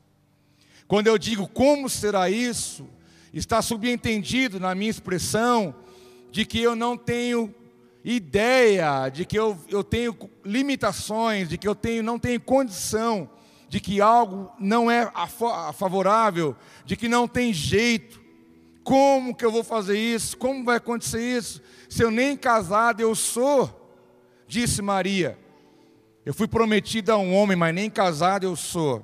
Quando 0.87 1.07
eu 1.07 1.17
digo 1.17 1.47
como 1.47 1.89
será 1.89 2.29
isso, 2.29 2.87
está 3.33 3.61
subentendido 3.61 4.59
na 4.59 4.75
minha 4.75 4.91
expressão 4.91 5.73
de 6.31 6.45
que 6.45 6.59
eu 6.59 6.75
não 6.75 6.95
tenho 6.95 7.53
ideia, 8.03 9.09
de 9.09 9.25
que 9.25 9.37
eu, 9.37 9.57
eu 9.67 9.83
tenho 9.83 10.15
limitações, 10.43 11.49
de 11.49 11.57
que 11.57 11.67
eu 11.67 11.73
tenho, 11.73 12.03
não 12.03 12.19
tenho 12.19 12.39
condição, 12.39 13.27
de 13.67 13.79
que 13.79 14.01
algo 14.01 14.51
não 14.59 14.89
é 14.89 15.11
favorável, 15.73 16.55
de 16.85 16.95
que 16.95 17.07
não 17.07 17.27
tem 17.27 17.53
jeito. 17.53 18.23
Como 18.83 19.35
que 19.35 19.43
eu 19.43 19.51
vou 19.51 19.63
fazer 19.63 19.97
isso? 19.97 20.37
Como 20.37 20.63
vai 20.63 20.77
acontecer 20.77 21.21
isso? 21.21 21.61
Se 21.89 22.03
eu 22.03 22.11
nem 22.11 22.37
casado 22.37 23.01
eu 23.01 23.15
sou, 23.15 23.85
Disse 24.47 24.81
Maria: 24.81 25.37
Eu 26.25 26.33
fui 26.33 26.47
prometida 26.47 27.13
a 27.13 27.17
um 27.17 27.33
homem, 27.33 27.57
mas 27.57 27.73
nem 27.73 27.89
casado 27.89 28.45
eu 28.45 28.55
sou. 28.55 29.03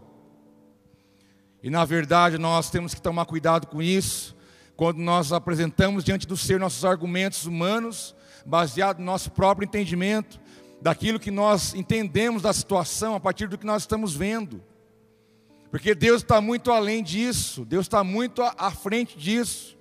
E 1.63 1.69
na 1.69 1.86
verdade 1.86 2.38
nós 2.38 2.69
temos 2.69 2.93
que 2.93 3.02
tomar 3.02 3.26
cuidado 3.26 3.67
com 3.67 3.82
isso, 3.82 4.36
quando 4.76 4.97
nós 4.97 5.32
apresentamos 5.32 6.04
diante 6.04 6.28
do 6.28 6.38
Senhor 6.38 6.60
nossos 6.60 6.86
argumentos 6.86 7.45
humanos, 7.45 8.15
baseados 8.45 9.00
no 9.00 9.06
nosso 9.06 9.32
próprio 9.32 9.65
entendimento, 9.65 10.39
daquilo 10.82 11.20
que 11.20 11.30
nós 11.30 11.74
entendemos 11.76 12.41
da 12.41 12.52
situação, 12.52 13.15
a 13.15 13.20
partir 13.20 13.48
do 13.48 13.58
que 13.58 13.65
nós 13.65 13.84
estamos 13.84 14.15
vendo. 14.15 14.63
Porque 15.70 15.96
Deus 15.96 16.22
está 16.22 16.41
muito 16.41 16.72
além 16.72 17.04
disso, 17.04 17.63
Deus 17.63 17.86
está 17.86 18.04
muito 18.04 18.41
à 18.41 18.72
frente 18.72 19.17
disso. 19.17 19.78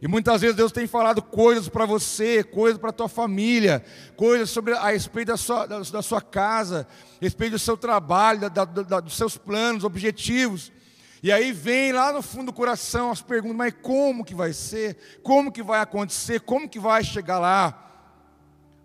E 0.00 0.06
muitas 0.06 0.40
vezes 0.42 0.56
Deus 0.56 0.72
tem 0.72 0.86
falado 0.86 1.22
coisas 1.22 1.68
para 1.68 1.84
você, 1.84 2.44
coisas 2.44 2.78
para 2.78 2.90
a 2.90 2.92
tua 2.92 3.08
família, 3.08 3.84
coisas 4.14 4.50
sobre 4.50 4.74
a 4.74 4.90
respeito 4.90 5.28
da 5.28 5.36
sua, 5.36 5.66
da, 5.66 5.80
da 5.80 6.02
sua 6.02 6.20
casa, 6.20 6.86
a 7.20 7.24
respeito 7.24 7.52
do 7.52 7.58
seu 7.58 7.76
trabalho, 7.76 8.40
da, 8.50 8.64
da, 8.64 9.00
dos 9.00 9.16
seus 9.16 9.36
planos, 9.36 9.84
objetivos. 9.84 10.70
E 11.22 11.32
aí 11.32 11.50
vem 11.50 11.92
lá 11.92 12.12
no 12.12 12.22
fundo 12.22 12.46
do 12.46 12.52
coração 12.52 13.10
as 13.10 13.22
perguntas, 13.22 13.56
mas 13.56 13.74
como 13.82 14.24
que 14.24 14.34
vai 14.34 14.52
ser? 14.52 14.96
Como 15.22 15.50
que 15.50 15.62
vai 15.62 15.80
acontecer? 15.80 16.40
Como 16.40 16.68
que 16.68 16.78
vai 16.78 17.02
chegar 17.02 17.38
lá? 17.38 17.85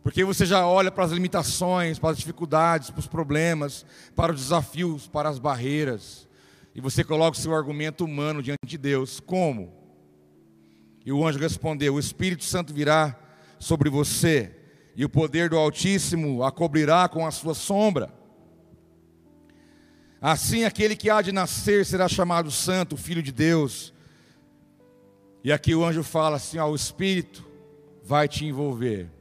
Porque 0.03 0.23
você 0.23 0.45
já 0.45 0.65
olha 0.65 0.91
para 0.91 1.03
as 1.03 1.11
limitações, 1.11 1.99
para 1.99 2.11
as 2.11 2.17
dificuldades, 2.17 2.89
para 2.89 2.99
os 2.99 3.07
problemas, 3.07 3.85
para 4.15 4.33
os 4.33 4.41
desafios, 4.41 5.07
para 5.07 5.29
as 5.29 5.37
barreiras. 5.37 6.27
E 6.73 6.81
você 6.81 7.03
coloca 7.03 7.37
o 7.37 7.41
seu 7.41 7.53
argumento 7.53 8.03
humano 8.03 8.41
diante 8.41 8.65
de 8.65 8.77
Deus. 8.77 9.19
Como? 9.19 9.71
E 11.05 11.11
o 11.11 11.25
anjo 11.25 11.37
respondeu: 11.37 11.95
O 11.95 11.99
Espírito 11.99 12.43
Santo 12.43 12.73
virá 12.73 13.15
sobre 13.59 13.89
você, 13.89 14.55
e 14.95 15.05
o 15.05 15.09
poder 15.09 15.49
do 15.49 15.57
Altíssimo 15.57 16.43
a 16.43 16.51
cobrirá 16.51 17.07
com 17.07 17.25
a 17.25 17.31
sua 17.31 17.53
sombra. 17.53 18.11
Assim, 20.19 20.65
aquele 20.65 20.95
que 20.95 21.09
há 21.09 21.21
de 21.21 21.31
nascer 21.31 21.85
será 21.85 22.07
chamado 22.07 22.49
Santo, 22.49 22.97
Filho 22.97 23.21
de 23.21 23.31
Deus. 23.31 23.93
E 25.43 25.51
aqui 25.51 25.75
o 25.75 25.83
anjo 25.85 26.03
fala 26.03 26.37
assim: 26.37 26.57
ó, 26.57 26.69
o 26.69 26.75
Espírito 26.75 27.45
vai 28.03 28.27
te 28.27 28.45
envolver. 28.45 29.20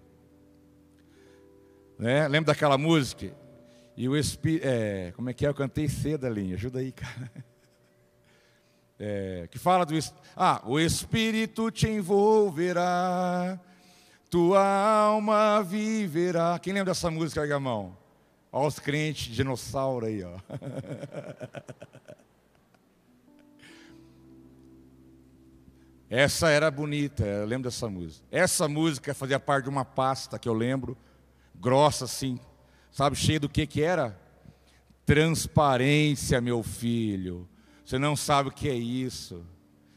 Né? 2.01 2.27
Lembra 2.29 2.55
daquela 2.55 2.79
música? 2.79 3.31
E 3.95 4.09
o 4.09 4.17
Espírito. 4.17 4.67
É, 4.67 5.13
como 5.15 5.29
é 5.29 5.35
que 5.35 5.45
é? 5.45 5.49
Eu 5.51 5.55
cantei 5.55 5.87
cedo 5.87 6.27
ali, 6.27 6.55
ajuda 6.55 6.79
aí, 6.79 6.91
cara. 6.91 7.31
É, 9.03 9.49
que 9.51 9.59
fala 9.59 9.87
do. 9.87 9.95
Ah, 10.37 10.61
o 10.67 10.79
Espírito 10.79 11.71
te 11.71 11.89
envolverá, 11.89 13.59
tua 14.29 14.63
alma 14.63 15.63
viverá. 15.63 16.59
Quem 16.59 16.75
lembra 16.75 16.93
dessa 16.93 17.11
música, 17.11 17.41
aí? 17.41 17.51
Olha 17.51 17.97
os 18.53 18.79
crentes 18.79 19.35
dinossauro 19.35 20.05
aí, 20.05 20.23
ó. 20.23 20.37
Essa 26.11 26.51
era 26.51 26.71
bonita, 26.71 27.25
eu 27.25 27.47
lembro 27.47 27.71
dessa 27.71 27.89
música. 27.89 28.27
Essa 28.31 28.69
música 28.69 29.15
fazia 29.15 29.41
parte 29.41 29.65
de 29.65 29.71
uma 29.71 29.87
pasta 29.87 30.39
que 30.39 30.47
eu 30.47 30.53
lembro, 30.53 30.95
grossa 31.61 32.07
assim, 32.07 32.41
sabe, 32.91 33.17
cheia 33.17 33.39
do 33.39 33.49
que 33.49 33.67
que 33.67 33.83
era? 33.83 34.19
Transparência, 35.05 36.41
meu 36.41 36.63
filho. 36.63 37.49
Você 37.85 37.99
não 37.99 38.17
sabe 38.17 38.49
o 38.49 38.53
que 38.53 38.69
é 38.69 38.75
isso. 38.75 39.45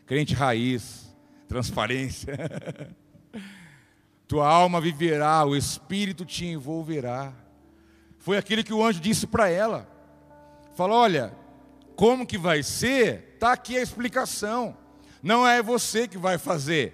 Crente 0.06 0.34
raiz, 0.34 1.16
transparência. 1.48 2.38
Tua 4.28 4.48
alma 4.48 4.82
viverá, 4.82 5.46
o 5.46 5.56
Espírito 5.56 6.26
te 6.26 6.46
envolverá. 6.46 7.34
Foi 8.18 8.38
aquilo 8.38 8.64
que 8.64 8.74
o 8.74 8.84
anjo 8.84 9.00
disse 9.00 9.28
para 9.28 9.50
ela. 9.50 9.88
Falou: 10.76 10.98
olha, 10.98 11.34
como 11.96 12.26
que 12.26 12.38
vai 12.38 12.64
ser? 12.64 13.34
Está 13.36 13.54
aqui 13.54 13.78
a 13.78 13.82
explicação. 13.82 14.76
Não 15.22 15.48
é 15.48 15.62
você 15.62 16.08
que 16.08 16.18
vai 16.18 16.38
fazer. 16.38 16.94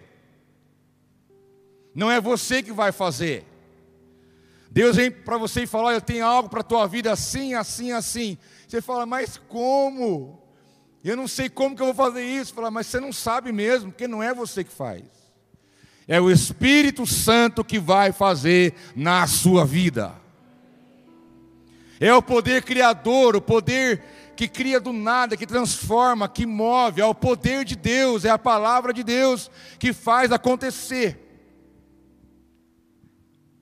Não 1.96 2.12
é 2.12 2.20
você 2.20 2.62
que 2.62 2.72
vai 2.72 2.92
fazer. 2.92 3.46
Deus 4.72 4.96
vem 4.96 5.10
para 5.10 5.38
você 5.38 5.64
e 5.64 5.68
fala: 5.68 5.88
Olha, 5.88 5.96
eu 5.96 6.02
tenho 6.02 6.26
algo 6.26 6.50
para 6.50 6.62
a 6.62 6.64
tua 6.64 6.88
vida 6.88 7.12
assim, 7.12 7.54
assim, 7.54 7.92
assim. 7.92 8.38
Você 8.68 8.82
fala, 8.82 9.04
mas 9.04 9.36
como? 9.48 10.40
Eu 11.04 11.18
não 11.18 11.28
sei 11.28 11.50
como 11.50 11.76
que 11.76 11.82
eu 11.82 11.88
vou 11.88 11.96
fazer 11.96 12.24
isso. 12.24 12.54
Fala, 12.54 12.70
mas 12.70 12.86
você 12.86 13.00
não 13.00 13.12
sabe 13.12 13.52
mesmo, 13.52 13.92
porque 13.92 14.08
não 14.08 14.22
é 14.22 14.32
você 14.32 14.64
que 14.64 14.72
faz. 14.72 15.04
É 16.08 16.22
o 16.22 16.30
Espírito 16.30 17.06
Santo 17.08 17.64
que 17.64 17.80
vai 17.80 18.12
fazer 18.12 18.76
na 18.96 19.26
sua 19.26 19.66
vida. 19.66 20.14
É 22.00 22.14
o 22.14 22.22
poder 22.22 22.64
criador, 22.64 23.36
o 23.36 23.42
poder 23.42 24.04
que 24.36 24.48
cria 24.48 24.80
do 24.80 24.94
nada, 24.94 25.36
que 25.36 25.48
transforma, 25.48 26.30
que 26.30 26.46
move. 26.46 27.02
É 27.02 27.06
o 27.06 27.16
poder 27.16 27.66
de 27.66 27.76
Deus, 27.76 28.24
é 28.24 28.30
a 28.30 28.38
palavra 28.38 28.94
de 28.94 29.04
Deus 29.04 29.50
que 29.80 29.94
faz 29.94 30.32
acontecer. 30.32 31.26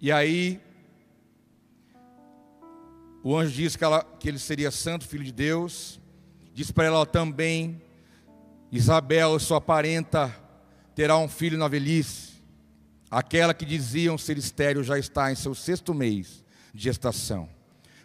E 0.01 0.11
aí, 0.11 0.59
o 3.29 3.35
anjo 3.35 3.51
disse 3.51 3.77
que, 3.77 3.83
ela, 3.83 4.05
que 4.17 4.29
ele 4.29 4.39
seria 4.39 4.71
santo, 4.71 5.05
filho 5.05 5.25
de 5.25 5.33
Deus. 5.33 5.99
Diz 6.53 6.71
para 6.71 6.85
ela 6.85 7.05
também: 7.05 7.81
Isabel, 8.71 9.37
sua 9.37 9.59
parenta, 9.59 10.33
terá 10.95 11.17
um 11.17 11.27
filho 11.27 11.57
na 11.57 11.67
velhice. 11.67 12.41
Aquela 13.11 13.53
que 13.53 13.65
diziam 13.65 14.17
ser 14.17 14.37
estéril 14.37 14.81
já 14.81 14.97
está 14.97 15.29
em 15.29 15.35
seu 15.35 15.53
sexto 15.53 15.93
mês 15.93 16.41
de 16.73 16.83
gestação, 16.83 17.49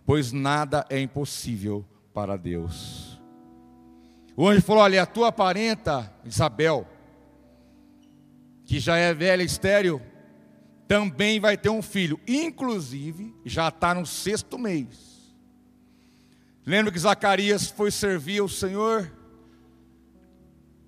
pois 0.05 0.33
nada 0.33 0.85
é 0.91 1.01
impossível 1.01 1.87
para 2.13 2.37
Deus. 2.37 3.17
O 4.37 4.49
anjo 4.49 4.63
falou: 4.63 4.83
Olha, 4.83 5.05
a 5.05 5.07
tua 5.07 5.31
parenta, 5.31 6.13
Isabel, 6.25 6.85
que 8.65 8.81
já 8.81 8.97
é 8.97 9.15
velha 9.15 9.45
estéril, 9.45 10.03
também 10.89 11.39
vai 11.39 11.57
ter 11.57 11.69
um 11.69 11.81
filho, 11.81 12.19
inclusive 12.27 13.33
já 13.45 13.69
está 13.69 13.95
no 13.95 14.05
sexto 14.05 14.59
mês. 14.59 15.12
Lembra 16.65 16.93
que 16.93 16.99
Zacarias 16.99 17.69
foi 17.71 17.91
servir 17.91 18.41
ao 18.41 18.49
Senhor 18.49 19.11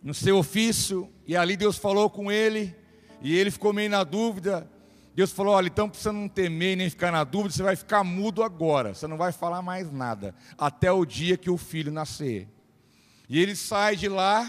no 0.01 0.15
seu 0.15 0.39
ofício, 0.39 1.11
e 1.27 1.37
ali 1.37 1.57
Deus 1.57 1.77
falou 1.77 2.09
com 2.09 2.31
ele, 2.31 2.77
e 3.21 3.35
ele 3.37 3.51
ficou 3.51 3.73
meio 3.73 3.91
na 3.91 4.05
dúvida. 4.05 4.71
Deus 5.17 5.33
falou: 5.33 5.55
Olha, 5.55 5.67
então 5.67 5.91
você 5.93 6.13
não 6.13 6.29
temer 6.29 6.77
nem 6.77 6.89
ficar 6.89 7.11
na 7.11 7.25
dúvida, 7.25 7.55
você 7.55 7.63
vai 7.63 7.75
ficar 7.75 8.05
mudo 8.05 8.45
agora, 8.45 8.95
você 8.95 9.09
não 9.09 9.17
vai 9.17 9.33
falar 9.33 9.63
mais 9.63 9.91
nada, 9.91 10.33
até 10.57 10.93
o 10.93 11.05
dia 11.05 11.37
que 11.37 11.51
o 11.51 11.57
filho 11.57 11.91
nascer. 11.91 12.49
E 13.29 13.41
ele 13.41 13.57
sai 13.57 13.97
de 13.97 14.09
lá, 14.09 14.49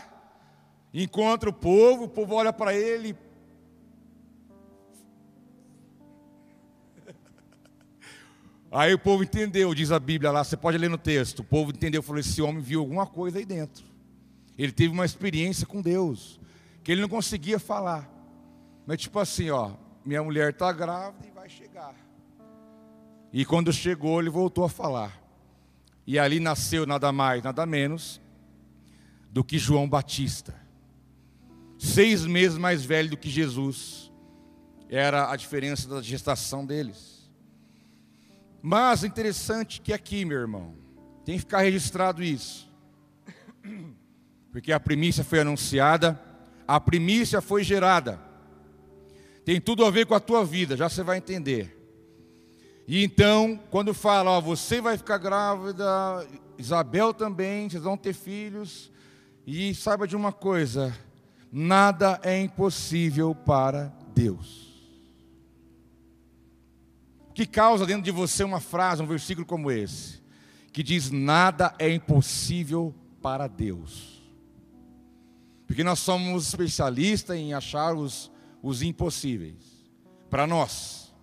encontra 0.93 1.49
o 1.49 1.53
povo, 1.53 2.03
o 2.03 2.09
povo 2.09 2.35
olha 2.35 2.53
para 2.53 2.75
ele, 2.75 3.17
Aí 8.75 8.93
o 8.93 8.99
povo 8.99 9.23
entendeu, 9.23 9.73
diz 9.73 9.89
a 9.89 9.97
Bíblia 9.97 10.31
lá, 10.31 10.43
você 10.43 10.57
pode 10.57 10.77
ler 10.77 10.89
no 10.89 10.97
texto. 10.97 11.39
O 11.39 11.43
povo 11.45 11.71
entendeu, 11.71 12.03
falou: 12.03 12.19
esse 12.19 12.41
homem 12.41 12.61
viu 12.61 12.81
alguma 12.81 13.07
coisa 13.07 13.37
aí 13.37 13.45
dentro. 13.45 13.85
Ele 14.57 14.73
teve 14.73 14.93
uma 14.93 15.05
experiência 15.05 15.65
com 15.65 15.81
Deus, 15.81 16.41
que 16.83 16.91
ele 16.91 16.99
não 16.99 17.07
conseguia 17.07 17.57
falar. 17.57 18.05
Mas 18.85 18.99
tipo 18.99 19.17
assim, 19.17 19.49
ó, 19.49 19.71
minha 20.03 20.21
mulher 20.21 20.49
está 20.49 20.73
grávida 20.73 21.25
e 21.25 21.31
vai 21.31 21.47
chegar. 21.47 21.95
E 23.31 23.45
quando 23.45 23.71
chegou, 23.71 24.19
ele 24.19 24.29
voltou 24.29 24.65
a 24.65 24.69
falar. 24.69 25.23
E 26.05 26.19
ali 26.19 26.41
nasceu 26.41 26.85
nada 26.85 27.13
mais, 27.13 27.41
nada 27.41 27.65
menos 27.65 28.19
do 29.31 29.41
que 29.41 29.57
João 29.57 29.87
Batista. 29.87 30.53
Seis 31.79 32.25
meses 32.25 32.57
mais 32.57 32.83
velho 32.83 33.09
do 33.09 33.17
que 33.17 33.29
Jesus. 33.29 34.11
Era 34.89 35.31
a 35.31 35.35
diferença 35.37 35.87
da 35.87 36.01
gestação 36.01 36.65
deles. 36.65 37.14
Mas 38.67 39.03
interessante 39.03 39.79
que 39.79 39.93
aqui, 39.93 40.25
meu 40.25 40.39
irmão, 40.39 40.73
tem 41.23 41.35
que 41.35 41.41
ficar 41.41 41.59
registrado 41.59 42.23
isso. 42.23 42.67
Porque 44.51 44.71
a 44.71 44.79
primícia 44.79 45.23
foi 45.23 45.41
anunciada, 45.41 46.19
a 46.67 46.79
primícia 46.79 47.41
foi 47.41 47.63
gerada. 47.63 48.19
Tem 49.45 49.61
tudo 49.61 49.85
a 49.85 49.91
ver 49.91 50.07
com 50.07 50.15
a 50.15 50.19
tua 50.19 50.43
vida, 50.43 50.75
já 50.75 50.89
você 50.89 51.03
vai 51.03 51.19
entender. 51.19 51.79
E 52.87 53.03
então, 53.03 53.59
quando 53.69 53.93
fala, 53.93 54.31
ó, 54.31 54.41
você 54.41 54.81
vai 54.81 54.97
ficar 54.97 55.19
grávida, 55.19 56.27
Isabel 56.57 57.13
também, 57.13 57.69
vocês 57.69 57.83
vão 57.83 57.95
ter 57.95 58.13
filhos, 58.13 58.91
e 59.45 59.75
saiba 59.75 60.07
de 60.07 60.15
uma 60.15 60.33
coisa: 60.33 60.91
nada 61.51 62.19
é 62.23 62.41
impossível 62.41 63.35
para 63.35 63.93
Deus 64.15 64.64
que 67.35 67.45
causa 67.45 67.85
dentro 67.85 68.01
de 68.01 68.11
você 68.11 68.45
uma 68.45 68.61
frase, 68.61 69.03
um 69.03 69.07
versículo 69.07 69.45
como 69.45 69.69
esse, 69.69 70.23
que 70.71 70.81
diz: 70.81 71.11
Nada 71.11 71.75
é 71.77 71.91
impossível 71.91 72.95
para 73.21 73.45
Deus. 73.45 74.23
Porque 75.67 75.83
nós 75.83 75.99
somos 75.99 76.47
especialistas 76.47 77.35
em 77.35 77.53
achar 77.53 77.93
os, 77.93 78.31
os 78.63 78.81
impossíveis 78.81 79.85
para 80.29 80.47
nós. 80.47 81.13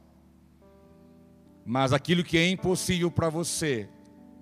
Mas 1.64 1.94
aquilo 1.94 2.22
que 2.22 2.36
é 2.36 2.46
impossível 2.46 3.10
para 3.10 3.30
você, 3.30 3.88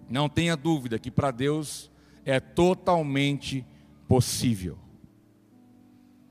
não 0.08 0.28
tenha 0.28 0.56
dúvida 0.56 0.98
que 0.98 1.10
para 1.10 1.30
Deus 1.30 1.88
é 2.24 2.40
totalmente 2.40 3.64
possível. 4.08 4.76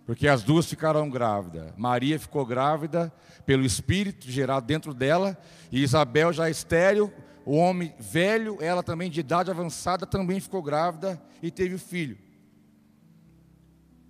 Porque 0.10 0.28
as 0.28 0.42
duas 0.42 0.66
ficaram 0.66 1.08
grávidas. 1.08 1.72
Maria 1.78 2.18
ficou 2.18 2.44
grávida 2.44 3.14
pelo 3.46 3.64
Espírito 3.64 4.26
gerado 4.28 4.66
dentro 4.66 4.92
dela, 4.92 5.38
e 5.72 5.84
Isabel 5.84 6.34
já 6.34 6.50
estéreo, 6.50 7.14
o 7.46 7.56
homem 7.56 7.94
velho, 8.00 8.58
ela 8.60 8.82
também 8.82 9.12
de 9.12 9.20
idade 9.20 9.52
avançada, 9.52 10.08
também 10.08 10.40
ficou 10.40 10.64
grávida 10.64 11.22
e 11.44 11.52
teve 11.52 11.78
filho. 11.78 12.18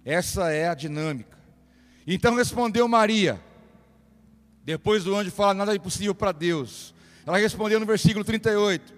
Essa 0.06 0.50
é 0.54 0.70
a 0.70 0.74
dinâmica. 0.74 1.38
Então 2.08 2.34
respondeu 2.34 2.88
Maria, 2.88 3.38
depois 4.64 5.04
do 5.04 5.14
anjo 5.14 5.32
fala: 5.32 5.54
nada 5.54 5.74
é 5.74 5.76
impossível 5.76 6.16
para 6.16 6.32
Deus. 6.32 6.96
Ela 7.26 7.40
respondeu 7.40 7.78
no 7.78 7.86
versículo 7.86 8.24
38: 8.24 8.94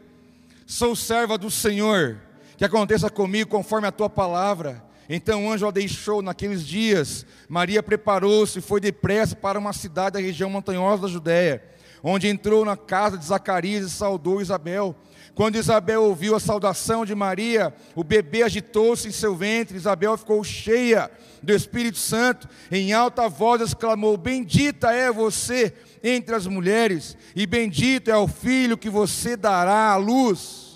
Sou 0.67 0.95
serva 0.95 1.35
do 1.35 1.49
Senhor, 1.49 2.21
que 2.55 2.63
aconteça 2.63 3.09
comigo 3.09 3.49
conforme 3.49 3.87
a 3.87 3.91
tua 3.91 4.07
palavra. 4.07 4.90
Então 5.13 5.45
o 5.45 5.51
anjo 5.51 5.67
a 5.67 5.71
deixou 5.71 6.21
naqueles 6.21 6.65
dias. 6.65 7.25
Maria 7.49 7.83
preparou-se 7.83 8.59
e 8.59 8.61
foi 8.61 8.79
depressa 8.79 9.35
para 9.35 9.59
uma 9.59 9.73
cidade 9.73 10.13
da 10.13 10.21
região 10.21 10.49
montanhosa 10.49 11.01
da 11.01 11.07
Judéia, 11.09 11.61
onde 12.01 12.29
entrou 12.29 12.63
na 12.63 12.77
casa 12.77 13.17
de 13.17 13.25
Zacarias 13.25 13.85
e 13.85 13.89
saudou 13.89 14.41
Isabel. 14.41 14.95
Quando 15.35 15.57
Isabel 15.57 16.03
ouviu 16.03 16.33
a 16.33 16.39
saudação 16.39 17.05
de 17.05 17.13
Maria, 17.13 17.75
o 17.93 18.05
bebê 18.05 18.43
agitou-se 18.43 19.05
em 19.05 19.11
seu 19.11 19.35
ventre. 19.35 19.75
Isabel 19.75 20.17
ficou 20.17 20.41
cheia 20.45 21.11
do 21.43 21.51
Espírito 21.51 21.97
Santo. 21.97 22.47
Em 22.71 22.93
alta 22.93 23.27
voz 23.27 23.61
exclamou: 23.61 24.15
Bendita 24.15 24.93
é 24.93 25.11
você 25.11 25.73
entre 26.01 26.33
as 26.33 26.47
mulheres, 26.47 27.17
e 27.35 27.45
bendito 27.45 28.09
é 28.09 28.15
o 28.15 28.29
filho 28.29 28.77
que 28.77 28.89
você 28.89 29.35
dará 29.35 29.91
à 29.91 29.97
luz. 29.97 30.70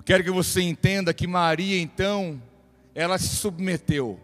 Eu 0.00 0.04
quero 0.04 0.24
que 0.24 0.30
você 0.30 0.62
entenda 0.62 1.12
que 1.12 1.26
Maria, 1.26 1.78
então, 1.78 2.42
ela 2.94 3.18
se 3.18 3.36
submeteu. 3.36 4.18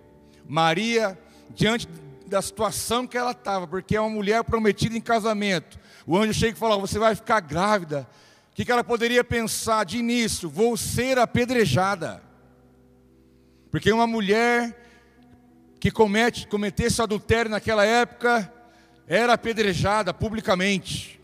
Maria, 0.49 1.19
diante 1.55 1.87
da 2.27 2.41
situação 2.41 3.07
que 3.07 3.19
ela 3.19 3.33
estava, 3.33 3.67
porque 3.67 3.95
é 3.95 4.01
uma 4.01 4.09
mulher 4.09 4.43
prometida 4.43 4.97
em 4.97 5.03
casamento, 5.03 5.79
o 6.07 6.17
anjo 6.17 6.33
chega 6.33 6.57
e 6.57 6.59
fala: 6.59 6.79
Você 6.79 6.99
vai 6.99 7.15
ficar 7.15 7.41
grávida. 7.41 8.09
O 8.51 8.55
que, 8.55 8.73
ela 8.73 8.83
poderia 8.83 9.23
pensar 9.23 9.85
de 9.85 9.99
início? 9.99 10.49
Vou 10.49 10.79
ser 10.79 11.19
apedrejada. 11.19 12.23
Porque 13.71 13.93
uma 13.93 14.07
mulher 14.07 14.75
que 15.79 15.91
comete, 15.91 16.47
cometesse 16.47 17.03
adultério 17.03 17.51
naquela 17.51 17.85
época 17.85 18.51
era 19.07 19.35
apedrejada 19.35 20.15
publicamente. 20.15 21.21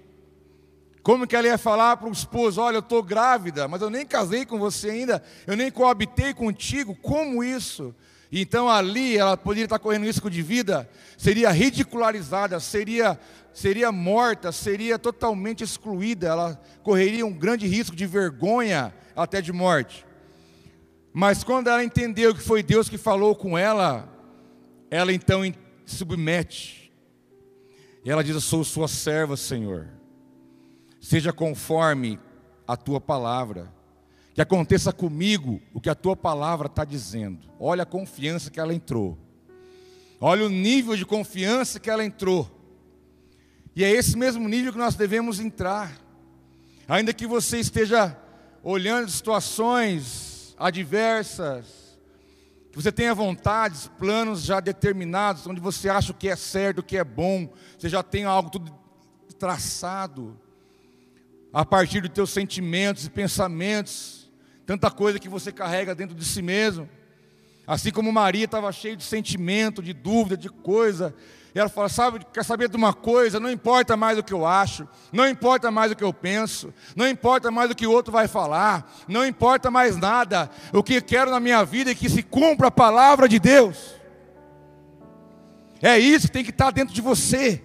Como 1.02 1.26
que 1.26 1.34
ela 1.34 1.48
ia 1.48 1.58
falar 1.58 1.96
para 1.96 2.08
o 2.08 2.12
esposo: 2.12 2.60
Olha, 2.60 2.76
eu 2.76 2.80
estou 2.80 3.02
grávida, 3.02 3.66
mas 3.66 3.82
eu 3.82 3.90
nem 3.90 4.06
casei 4.06 4.46
com 4.46 4.58
você 4.58 4.90
ainda, 4.90 5.22
eu 5.46 5.56
nem 5.56 5.70
coabitei 5.70 6.32
contigo, 6.32 6.94
como 6.94 7.42
isso? 7.42 7.94
Então 8.30 8.68
ali 8.68 9.18
ela 9.18 9.36
poderia 9.36 9.64
estar 9.64 9.78
correndo 9.78 10.04
risco 10.04 10.30
de 10.30 10.40
vida, 10.40 10.88
seria 11.18 11.50
ridicularizada, 11.50 12.58
seria 12.60 13.18
seria 13.52 13.92
morta, 13.92 14.50
seria 14.50 14.98
totalmente 14.98 15.62
excluída, 15.62 16.28
ela 16.28 16.62
correria 16.82 17.26
um 17.26 17.32
grande 17.32 17.66
risco 17.66 17.94
de 17.94 18.06
vergonha, 18.06 18.94
até 19.14 19.42
de 19.42 19.52
morte. 19.52 20.06
Mas 21.12 21.44
quando 21.44 21.68
ela 21.68 21.84
entendeu 21.84 22.34
que 22.34 22.40
foi 22.40 22.62
Deus 22.62 22.88
que 22.88 22.96
falou 22.96 23.36
com 23.36 23.58
ela, 23.58 24.08
ela 24.90 25.12
então 25.12 25.42
submete. 25.84 26.90
E 28.04 28.10
ela 28.10 28.24
diz: 28.24 28.34
Eu 28.34 28.40
sou 28.40 28.64
sua 28.64 28.88
serva, 28.88 29.36
Senhor. 29.36 29.88
Seja 31.02 31.32
conforme 31.32 32.20
a 32.66 32.76
tua 32.76 33.00
palavra. 33.00 33.70
Que 34.32 34.40
aconteça 34.40 34.92
comigo 34.92 35.60
o 35.74 35.80
que 35.80 35.90
a 35.90 35.94
tua 35.96 36.16
palavra 36.16 36.68
está 36.68 36.84
dizendo. 36.84 37.50
Olha 37.58 37.82
a 37.82 37.86
confiança 37.86 38.50
que 38.50 38.60
ela 38.60 38.72
entrou. 38.72 39.18
Olha 40.20 40.46
o 40.46 40.48
nível 40.48 40.96
de 40.96 41.04
confiança 41.04 41.80
que 41.80 41.90
ela 41.90 42.04
entrou. 42.04 42.48
E 43.74 43.82
é 43.82 43.90
esse 43.90 44.16
mesmo 44.16 44.48
nível 44.48 44.72
que 44.72 44.78
nós 44.78 44.94
devemos 44.94 45.40
entrar. 45.40 45.92
Ainda 46.86 47.12
que 47.12 47.26
você 47.26 47.58
esteja 47.58 48.16
olhando 48.62 49.10
situações 49.10 50.54
adversas, 50.56 51.98
que 52.70 52.76
você 52.80 52.92
tenha 52.92 53.14
vontades, 53.14 53.90
planos 53.98 54.44
já 54.44 54.60
determinados, 54.60 55.46
onde 55.48 55.60
você 55.60 55.88
acha 55.88 56.12
o 56.12 56.14
que 56.14 56.28
é 56.28 56.36
certo, 56.36 56.78
o 56.78 56.82
que 56.82 56.96
é 56.96 57.04
bom, 57.04 57.52
você 57.76 57.88
já 57.88 58.02
tem 58.02 58.24
algo 58.24 58.48
tudo 58.50 58.72
traçado, 59.38 60.40
a 61.52 61.64
partir 61.64 62.00
dos 62.00 62.10
teus 62.10 62.30
sentimentos 62.30 63.06
e 63.06 63.10
pensamentos, 63.10 64.30
tanta 64.64 64.90
coisa 64.90 65.18
que 65.18 65.28
você 65.28 65.52
carrega 65.52 65.94
dentro 65.94 66.14
de 66.14 66.24
si 66.24 66.40
mesmo. 66.40 66.88
Assim 67.66 67.90
como 67.90 68.12
Maria 68.12 68.46
estava 68.46 68.72
cheia 68.72 68.96
de 68.96 69.04
sentimento, 69.04 69.82
de 69.82 69.92
dúvida, 69.92 70.36
de 70.36 70.48
coisa, 70.48 71.14
e 71.54 71.58
ela 71.58 71.68
fala: 71.68 71.88
sabe, 71.88 72.24
quer 72.32 72.44
saber 72.44 72.68
de 72.68 72.76
uma 72.76 72.92
coisa? 72.94 73.38
Não 73.38 73.50
importa 73.50 73.96
mais 73.96 74.18
o 74.18 74.22
que 74.22 74.32
eu 74.32 74.46
acho, 74.46 74.88
não 75.12 75.28
importa 75.28 75.70
mais 75.70 75.92
o 75.92 75.96
que 75.96 76.02
eu 76.02 76.12
penso, 76.12 76.72
não 76.96 77.06
importa 77.06 77.50
mais 77.50 77.70
o 77.70 77.74
que 77.74 77.86
o 77.86 77.92
outro 77.92 78.12
vai 78.12 78.26
falar, 78.26 78.90
não 79.06 79.24
importa 79.24 79.70
mais 79.70 79.96
nada. 79.96 80.50
O 80.72 80.82
que 80.82 81.00
quero 81.00 81.30
na 81.30 81.38
minha 81.38 81.64
vida 81.64 81.90
é 81.90 81.94
que 81.94 82.08
se 82.08 82.22
cumpra 82.22 82.68
a 82.68 82.72
palavra 82.72 83.28
de 83.28 83.38
Deus. 83.38 83.94
É 85.80 85.98
isso 85.98 86.26
que 86.26 86.32
tem 86.32 86.44
que 86.44 86.50
estar 86.50 86.70
dentro 86.70 86.94
de 86.94 87.00
você. 87.00 87.62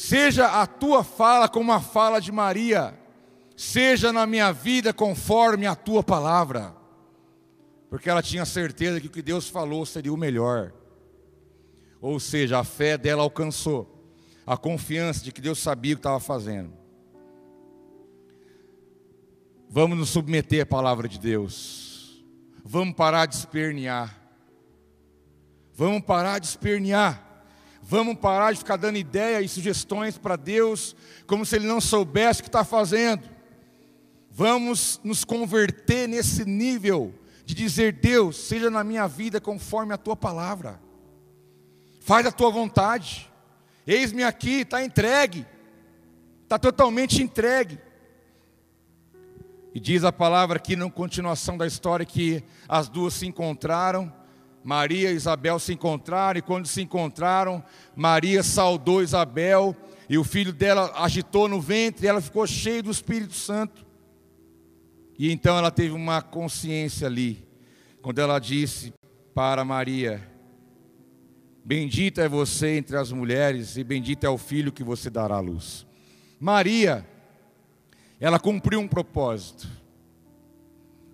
Seja 0.00 0.62
a 0.62 0.64
tua 0.64 1.02
fala 1.02 1.48
como 1.48 1.72
a 1.72 1.80
fala 1.80 2.20
de 2.20 2.30
Maria, 2.30 2.96
seja 3.56 4.12
na 4.12 4.28
minha 4.28 4.52
vida 4.52 4.92
conforme 4.92 5.66
a 5.66 5.74
tua 5.74 6.04
palavra, 6.04 6.72
porque 7.90 8.08
ela 8.08 8.22
tinha 8.22 8.44
certeza 8.44 9.00
que 9.00 9.08
o 9.08 9.10
que 9.10 9.20
Deus 9.20 9.48
falou 9.48 9.84
seria 9.84 10.14
o 10.14 10.16
melhor. 10.16 10.72
Ou 12.00 12.20
seja, 12.20 12.60
a 12.60 12.64
fé 12.64 12.96
dela 12.96 13.24
alcançou 13.24 14.08
a 14.46 14.56
confiança 14.56 15.24
de 15.24 15.32
que 15.32 15.40
Deus 15.40 15.58
sabia 15.58 15.94
o 15.94 15.96
que 15.96 16.00
estava 16.00 16.20
fazendo. 16.20 16.72
Vamos 19.68 19.98
nos 19.98 20.10
submeter 20.10 20.62
à 20.62 20.66
palavra 20.66 21.08
de 21.08 21.18
Deus. 21.18 22.24
Vamos 22.64 22.94
parar 22.94 23.26
de 23.26 23.34
espernear. 23.34 24.16
Vamos 25.74 26.02
parar 26.02 26.38
de 26.38 26.46
espernear. 26.46 27.27
Vamos 27.90 28.16
parar 28.16 28.52
de 28.52 28.58
ficar 28.58 28.76
dando 28.76 28.98
ideia 28.98 29.40
e 29.40 29.48
sugestões 29.48 30.18
para 30.18 30.36
Deus, 30.36 30.94
como 31.26 31.44
se 31.46 31.56
Ele 31.56 31.66
não 31.66 31.80
soubesse 31.80 32.40
o 32.40 32.42
que 32.42 32.48
está 32.48 32.62
fazendo. 32.62 33.26
Vamos 34.30 35.00
nos 35.02 35.24
converter 35.24 36.06
nesse 36.06 36.44
nível 36.44 37.14
de 37.46 37.54
dizer: 37.54 37.94
Deus, 37.94 38.36
seja 38.36 38.68
na 38.68 38.84
minha 38.84 39.08
vida 39.08 39.40
conforme 39.40 39.94
a 39.94 39.98
tua 39.98 40.14
palavra 40.14 40.86
faz 42.08 42.24
a 42.24 42.32
tua 42.32 42.50
vontade. 42.50 43.30
Eis-me 43.86 44.24
aqui, 44.24 44.62
está 44.62 44.82
entregue, 44.82 45.44
está 46.42 46.58
totalmente 46.58 47.22
entregue. 47.22 47.78
E 49.74 49.78
diz 49.78 50.04
a 50.04 50.10
palavra 50.10 50.56
aqui 50.56 50.74
na 50.74 50.90
continuação 50.90 51.58
da 51.58 51.66
história 51.66 52.06
que 52.06 52.42
as 52.66 52.88
duas 52.88 53.12
se 53.12 53.26
encontraram, 53.26 54.10
Maria 54.62 55.10
e 55.10 55.14
Isabel 55.14 55.58
se 55.58 55.72
encontraram, 55.72 56.38
e 56.38 56.42
quando 56.42 56.66
se 56.66 56.82
encontraram, 56.82 57.62
Maria 57.94 58.42
saudou 58.42 59.02
Isabel, 59.02 59.76
e 60.08 60.18
o 60.18 60.24
filho 60.24 60.52
dela 60.52 60.92
agitou 60.96 61.48
no 61.48 61.60
ventre, 61.60 62.06
e 62.06 62.08
ela 62.08 62.20
ficou 62.20 62.46
cheia 62.46 62.82
do 62.82 62.90
Espírito 62.90 63.34
Santo. 63.34 63.86
E 65.18 65.32
então 65.32 65.56
ela 65.56 65.70
teve 65.70 65.94
uma 65.94 66.22
consciência 66.22 67.06
ali, 67.06 67.46
quando 68.00 68.20
ela 68.20 68.38
disse 68.38 68.92
para 69.34 69.64
Maria: 69.64 70.26
Bendita 71.64 72.22
é 72.22 72.28
você 72.28 72.76
entre 72.76 72.96
as 72.96 73.12
mulheres, 73.12 73.76
e 73.76 73.84
bendito 73.84 74.24
é 74.24 74.28
o 74.28 74.38
filho 74.38 74.72
que 74.72 74.82
você 74.82 75.10
dará 75.10 75.36
à 75.36 75.40
luz. 75.40 75.86
Maria, 76.40 77.06
ela 78.20 78.38
cumpriu 78.38 78.80
um 78.80 78.88
propósito. 78.88 79.68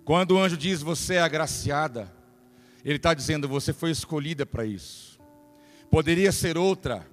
Quando 0.03 0.31
o 0.31 0.39
anjo 0.39 0.55
diz 0.55 0.81
você 0.81 1.15
é 1.15 1.21
agraciada, 1.21 2.14
ele 2.85 2.97
está 2.97 3.15
dizendo 3.15 3.49
você 3.49 3.73
foi 3.73 3.89
escolhida 3.89 4.45
para 4.45 4.63
isso. 4.63 5.19
Poderia 5.89 6.31
ser 6.31 6.55
outra, 6.55 7.07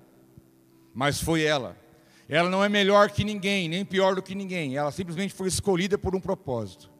mas 0.94 1.20
foi 1.20 1.42
ela. 1.42 1.76
Ela 2.28 2.50
não 2.50 2.62
é 2.62 2.68
melhor 2.68 3.10
que 3.10 3.24
ninguém, 3.24 3.68
nem 3.68 3.84
pior 3.84 4.14
do 4.14 4.22
que 4.22 4.34
ninguém. 4.34 4.76
Ela 4.76 4.92
simplesmente 4.92 5.32
foi 5.32 5.48
escolhida 5.48 5.96
por 5.96 6.14
um 6.14 6.20
propósito. 6.20 6.90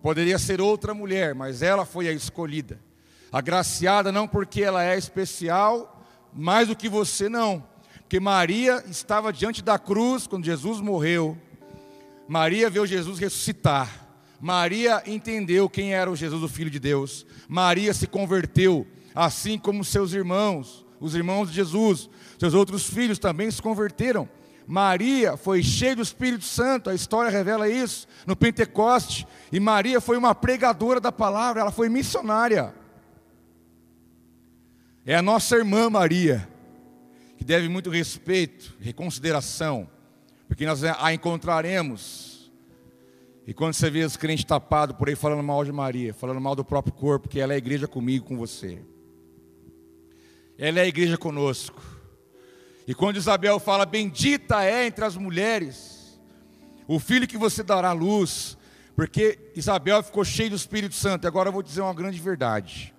Poderia 0.00 0.38
ser 0.38 0.60
outra 0.60 0.94
mulher, 0.94 1.34
mas 1.34 1.60
ela 1.60 1.84
foi 1.84 2.08
a 2.08 2.12
escolhida. 2.12 2.80
Agraciada 3.32 4.10
não 4.10 4.26
porque 4.26 4.62
ela 4.62 4.82
é 4.84 4.96
especial, 4.96 6.04
mais 6.32 6.68
do 6.68 6.76
que 6.76 6.88
você 6.88 7.28
não. 7.28 7.64
Porque 7.98 8.18
Maria 8.18 8.82
estava 8.88 9.32
diante 9.32 9.62
da 9.62 9.78
cruz 9.78 10.26
quando 10.26 10.44
Jesus 10.44 10.80
morreu. 10.80 11.36
Maria 12.28 12.70
viu 12.70 12.86
Jesus 12.86 13.18
ressuscitar. 13.18 13.99
Maria 14.40 15.02
entendeu 15.06 15.68
quem 15.68 15.92
era 15.92 16.10
o 16.10 16.16
Jesus, 16.16 16.42
o 16.42 16.48
Filho 16.48 16.70
de 16.70 16.78
Deus. 16.78 17.26
Maria 17.46 17.92
se 17.92 18.06
converteu, 18.06 18.86
assim 19.14 19.58
como 19.58 19.84
seus 19.84 20.14
irmãos, 20.14 20.86
os 20.98 21.14
irmãos 21.14 21.48
de 21.50 21.56
Jesus. 21.56 22.08
Seus 22.38 22.54
outros 22.54 22.88
filhos 22.88 23.18
também 23.18 23.50
se 23.50 23.60
converteram. 23.60 24.28
Maria 24.66 25.36
foi 25.36 25.62
cheia 25.62 25.96
do 25.96 26.02
Espírito 26.02 26.44
Santo, 26.44 26.88
a 26.88 26.94
história 26.94 27.30
revela 27.30 27.68
isso, 27.68 28.06
no 28.26 28.36
Pentecoste. 28.36 29.26
E 29.50 29.58
Maria 29.58 30.00
foi 30.00 30.16
uma 30.16 30.34
pregadora 30.34 31.00
da 31.00 31.10
palavra, 31.10 31.60
ela 31.60 31.72
foi 31.72 31.88
missionária. 31.88 32.72
É 35.04 35.16
a 35.16 35.22
nossa 35.22 35.56
irmã 35.56 35.90
Maria, 35.90 36.48
que 37.36 37.44
deve 37.44 37.68
muito 37.68 37.90
respeito, 37.90 38.76
reconsideração, 38.80 39.90
porque 40.46 40.64
nós 40.64 40.84
a 40.84 41.12
encontraremos. 41.12 42.29
E 43.50 43.52
quando 43.52 43.74
você 43.74 43.90
vê 43.90 44.04
os 44.04 44.16
crentes 44.16 44.44
tapados 44.44 44.94
por 44.96 45.08
aí 45.08 45.16
falando 45.16 45.42
mal 45.42 45.64
de 45.64 45.72
Maria, 45.72 46.14
falando 46.14 46.40
mal 46.40 46.54
do 46.54 46.64
próprio 46.64 46.94
corpo, 46.94 47.28
que 47.28 47.40
ela 47.40 47.52
é 47.52 47.56
a 47.56 47.58
igreja 47.58 47.88
comigo, 47.88 48.24
com 48.24 48.36
você. 48.36 48.80
Ela 50.56 50.78
é 50.78 50.82
a 50.82 50.86
igreja 50.86 51.18
conosco. 51.18 51.82
E 52.86 52.94
quando 52.94 53.16
Isabel 53.16 53.58
fala, 53.58 53.84
bendita 53.84 54.62
é 54.62 54.86
entre 54.86 55.04
as 55.04 55.16
mulheres, 55.16 56.16
o 56.86 57.00
filho 57.00 57.26
que 57.26 57.36
você 57.36 57.64
dará 57.64 57.88
à 57.88 57.92
luz, 57.92 58.56
porque 58.94 59.36
Isabel 59.56 60.00
ficou 60.00 60.24
cheia 60.24 60.50
do 60.50 60.54
Espírito 60.54 60.94
Santo. 60.94 61.24
E 61.24 61.26
agora 61.26 61.48
eu 61.48 61.52
vou 61.52 61.64
dizer 61.64 61.80
uma 61.80 61.92
grande 61.92 62.20
verdade: 62.20 62.94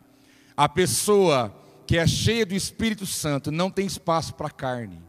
a 0.58 0.68
pessoa 0.68 1.56
que 1.88 1.98
é 1.98 2.06
cheia 2.06 2.46
do 2.46 2.54
Espírito 2.54 3.06
Santo 3.06 3.52
não 3.52 3.72
tem 3.72 3.86
espaço 3.86 4.34
para 4.34 4.50
carne 4.50 5.02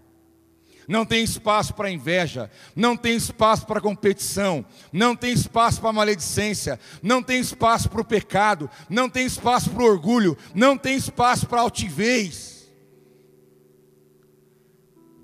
não 0.89 1.05
tem 1.05 1.23
espaço 1.23 1.75
para 1.75 1.91
inveja, 1.91 2.51
não 2.75 2.97
tem 2.97 3.15
espaço 3.17 3.67
para 3.67 3.81
competição, 3.81 4.65
não 4.93 5.15
tem 5.15 5.33
espaço 5.33 5.81
para 5.81 5.93
maledicência, 5.93 6.79
não 7.03 7.23
tem 7.23 7.41
espaço 7.41 7.89
para 7.89 8.01
o 8.01 8.05
pecado, 8.05 8.69
não 8.89 9.09
tem 9.09 9.27
espaço 9.27 9.71
para 9.71 9.83
o 9.83 9.87
orgulho, 9.87 10.37
não 10.55 10.77
tem 10.77 10.97
espaço 10.97 11.47
para 11.47 11.61
altivez. 11.61 12.71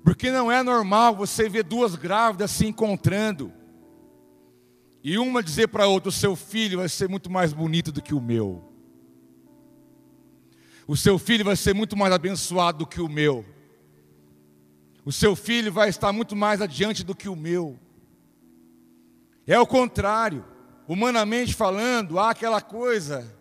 Porque 0.03 0.31
não 0.31 0.51
é 0.51 0.63
normal 0.63 1.15
você 1.15 1.49
ver 1.49 1.63
duas 1.63 1.95
grávidas 1.95 2.51
se 2.51 2.65
encontrando 2.65 3.53
e 5.03 5.17
uma 5.17 5.43
dizer 5.43 5.67
para 5.67 5.83
a 5.83 5.87
outra: 5.87 6.09
o 6.09 6.13
seu 6.13 6.35
filho 6.35 6.79
vai 6.79 6.89
ser 6.89 7.07
muito 7.07 7.29
mais 7.29 7.53
bonito 7.53 7.91
do 7.91 8.01
que 8.01 8.13
o 8.13 8.21
meu, 8.21 8.73
o 10.87 10.97
seu 10.97 11.19
filho 11.19 11.45
vai 11.45 11.55
ser 11.55 11.75
muito 11.75 11.95
mais 11.95 12.13
abençoado 12.13 12.79
do 12.79 12.87
que 12.87 13.01
o 13.01 13.07
meu. 13.09 13.45
O 15.09 15.11
seu 15.11 15.35
filho 15.35 15.71
vai 15.71 15.89
estar 15.89 16.13
muito 16.13 16.35
mais 16.35 16.61
adiante 16.61 17.03
do 17.03 17.15
que 17.15 17.27
o 17.27 17.35
meu. 17.35 17.79
É 19.47 19.59
o 19.59 19.65
contrário. 19.65 20.45
Humanamente 20.87 21.55
falando, 21.55 22.19
há 22.19 22.29
aquela 22.29 22.61
coisa 22.61 23.35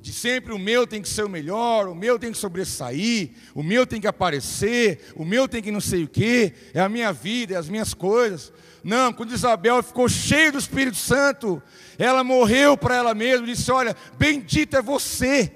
de 0.00 0.12
sempre 0.12 0.52
o 0.52 0.58
meu 0.58 0.84
tem 0.84 1.00
que 1.00 1.08
ser 1.08 1.22
o 1.24 1.28
melhor, 1.28 1.86
o 1.86 1.94
meu 1.94 2.18
tem 2.18 2.32
que 2.32 2.38
sobressair, 2.38 3.30
o 3.54 3.62
meu 3.62 3.86
tem 3.86 4.00
que 4.00 4.06
aparecer, 4.08 5.12
o 5.14 5.24
meu 5.24 5.46
tem 5.46 5.62
que 5.62 5.70
não 5.70 5.80
sei 5.80 6.02
o 6.02 6.08
que, 6.08 6.52
é 6.74 6.80
a 6.80 6.88
minha 6.88 7.12
vida, 7.12 7.54
é 7.54 7.56
as 7.56 7.68
minhas 7.68 7.94
coisas. 7.94 8.52
Não, 8.82 9.12
quando 9.12 9.32
Isabel 9.32 9.80
ficou 9.80 10.08
cheia 10.08 10.50
do 10.50 10.58
Espírito 10.58 10.96
Santo, 10.96 11.62
ela 11.96 12.24
morreu 12.24 12.76
para 12.76 12.96
ela 12.96 13.14
mesma 13.14 13.46
e 13.46 13.54
disse: 13.54 13.70
Olha, 13.70 13.96
bendito 14.18 14.76
é 14.76 14.82
você. 14.82 15.54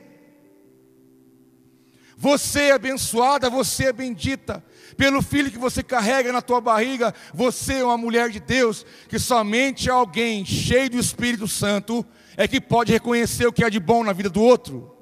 Você 2.16 2.60
é 2.60 2.72
abençoada, 2.72 3.50
você 3.50 3.86
é 3.86 3.92
bendita 3.92 4.64
pelo 4.96 5.20
filho 5.22 5.50
que 5.50 5.58
você 5.58 5.82
carrega 5.82 6.32
na 6.32 6.40
tua 6.40 6.60
barriga, 6.60 7.14
você 7.34 7.74
é 7.74 7.84
uma 7.84 7.98
mulher 7.98 8.30
de 8.30 8.40
Deus, 8.40 8.84
que 9.08 9.18
somente 9.18 9.90
alguém 9.90 10.44
cheio 10.44 10.90
do 10.90 10.98
Espírito 10.98 11.46
Santo 11.46 12.04
é 12.36 12.48
que 12.48 12.60
pode 12.60 12.92
reconhecer 12.92 13.46
o 13.46 13.52
que 13.52 13.64
é 13.64 13.70
de 13.70 13.80
bom 13.80 14.02
na 14.02 14.12
vida 14.12 14.30
do 14.30 14.42
outro. 14.42 14.96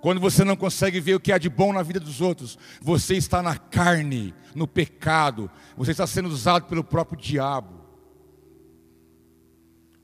Quando 0.00 0.20
você 0.20 0.44
não 0.44 0.56
consegue 0.56 0.98
ver 0.98 1.14
o 1.14 1.20
que 1.20 1.30
há 1.30 1.38
de 1.38 1.50
bom 1.50 1.72
na 1.72 1.82
vida 1.82 2.00
dos 2.00 2.20
outros, 2.20 2.58
você 2.80 3.16
está 3.16 3.42
na 3.42 3.58
carne, 3.58 4.34
no 4.54 4.66
pecado, 4.66 5.50
você 5.76 5.90
está 5.90 6.06
sendo 6.06 6.28
usado 6.28 6.66
pelo 6.66 6.82
próprio 6.82 7.20
diabo. 7.20 7.80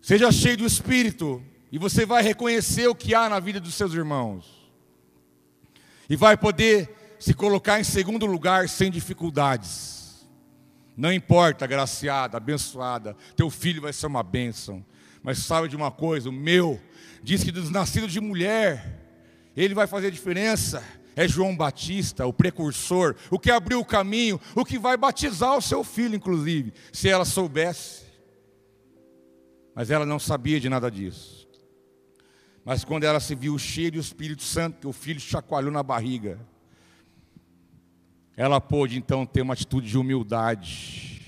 Seja 0.03 0.31
cheio 0.31 0.59
do 0.59 0.67
Espírito, 0.67 1.43
e 1.73 1.79
você 1.79 2.07
vai 2.07 2.23
reconhecer 2.23 2.87
o 2.87 2.95
que 2.95 3.15
há 3.15 3.29
na 3.29 3.41
vida 3.41 3.59
dos 3.59 3.75
seus 3.75 3.93
irmãos, 3.93 4.71
e 6.09 6.15
vai 6.15 6.37
poder 6.37 6.96
se 7.19 7.35
colocar 7.35 7.81
em 7.81 7.85
segundo 7.85 8.27
lugar 8.27 8.69
sem 8.69 8.91
dificuldades. 8.91 10.27
Não 10.97 11.13
importa, 11.13 11.65
agraciada, 11.65 12.37
abençoada, 12.37 13.17
teu 13.37 13.51
filho 13.51 13.83
vai 13.83 13.93
ser 13.93 14.07
uma 14.07 14.23
bênção. 14.23 14.85
Mas 15.23 15.39
sabe 15.39 15.69
de 15.69 15.77
uma 15.77 15.91
coisa, 15.91 16.29
o 16.29 16.33
meu 16.33 16.81
diz 17.23 17.43
que 17.43 17.51
dos 17.51 17.71
nascidos 17.71 18.13
de 18.13 18.21
mulher, 18.21 19.03
ele 19.57 19.75
vai 19.75 19.87
fazer 19.87 20.11
diferença. 20.11 20.83
É 21.17 21.27
João 21.27 21.57
Batista, 21.57 22.27
o 22.27 22.33
precursor, 22.33 23.17
o 23.31 23.39
que 23.39 23.51
abriu 23.51 23.81
o 23.81 23.85
caminho, 23.85 24.41
o 24.55 24.65
que 24.65 24.79
vai 24.79 24.97
batizar 24.97 25.57
o 25.57 25.63
seu 25.63 25.83
filho, 25.83 26.15
inclusive, 26.15 26.73
se 26.93 27.09
ela 27.09 27.25
soubesse. 27.25 28.05
Mas 29.75 29.91
ela 29.91 30.07
não 30.07 30.19
sabia 30.19 30.61
de 30.61 30.69
nada 30.69 30.91
disso. 30.91 31.49
Mas 32.65 32.85
quando 32.85 33.05
ela 33.05 33.21
se 33.21 33.35
viu 33.35 33.59
cheia 33.59 33.91
do 33.91 33.99
Espírito 33.99 34.43
Santo, 34.43 34.81
que 34.81 34.87
o 34.87 34.93
filho 34.93 35.21
chacoalhou 35.21 35.73
na 35.73 35.83
barriga, 35.83 36.39
ela 38.37 38.61
pôde 38.61 38.99
então 38.99 39.25
ter 39.25 39.41
uma 39.41 39.55
atitude 39.55 39.89
de 39.89 39.97
humildade. 39.97 41.23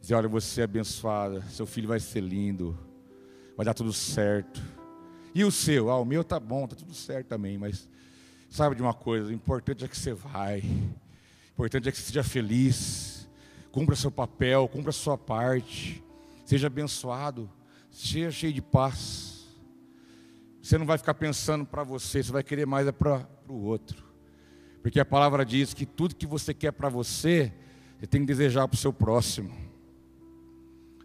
Dizer: 0.00 0.14
Olha, 0.14 0.28
você 0.28 0.62
é 0.62 0.64
abençoada, 0.64 1.40
seu 1.42 1.64
filho 1.64 1.86
vai 1.86 2.00
ser 2.00 2.20
lindo, 2.20 2.76
vai 3.56 3.64
dar 3.64 3.72
tudo 3.72 3.92
certo. 3.92 4.60
E 5.32 5.44
o 5.44 5.50
seu? 5.52 5.88
Ah, 5.88 6.00
o 6.00 6.04
meu 6.04 6.24
tá 6.24 6.40
bom, 6.40 6.66
tá 6.66 6.74
tudo 6.74 6.94
certo 6.94 7.28
também, 7.28 7.56
mas 7.56 7.88
sabe 8.50 8.74
de 8.74 8.82
uma 8.82 8.94
coisa: 8.94 9.28
o 9.28 9.32
importante 9.32 9.84
é 9.84 9.88
que 9.88 9.96
você 9.96 10.12
vai, 10.12 10.60
o 10.60 11.52
importante 11.52 11.88
é 11.88 11.92
que 11.92 11.98
você 11.98 12.04
seja 12.04 12.24
feliz, 12.24 13.28
cumpra 13.70 13.94
seu 13.94 14.10
papel, 14.10 14.66
cumpra 14.66 14.90
sua 14.90 15.16
parte, 15.16 16.02
seja 16.44 16.66
abençoado, 16.66 17.48
seja 17.88 18.32
cheio 18.32 18.52
de 18.52 18.62
paz. 18.62 19.46
Você 20.60 20.76
não 20.76 20.86
vai 20.86 20.98
ficar 20.98 21.14
pensando 21.14 21.64
para 21.64 21.84
você, 21.84 22.20
você 22.20 22.32
vai 22.32 22.42
querer 22.42 22.66
mais 22.66 22.88
é 22.88 22.92
para 22.92 23.24
o 23.48 23.62
outro. 23.62 24.05
Porque 24.86 25.00
a 25.00 25.04
palavra 25.04 25.44
diz 25.44 25.74
que 25.74 25.84
tudo 25.84 26.14
que 26.14 26.28
você 26.28 26.54
quer 26.54 26.70
para 26.70 26.88
você, 26.88 27.52
você 27.98 28.06
tem 28.06 28.20
que 28.20 28.26
desejar 28.28 28.68
para 28.68 28.76
o 28.76 28.78
seu 28.78 28.92
próximo. 28.92 29.52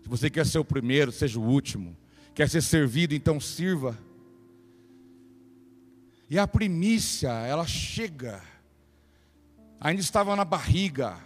Se 0.03 0.07
você 0.07 0.29
quer 0.29 0.45
ser 0.45 0.59
o 0.59 0.63
primeiro, 0.63 1.11
seja 1.11 1.39
o 1.39 1.43
último. 1.43 1.97
Quer 2.35 2.47
ser 2.47 2.61
servido, 2.61 3.15
então 3.15 3.39
sirva. 3.39 3.97
E 6.29 6.37
a 6.37 6.47
primícia, 6.47 7.29
ela 7.31 7.65
chega. 7.65 8.43
Ainda 9.79 9.99
estava 9.99 10.35
na 10.35 10.45
barriga. 10.45 11.17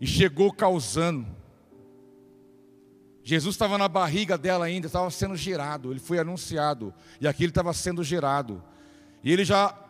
E 0.00 0.06
chegou 0.06 0.50
causando. 0.50 1.26
Jesus 3.22 3.56
estava 3.56 3.76
na 3.76 3.88
barriga 3.88 4.38
dela 4.38 4.64
ainda, 4.64 4.86
estava 4.86 5.10
sendo 5.10 5.36
gerado. 5.36 5.90
Ele 5.90 6.00
foi 6.00 6.18
anunciado. 6.18 6.94
E 7.20 7.28
aqui 7.28 7.44
ele 7.44 7.50
estava 7.50 7.74
sendo 7.74 8.02
gerado. 8.02 8.64
E 9.22 9.30
ele 9.30 9.44
já 9.44 9.87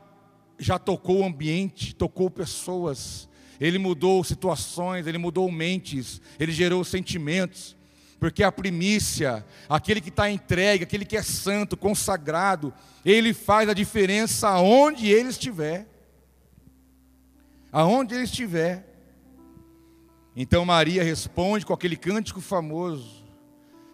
já 0.58 0.78
tocou 0.78 1.20
o 1.20 1.24
ambiente, 1.24 1.94
tocou 1.94 2.28
pessoas, 2.30 3.28
ele 3.60 3.78
mudou 3.78 4.22
situações, 4.24 5.06
ele 5.06 5.18
mudou 5.18 5.50
mentes, 5.50 6.20
ele 6.38 6.52
gerou 6.52 6.84
sentimentos, 6.84 7.76
porque 8.18 8.42
a 8.42 8.50
primícia, 8.50 9.44
aquele 9.68 10.00
que 10.00 10.08
está 10.08 10.30
entregue, 10.30 10.84
aquele 10.84 11.04
que 11.04 11.16
é 11.16 11.22
santo, 11.22 11.76
consagrado, 11.76 12.74
ele 13.04 13.32
faz 13.32 13.68
a 13.68 13.74
diferença 13.74 14.48
aonde 14.48 15.08
ele 15.08 15.28
estiver. 15.28 15.86
Aonde 17.70 18.14
ele 18.14 18.24
estiver. 18.24 18.88
Então 20.34 20.64
Maria 20.64 21.04
responde 21.04 21.64
com 21.64 21.72
aquele 21.72 21.96
cântico 21.96 22.40
famoso, 22.40 23.24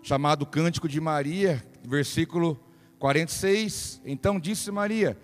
chamado 0.02 0.46
Cântico 0.46 0.88
de 0.88 1.00
Maria, 1.00 1.62
versículo 1.82 2.58
46. 2.98 4.00
Então 4.04 4.40
disse 4.40 4.70
Maria: 4.70 5.18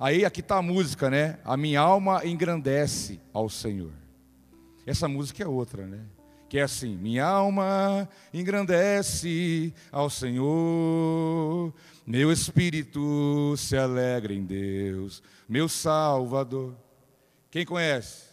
Aí 0.00 0.24
aqui 0.24 0.40
está 0.40 0.56
a 0.56 0.62
música, 0.62 1.10
né? 1.10 1.38
A 1.44 1.58
minha 1.58 1.78
alma 1.78 2.24
engrandece 2.24 3.20
ao 3.34 3.50
Senhor. 3.50 3.92
Essa 4.86 5.06
música 5.06 5.44
é 5.44 5.46
outra, 5.46 5.86
né? 5.86 6.00
Que 6.48 6.58
é 6.58 6.62
assim: 6.62 6.96
minha 6.96 7.26
alma 7.26 8.08
engrandece 8.32 9.74
ao 9.92 10.08
Senhor, 10.08 11.74
meu 12.06 12.32
espírito 12.32 13.54
se 13.58 13.76
alegra 13.76 14.32
em 14.32 14.42
Deus, 14.42 15.22
meu 15.46 15.68
Salvador. 15.68 16.74
Quem 17.50 17.66
conhece? 17.66 18.30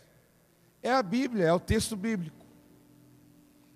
É 0.82 0.94
a 0.94 1.04
Bíblia, 1.04 1.48
é 1.48 1.54
o 1.54 1.60
texto 1.60 1.98
bíblico. 1.98 2.46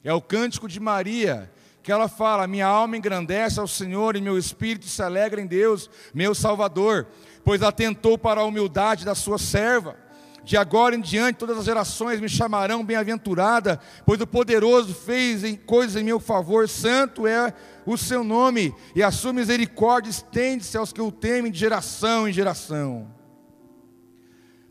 É 0.01 0.13
o 0.13 0.21
cântico 0.21 0.65
de 0.65 0.79
Maria, 0.79 1.51
que 1.81 1.91
ela 1.91 2.07
fala: 2.07 2.47
Minha 2.47 2.67
alma 2.67 2.97
engrandece 2.97 3.59
ao 3.59 3.67
Senhor 3.67 4.15
e 4.15 4.21
meu 4.21 4.37
espírito 4.37 4.85
se 4.85 5.01
alegra 5.01 5.41
em 5.41 5.47
Deus, 5.47 5.89
meu 6.13 6.35
Salvador 6.35 7.07
pois 7.43 7.61
atentou 7.61 8.17
para 8.17 8.41
a 8.41 8.45
humildade 8.45 9.05
da 9.05 9.15
sua 9.15 9.37
serva. 9.37 9.95
De 10.43 10.57
agora 10.57 10.95
em 10.95 11.01
diante, 11.01 11.37
todas 11.37 11.57
as 11.57 11.65
gerações 11.65 12.19
me 12.19 12.27
chamarão 12.27 12.83
bem-aventurada, 12.83 13.79
pois 14.05 14.19
o 14.19 14.25
poderoso 14.25 14.93
fez 14.93 15.43
em 15.43 15.55
coisas 15.55 15.95
em 15.95 16.03
meu 16.03 16.19
favor, 16.19 16.67
santo 16.67 17.27
é 17.27 17.53
o 17.85 17.95
seu 17.95 18.23
nome, 18.23 18.73
e 18.95 19.03
a 19.03 19.11
sua 19.11 19.33
misericórdia 19.33 20.09
estende-se 20.09 20.77
aos 20.77 20.91
que 20.91 21.01
o 21.01 21.11
temem 21.11 21.51
de 21.51 21.59
geração 21.59 22.27
em 22.27 22.33
geração. 22.33 23.07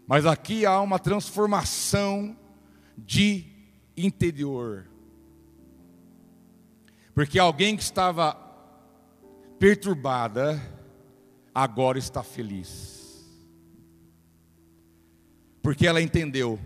Mas 0.09 0.27
aqui 0.27 0.67
há 0.67 0.81
uma 0.81 0.99
transformação 0.99 2.37
de 2.99 3.47
interior. 3.97 4.90
Porque 7.21 7.39
alguém 7.39 7.77
que 7.77 7.83
estava 7.83 8.35
perturbada, 9.59 10.59
agora 11.55 11.99
está 11.99 12.23
feliz 12.23 12.99
porque 15.61 15.87
ela 15.87 16.01
entendeu 16.01 16.59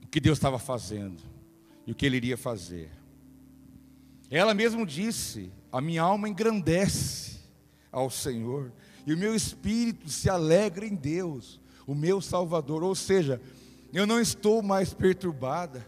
o 0.00 0.06
que 0.06 0.20
Deus 0.20 0.38
estava 0.38 0.60
fazendo 0.60 1.20
e 1.84 1.90
o 1.90 1.94
que 1.96 2.06
Ele 2.06 2.18
iria 2.18 2.36
fazer. 2.36 2.88
Ela 4.30 4.54
mesmo 4.54 4.86
disse: 4.86 5.50
A 5.72 5.80
minha 5.80 6.02
alma 6.02 6.28
engrandece 6.28 7.40
ao 7.90 8.08
Senhor, 8.08 8.70
e 9.04 9.12
o 9.12 9.18
meu 9.18 9.34
espírito 9.34 10.08
se 10.08 10.30
alegra 10.30 10.86
em 10.86 10.94
Deus, 10.94 11.60
o 11.84 11.96
meu 11.96 12.20
Salvador. 12.20 12.84
Ou 12.84 12.94
seja, 12.94 13.42
eu 13.92 14.06
não 14.06 14.20
estou 14.20 14.62
mais 14.62 14.94
perturbada, 14.94 15.84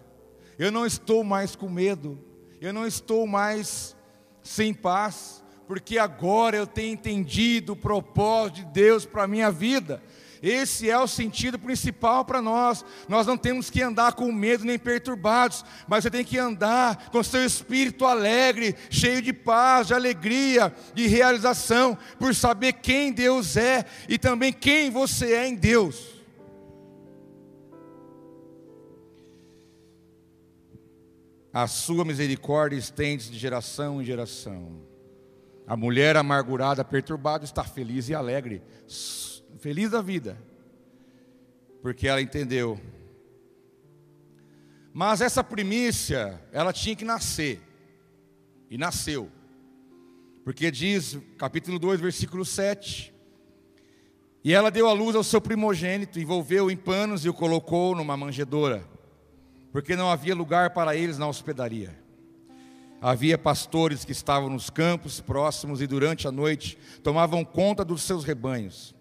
eu 0.59 0.72
não 0.72 0.84
estou 0.84 1.22
mais 1.22 1.55
com 1.55 1.68
medo, 1.68 2.26
eu 2.61 2.72
não 2.72 2.86
estou 2.86 3.26
mais 3.26 3.96
sem 4.42 4.74
paz, 4.74 5.44
porque 5.66 5.98
agora 5.98 6.56
eu 6.56 6.66
tenho 6.66 6.94
entendido 6.94 7.74
o 7.74 7.76
propósito 7.76 8.56
de 8.56 8.64
Deus 8.66 9.04
para 9.04 9.24
a 9.24 9.28
minha 9.28 9.50
vida. 9.50 10.02
Esse 10.42 10.88
é 10.88 10.98
o 10.98 11.06
sentido 11.06 11.59
principal 11.59 12.24
para 12.24 12.40
nós. 12.40 12.84
Nós 13.09 13.26
não 13.26 13.36
temos 13.36 13.70
que 13.70 13.82
andar 13.82 14.12
com 14.12 14.30
medo 14.32 14.64
nem 14.64 14.78
perturbados, 14.78 15.64
mas 15.86 16.04
você 16.04 16.11
tem 16.11 16.24
que 16.24 16.38
andar 16.38 17.11
com 17.11 17.22
seu 17.22 17.44
espírito 17.44 18.04
alegre, 18.06 18.74
cheio 18.88 19.20
de 19.20 19.32
paz, 19.32 19.88
de 19.88 19.94
alegria, 19.94 20.74
de 20.94 21.06
realização, 21.06 21.98
por 22.18 22.34
saber 22.34 22.74
quem 22.74 23.12
Deus 23.12 23.56
é 23.56 23.84
e 24.09 24.18
também 24.18 24.52
quem 24.52 24.90
você 24.90 25.34
é 25.34 25.48
em 25.48 25.54
Deus. 25.54 26.17
A 31.61 31.66
sua 31.66 32.04
misericórdia 32.04 32.76
estende 32.76 33.32
de 33.32 33.36
geração 33.36 34.00
em 34.00 34.04
geração. 34.04 34.80
A 35.66 35.76
mulher 35.76 36.16
amargurada, 36.16 36.84
perturbada, 36.84 37.44
está 37.44 37.64
feliz 37.64 38.09
e 38.09 38.14
alegre 38.14 38.62
feliz 39.59 39.90
da 39.90 40.00
vida, 40.00 40.40
porque 41.82 42.06
ela 42.06 42.22
entendeu. 42.22 42.80
Mas 44.92 45.20
essa 45.20 45.42
primícia, 45.42 46.40
ela 46.52 46.72
tinha 46.72 46.94
que 46.94 47.04
nascer, 47.04 47.61
e 48.70 48.78
nasceu, 48.78 49.28
porque 50.44 50.70
diz, 50.70 51.18
capítulo 51.36 51.76
2, 51.76 52.00
versículo 52.00 52.44
7, 52.44 53.12
e 54.44 54.54
ela 54.54 54.70
deu 54.70 54.88
à 54.88 54.92
luz 54.92 55.16
ao 55.16 55.24
seu 55.24 55.40
primogênito, 55.40 56.20
envolveu 56.20 56.70
em 56.70 56.76
panos 56.76 57.24
e 57.24 57.28
o 57.28 57.34
colocou 57.34 57.96
numa 57.96 58.16
manjedoura, 58.16 58.86
porque 59.78 59.94
não 59.94 60.10
havia 60.10 60.34
lugar 60.34 60.70
para 60.70 60.96
eles 60.96 61.18
na 61.18 61.28
hospedaria. 61.28 61.96
Havia 63.00 63.38
pastores 63.38 64.04
que 64.04 64.10
estavam 64.10 64.50
nos 64.50 64.70
campos 64.70 65.20
próximos 65.20 65.80
e 65.80 65.86
durante 65.86 66.26
a 66.26 66.32
noite 66.32 66.76
tomavam 67.00 67.44
conta 67.44 67.84
dos 67.84 68.02
seus 68.02 68.24
rebanhos. 68.24 68.92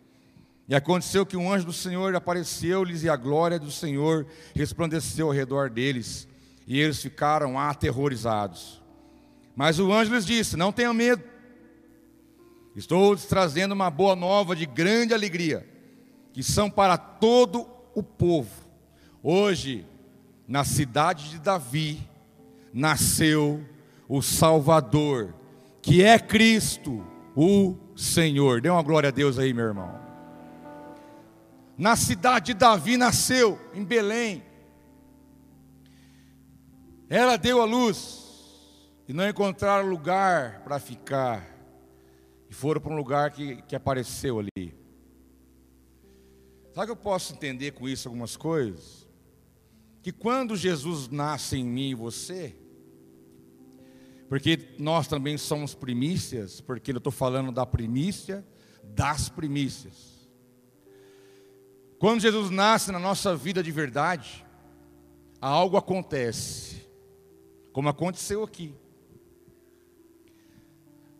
E 0.70 0.76
aconteceu 0.76 1.26
que 1.26 1.36
um 1.36 1.52
anjo 1.52 1.66
do 1.66 1.74
Senhor 1.74 2.16
apareceu-lhes 2.16 3.02
e 3.02 3.10
a 3.10 3.16
glória 3.16 3.58
do 3.58 3.72
Senhor 3.72 4.28
resplandeceu 4.54 5.26
ao 5.26 5.34
redor 5.34 5.72
deles, 5.72 6.28
e 6.68 6.80
eles 6.80 7.02
ficaram 7.02 7.58
aterrorizados. 7.58 8.80
Mas 9.56 9.80
o 9.80 9.92
anjo 9.92 10.14
lhes 10.14 10.28
disse: 10.28 10.56
Não 10.56 10.72
tenham 10.72 10.94
medo, 10.94 11.24
estou 12.76 13.14
lhes 13.14 13.26
trazendo 13.26 13.72
uma 13.72 13.90
boa 13.90 14.16
nova 14.16 14.56
de 14.56 14.68
grande 14.68 15.12
alegria, 15.12 15.68
que 16.34 16.44
são 16.44 16.70
para 16.70 17.00
todo 17.00 17.68
o 17.96 18.04
povo. 18.04 18.52
Hoje, 19.24 19.84
na 20.48 20.64
cidade 20.64 21.30
de 21.30 21.40
Davi, 21.40 22.08
nasceu 22.74 23.64
o 24.08 24.22
Salvador, 24.22 25.34
que 25.82 26.04
é 26.04 26.18
Cristo, 26.18 27.06
o 27.36 27.76
Senhor. 27.96 28.62
Dê 28.62 28.70
uma 28.70 28.84
glória 28.84 29.10
a 29.10 29.12
Deus 29.12 29.38
aí, 29.38 29.54
meu 29.54 29.66
irmão 29.66 30.08
na 31.78 31.96
cidade 31.96 32.48
de 32.48 32.54
Davi 32.56 32.98
nasceu, 32.98 33.60
em 33.74 33.84
Belém. 33.84 34.44
Ela 37.08 37.38
deu 37.38 37.62
a 37.62 37.66
luz 37.66 38.26
e 39.08 39.14
não 39.14 39.30
encontraram 39.30 39.88
lugar 39.88 40.64
para 40.64 40.80
ficar, 40.80 41.48
e 42.50 42.54
foram 42.54 42.82
para 42.82 42.92
um 42.92 42.98
lugar 42.98 43.32
que, 43.32 43.62
que 43.62 43.76
apareceu 43.76 44.40
ali. 44.40 44.76
Sabe 46.74 46.88
que 46.88 46.92
eu 46.92 46.96
posso 46.96 47.34
entender 47.34 47.72
com 47.72 47.88
isso 47.88 48.08
algumas 48.08 48.36
coisas? 48.36 49.07
Que 50.08 50.14
quando 50.14 50.56
Jesus 50.56 51.10
nasce 51.10 51.58
em 51.58 51.66
mim 51.66 51.90
e 51.90 51.94
você, 51.94 52.56
porque 54.30 54.74
nós 54.80 55.06
também 55.06 55.38
somos 55.38 55.76
primícias, 55.76 56.62
porque 56.62 56.94
eu 56.94 56.98
estou 56.98 57.12
falando 57.12 57.52
da 57.52 57.66
primícia 57.66 58.48
das 58.86 59.28
primícias. 59.28 60.30
Quando 62.00 62.22
Jesus 62.22 62.50
nasce 62.50 62.90
na 62.90 63.00
nossa 63.00 63.36
vida 63.36 63.62
de 63.62 63.70
verdade, 63.70 64.46
algo 65.42 65.76
acontece, 65.76 66.88
como 67.74 67.90
aconteceu 67.90 68.44
aqui. 68.44 68.74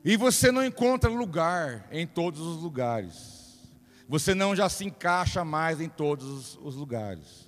E 0.02 0.16
você 0.16 0.50
não 0.50 0.64
encontra 0.64 1.10
lugar 1.10 1.90
em 1.92 2.08
todos 2.08 2.40
os 2.40 2.64
lugares. 2.64 3.68
Você 4.08 4.34
não 4.34 4.56
já 4.56 4.70
se 4.70 4.86
encaixa 4.86 5.44
mais 5.44 5.82
em 5.82 5.90
todos 5.90 6.58
os 6.64 6.74
lugares. 6.74 7.47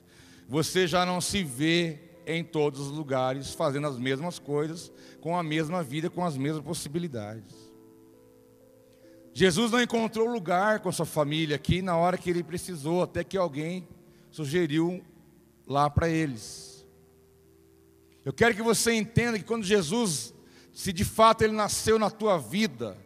Você 0.50 0.88
já 0.88 1.06
não 1.06 1.22
se 1.22 1.44
vê 1.44 2.00
em 2.26 2.44
todos 2.44 2.80
os 2.80 2.92
lugares 2.92 3.54
fazendo 3.54 3.86
as 3.86 4.00
mesmas 4.00 4.40
coisas, 4.40 4.92
com 5.22 5.38
a 5.38 5.44
mesma 5.44 5.84
vida, 5.84 6.10
com 6.10 6.26
as 6.26 6.36
mesmas 6.36 6.66
possibilidades. 6.66 7.56
Jesus 9.32 9.72
não 9.72 9.80
encontrou 9.80 10.28
lugar 10.28 10.80
com 10.80 10.92
sua 10.92 11.06
família 11.06 11.56
aqui 11.56 11.84
na 11.84 11.96
hora 11.96 12.18
que 12.18 12.32
ele 12.32 12.44
precisou, 12.44 13.04
até 13.04 13.24
que 13.24 13.38
alguém 13.38 13.88
sugeriu 14.32 15.06
lá 15.68 15.88
para 15.88 16.10
eles. 16.10 16.84
Eu 18.26 18.34
quero 18.34 18.56
que 18.56 18.64
você 18.64 18.92
entenda 18.96 19.38
que 19.38 19.46
quando 19.46 19.64
Jesus, 19.64 20.34
se 20.74 20.92
de 20.92 21.06
fato 21.06 21.44
ele 21.44 21.54
nasceu 21.54 22.00
na 22.00 22.10
tua 22.10 22.40
vida, 22.40 22.98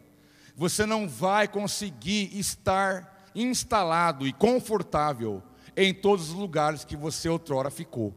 você 0.56 0.86
não 0.86 1.06
vai 1.06 1.46
conseguir 1.46 2.30
estar 2.38 3.30
instalado 3.34 4.26
e 4.26 4.32
confortável 4.32 5.42
em 5.76 5.92
todos 5.92 6.30
os 6.30 6.34
lugares 6.34 6.84
que 6.84 6.96
você 6.96 7.28
outrora 7.28 7.70
ficou. 7.70 8.14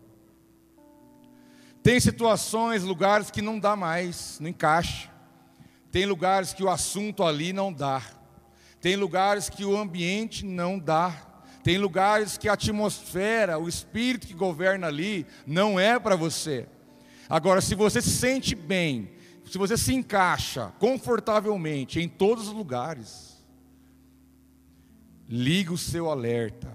Tem 1.82 2.00
situações, 2.00 2.84
lugares 2.84 3.32
que 3.32 3.42
não 3.42 3.58
dá 3.58 3.76
mais, 3.76 4.40
não 4.40 4.50
encaixa. 4.50 5.10
Tem 5.92 6.06
lugares 6.06 6.54
que 6.54 6.64
o 6.64 6.70
assunto 6.70 7.24
ali 7.24 7.54
não 7.54 7.72
dá. 7.72 8.02
Tem 8.82 8.96
lugares 8.96 9.50
que 9.50 9.64
o 9.64 9.78
ambiente 9.78 10.46
não 10.46 10.78
dá. 10.78 11.28
Tem 11.64 11.78
lugares 11.78 12.38
que 12.38 12.48
a 12.48 12.54
atmosfera, 12.54 13.58
o 13.58 13.68
espírito 13.68 14.28
que 14.28 14.34
governa 14.34 14.88
ali, 14.88 15.26
não 15.46 15.80
é 15.80 16.00
para 16.00 16.16
você. 16.16 16.68
Agora, 17.30 17.62
se 17.62 17.76
você 17.76 18.02
se 18.02 18.12
sente 18.12 18.56
bem, 18.56 19.12
se 19.46 19.58
você 19.58 19.78
se 19.78 19.94
encaixa 19.94 20.74
confortavelmente 20.80 22.00
em 22.00 22.08
todos 22.08 22.48
os 22.48 22.54
lugares, 22.54 23.46
liga 25.28 25.74
o 25.74 25.78
seu 25.78 26.10
alerta, 26.10 26.72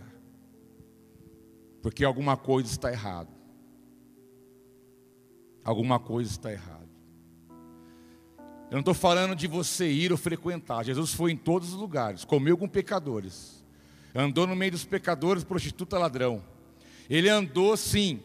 porque 1.82 2.04
alguma 2.04 2.36
coisa 2.36 2.70
está 2.70 2.90
errada. 2.92 3.28
Alguma 5.64 5.98
coisa 5.98 6.30
está 6.30 6.50
errada. 6.52 6.88
Eu 8.70 8.76
não 8.76 8.80
estou 8.80 8.94
falando 8.94 9.36
de 9.36 9.46
você 9.46 9.90
ir 9.90 10.12
ou 10.12 10.16
frequentar. 10.16 10.84
Jesus 10.84 11.12
foi 11.12 11.32
em 11.32 11.36
todos 11.36 11.74
os 11.74 11.74
lugares, 11.74 12.24
comeu 12.24 12.56
com 12.56 12.66
pecadores, 12.66 13.62
andou 14.14 14.46
no 14.46 14.56
meio 14.56 14.72
dos 14.72 14.84
pecadores, 14.84 15.44
prostituta, 15.44 15.98
ladrão. 15.98 16.42
Ele 17.10 17.28
andou 17.28 17.76
sim. 17.76 18.22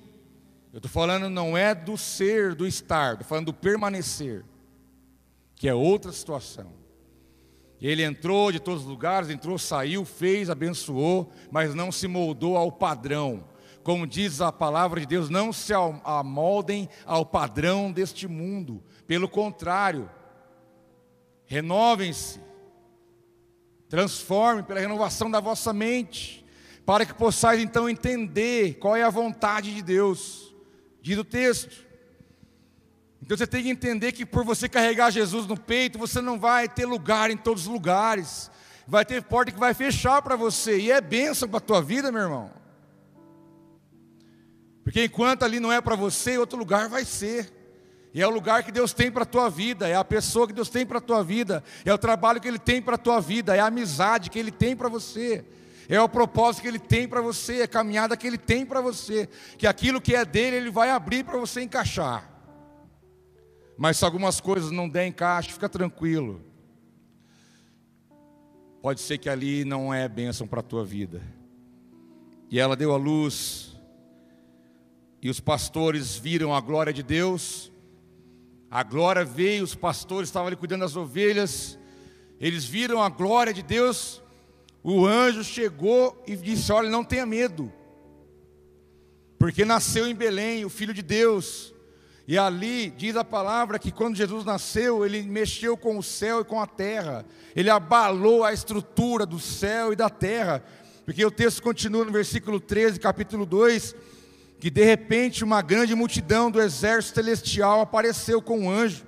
Eu 0.72 0.78
estou 0.78 0.92
falando 0.92 1.30
não 1.30 1.58
é 1.58 1.74
do 1.74 1.98
ser, 1.98 2.54
do 2.54 2.68
estar, 2.68 3.14
estou 3.14 3.28
falando 3.28 3.48
do 3.48 3.54
permanecer, 3.54 4.46
que 5.56 5.68
é 5.68 5.74
outra 5.74 6.12
situação. 6.12 6.72
Ele 7.82 8.04
entrou 8.04 8.52
de 8.52 8.60
todos 8.60 8.82
os 8.84 8.88
lugares, 8.88 9.30
entrou, 9.30 9.58
saiu, 9.58 10.04
fez, 10.04 10.50
abençoou, 10.50 11.32
mas 11.52 11.76
não 11.76 11.92
se 11.92 12.08
moldou 12.08 12.58
ao 12.58 12.72
padrão. 12.72 13.44
Como 13.84 14.08
diz 14.08 14.42
a 14.42 14.52
palavra 14.52 15.00
de 15.00 15.06
Deus, 15.06 15.30
não 15.30 15.54
se 15.54 15.74
amoldem 15.74 16.90
ao 17.06 17.26
padrão 17.26 17.92
deste 17.92 18.28
mundo. 18.28 18.84
Pelo 19.06 19.30
contrário, 19.30 20.10
Renovem-se, 21.48 22.42
transformem 23.88 24.66
pela 24.66 24.82
renovação 24.82 25.32
da 25.32 25.40
vossa 25.40 25.72
mente, 25.72 26.46
para 26.86 27.06
que 27.06 27.14
possais 27.14 27.62
então 27.62 27.90
entender 27.90 28.76
qual 28.76 28.98
é 28.98 29.04
a 29.04 29.10
vontade 29.10 29.74
de 29.74 29.82
Deus, 29.82 30.54
diz 31.02 31.18
o 31.18 31.24
texto. 31.24 31.87
Então 33.22 33.36
você 33.36 33.48
tem 33.48 33.64
que 33.64 33.70
entender 33.70 34.12
que 34.12 34.26
por 34.26 34.44
você 34.44 34.70
carregar 34.70 35.12
Jesus 35.12 35.46
no 35.48 35.58
peito, 35.60 35.98
você 35.98 36.22
não 36.22 36.40
vai 36.40 36.70
ter 36.70 36.86
lugar 36.86 37.32
em 37.32 37.38
todos 37.38 37.64
os 37.64 37.70
lugares. 37.70 38.50
Vai 38.88 39.04
ter 39.04 39.22
porta 39.22 39.52
que 39.52 39.60
vai 39.60 39.74
fechar 39.74 40.22
para 40.22 40.36
você, 40.36 40.80
e 40.80 40.92
é 40.92 41.02
bênção 41.02 41.50
para 41.50 41.58
a 41.58 41.62
tua 41.62 41.82
vida, 41.82 42.12
meu 42.12 42.22
irmão. 42.22 42.52
Porque 44.82 45.04
enquanto 45.04 45.44
ali 45.44 45.60
não 45.60 45.74
é 45.74 45.82
para 45.82 45.96
você, 45.96 46.38
outro 46.38 46.58
lugar 46.58 46.88
vai 46.88 47.04
ser. 47.04 47.54
E 48.14 48.22
é 48.22 48.26
o 48.26 48.30
lugar 48.30 48.64
que 48.64 48.72
Deus 48.72 48.94
tem 48.94 49.12
para 49.12 49.24
a 49.24 49.26
tua 49.26 49.50
vida, 49.50 49.88
é 49.90 49.96
a 49.96 50.06
pessoa 50.06 50.48
que 50.48 50.54
Deus 50.54 50.70
tem 50.70 50.86
para 50.86 51.00
a 51.00 51.02
tua 51.02 51.22
vida, 51.22 51.62
é 51.84 51.94
o 51.94 51.98
trabalho 51.98 52.40
que 52.40 52.48
Ele 52.48 52.58
tem 52.58 52.82
para 52.82 52.96
a 52.96 52.98
tua 52.98 53.20
vida, 53.20 53.54
é 53.56 53.60
a 53.60 53.66
amizade 53.66 54.30
que 54.30 54.40
Ele 54.40 54.52
tem 54.52 54.76
para 54.76 54.88
você, 54.88 55.44
é 55.90 56.00
o 56.00 56.08
propósito 56.08 56.62
que 56.62 56.70
Ele 56.70 56.80
tem 56.80 57.06
para 57.06 57.20
você, 57.20 57.60
é 57.60 57.64
a 57.64 57.68
caminhada 57.68 58.16
que 58.16 58.26
Ele 58.26 58.38
tem 58.38 58.66
para 58.66 58.80
você, 58.80 59.28
que 59.58 59.68
aquilo 59.68 60.00
que 60.00 60.16
é 60.16 60.24
dele 60.24 60.56
Ele 60.56 60.72
vai 60.72 60.90
abrir 60.90 61.26
para 61.26 61.38
você 61.38 61.62
encaixar. 61.62 62.37
Mas 63.78 63.98
se 63.98 64.06
algumas 64.06 64.42
coisas 64.42 64.72
não 64.72 64.90
der 64.90 65.06
encaixe, 65.06 65.54
fica 65.54 65.70
tranquilo. 65.70 66.42
Pode 68.82 69.02
ser 69.02 69.18
que 69.18 69.30
ali 69.30 69.64
não 69.64 69.94
é 69.94 70.08
bênção 70.10 70.48
para 70.48 70.62
a 70.62 70.64
tua 70.64 70.84
vida. 70.84 71.22
E 72.50 72.60
ela 72.60 72.76
deu 72.76 72.94
a 72.94 72.98
luz, 72.98 73.78
e 75.22 75.30
os 75.30 75.40
pastores 75.40 76.18
viram 76.18 76.56
a 76.56 76.62
glória 76.62 76.94
de 76.94 77.04
Deus, 77.04 77.72
a 78.72 78.84
glória 78.84 79.26
veio, 79.26 79.64
os 79.64 79.76
pastores 79.76 80.30
estavam 80.30 80.48
ali 80.48 80.56
cuidando 80.56 80.82
das 80.82 80.96
ovelhas, 80.96 81.78
eles 82.40 82.66
viram 82.66 83.02
a 83.02 83.10
glória 83.10 83.54
de 83.54 83.62
Deus, 83.62 84.22
o 84.84 85.06
anjo 85.06 85.44
chegou 85.44 86.24
e 86.26 86.36
disse: 86.36 86.72
Olha, 86.72 86.90
não 86.90 87.04
tenha 87.04 87.26
medo, 87.26 87.72
porque 89.38 89.66
nasceu 89.66 90.08
em 90.08 90.16
Belém 90.16 90.64
o 90.64 90.70
Filho 90.70 90.94
de 90.94 91.02
Deus, 91.02 91.74
e 92.28 92.38
ali 92.38 92.90
diz 92.90 93.16
a 93.16 93.24
palavra 93.24 93.80
que 93.80 93.92
quando 93.92 94.18
Jesus 94.18 94.44
nasceu, 94.44 95.06
ele 95.06 95.24
mexeu 95.24 95.78
com 95.78 95.98
o 95.98 96.04
céu 96.04 96.42
e 96.42 96.46
com 96.46 96.60
a 96.60 96.68
terra, 96.68 97.26
ele 97.56 97.70
abalou 97.70 98.44
a 98.44 98.52
estrutura 98.52 99.26
do 99.26 99.40
céu 99.40 99.94
e 99.94 99.96
da 99.96 100.10
terra, 100.10 100.64
porque 101.06 101.26
o 101.26 101.32
texto 101.32 101.64
continua 101.64 102.04
no 102.04 102.12
versículo 102.12 102.60
13, 102.60 103.00
capítulo 103.00 103.46
2 103.46 103.96
que 104.60 104.70
de 104.70 104.84
repente 104.84 105.44
uma 105.44 105.62
grande 105.62 105.94
multidão 105.94 106.50
do 106.50 106.62
exército 106.62 107.16
celestial 107.16 107.82
apareceu 107.82 108.42
com 108.42 108.62
um 108.62 108.70
anjo, 108.70 109.06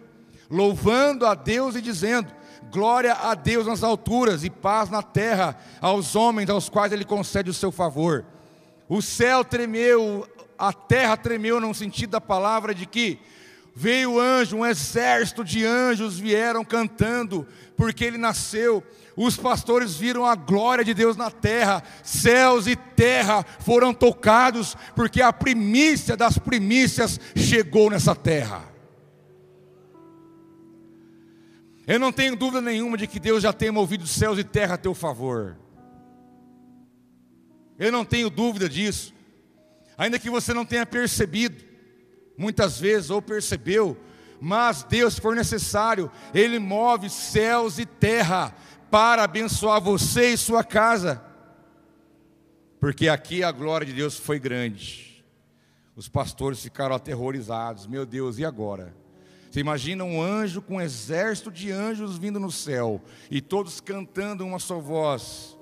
louvando 0.50 1.26
a 1.26 1.34
Deus 1.34 1.76
e 1.76 1.82
dizendo: 1.82 2.32
Glória 2.72 3.14
a 3.14 3.34
Deus 3.34 3.66
nas 3.66 3.84
alturas 3.84 4.44
e 4.44 4.50
paz 4.50 4.90
na 4.90 5.02
terra 5.02 5.58
aos 5.82 6.16
homens 6.16 6.50
aos 6.50 6.70
quais 6.70 6.92
Ele 6.92 7.06
concede 7.06 7.50
o 7.50 7.54
seu 7.54 7.72
favor. 7.72 8.26
O 8.88 9.02
céu 9.02 9.44
tremeu, 9.44 10.28
a 10.60 10.74
terra 10.74 11.16
tremeu 11.16 11.60
no 11.60 11.74
sentido 11.74 12.12
da 12.12 12.22
palavra 12.22 12.76
de 12.76 12.86
que 12.86 13.20
veio 13.74 14.14
o 14.14 14.20
anjo, 14.20 14.58
um 14.58 14.66
exército 14.66 15.44
de 15.44 15.66
anjos 15.66 16.20
vieram 16.20 16.66
cantando, 16.66 17.48
porque 17.78 18.04
ele 18.04 18.18
nasceu 18.18 18.84
os 19.22 19.36
pastores 19.36 19.98
viram 19.98 20.26
a 20.26 20.34
glória 20.34 20.82
de 20.82 20.94
Deus 20.94 21.18
na 21.18 21.30
terra, 21.30 21.84
céus 22.02 22.68
e 22.68 22.76
terra 22.78 23.46
foram 23.60 23.94
tocados, 23.94 24.78
porque 24.96 25.22
a 25.22 25.34
primícia 25.34 26.16
das 26.16 26.38
primícias 26.38 27.20
chegou 27.36 27.90
nessa 27.90 28.16
terra. 28.16 28.64
Eu 31.86 32.00
não 32.00 32.14
tenho 32.14 32.38
dúvida 32.38 32.62
nenhuma 32.62 32.96
de 32.96 33.08
que 33.08 33.20
Deus 33.20 33.44
já 33.44 33.52
tem 33.52 33.72
movido 33.72 34.08
céus 34.08 34.40
e 34.40 34.44
terra 34.46 34.76
a 34.76 34.78
teu 34.78 34.94
favor. 34.94 35.58
Eu 37.78 37.92
não 37.92 38.06
tenho 38.06 38.30
dúvida 38.30 38.70
disso. 38.70 39.14
Ainda 40.00 40.18
que 40.18 40.30
você 40.30 40.54
não 40.54 40.66
tenha 40.66 40.86
percebido, 40.86 41.62
muitas 42.38 42.80
vezes, 42.80 43.10
ou 43.10 43.22
percebeu, 43.22 43.98
mas 44.40 44.82
Deus, 44.82 45.16
se 45.16 45.22
for 45.22 45.36
necessário, 45.36 46.10
Ele 46.34 46.58
move 46.58 47.10
céus 47.10 47.78
e 47.78 47.86
terra 47.86 48.56
para 48.90 49.26
abençoar 49.26 49.82
você 49.82 50.30
e 50.30 50.38
sua 50.38 50.64
casa, 50.64 51.22
porque 52.80 53.10
aqui 53.10 53.44
a 53.44 53.52
glória 53.52 53.86
de 53.86 53.92
Deus 53.92 54.16
foi 54.16 54.40
grande. 54.40 55.22
Os 55.98 56.08
pastores 56.08 56.64
ficaram 56.64 56.96
aterrorizados, 56.96 57.86
meu 57.86 58.06
Deus, 58.06 58.40
e 58.40 58.46
agora? 58.46 58.96
Você 59.52 59.60
imagina 59.60 60.06
um 60.06 60.22
anjo 60.22 60.62
com 60.62 60.76
um 60.76 60.82
exército 60.82 61.52
de 61.52 61.72
anjos 61.72 62.18
vindo 62.18 62.40
no 62.40 62.52
céu 62.52 63.02
e 63.30 63.42
todos 63.42 63.82
cantando 63.82 64.46
uma 64.46 64.60
só 64.60 64.80
voz: 64.80 65.58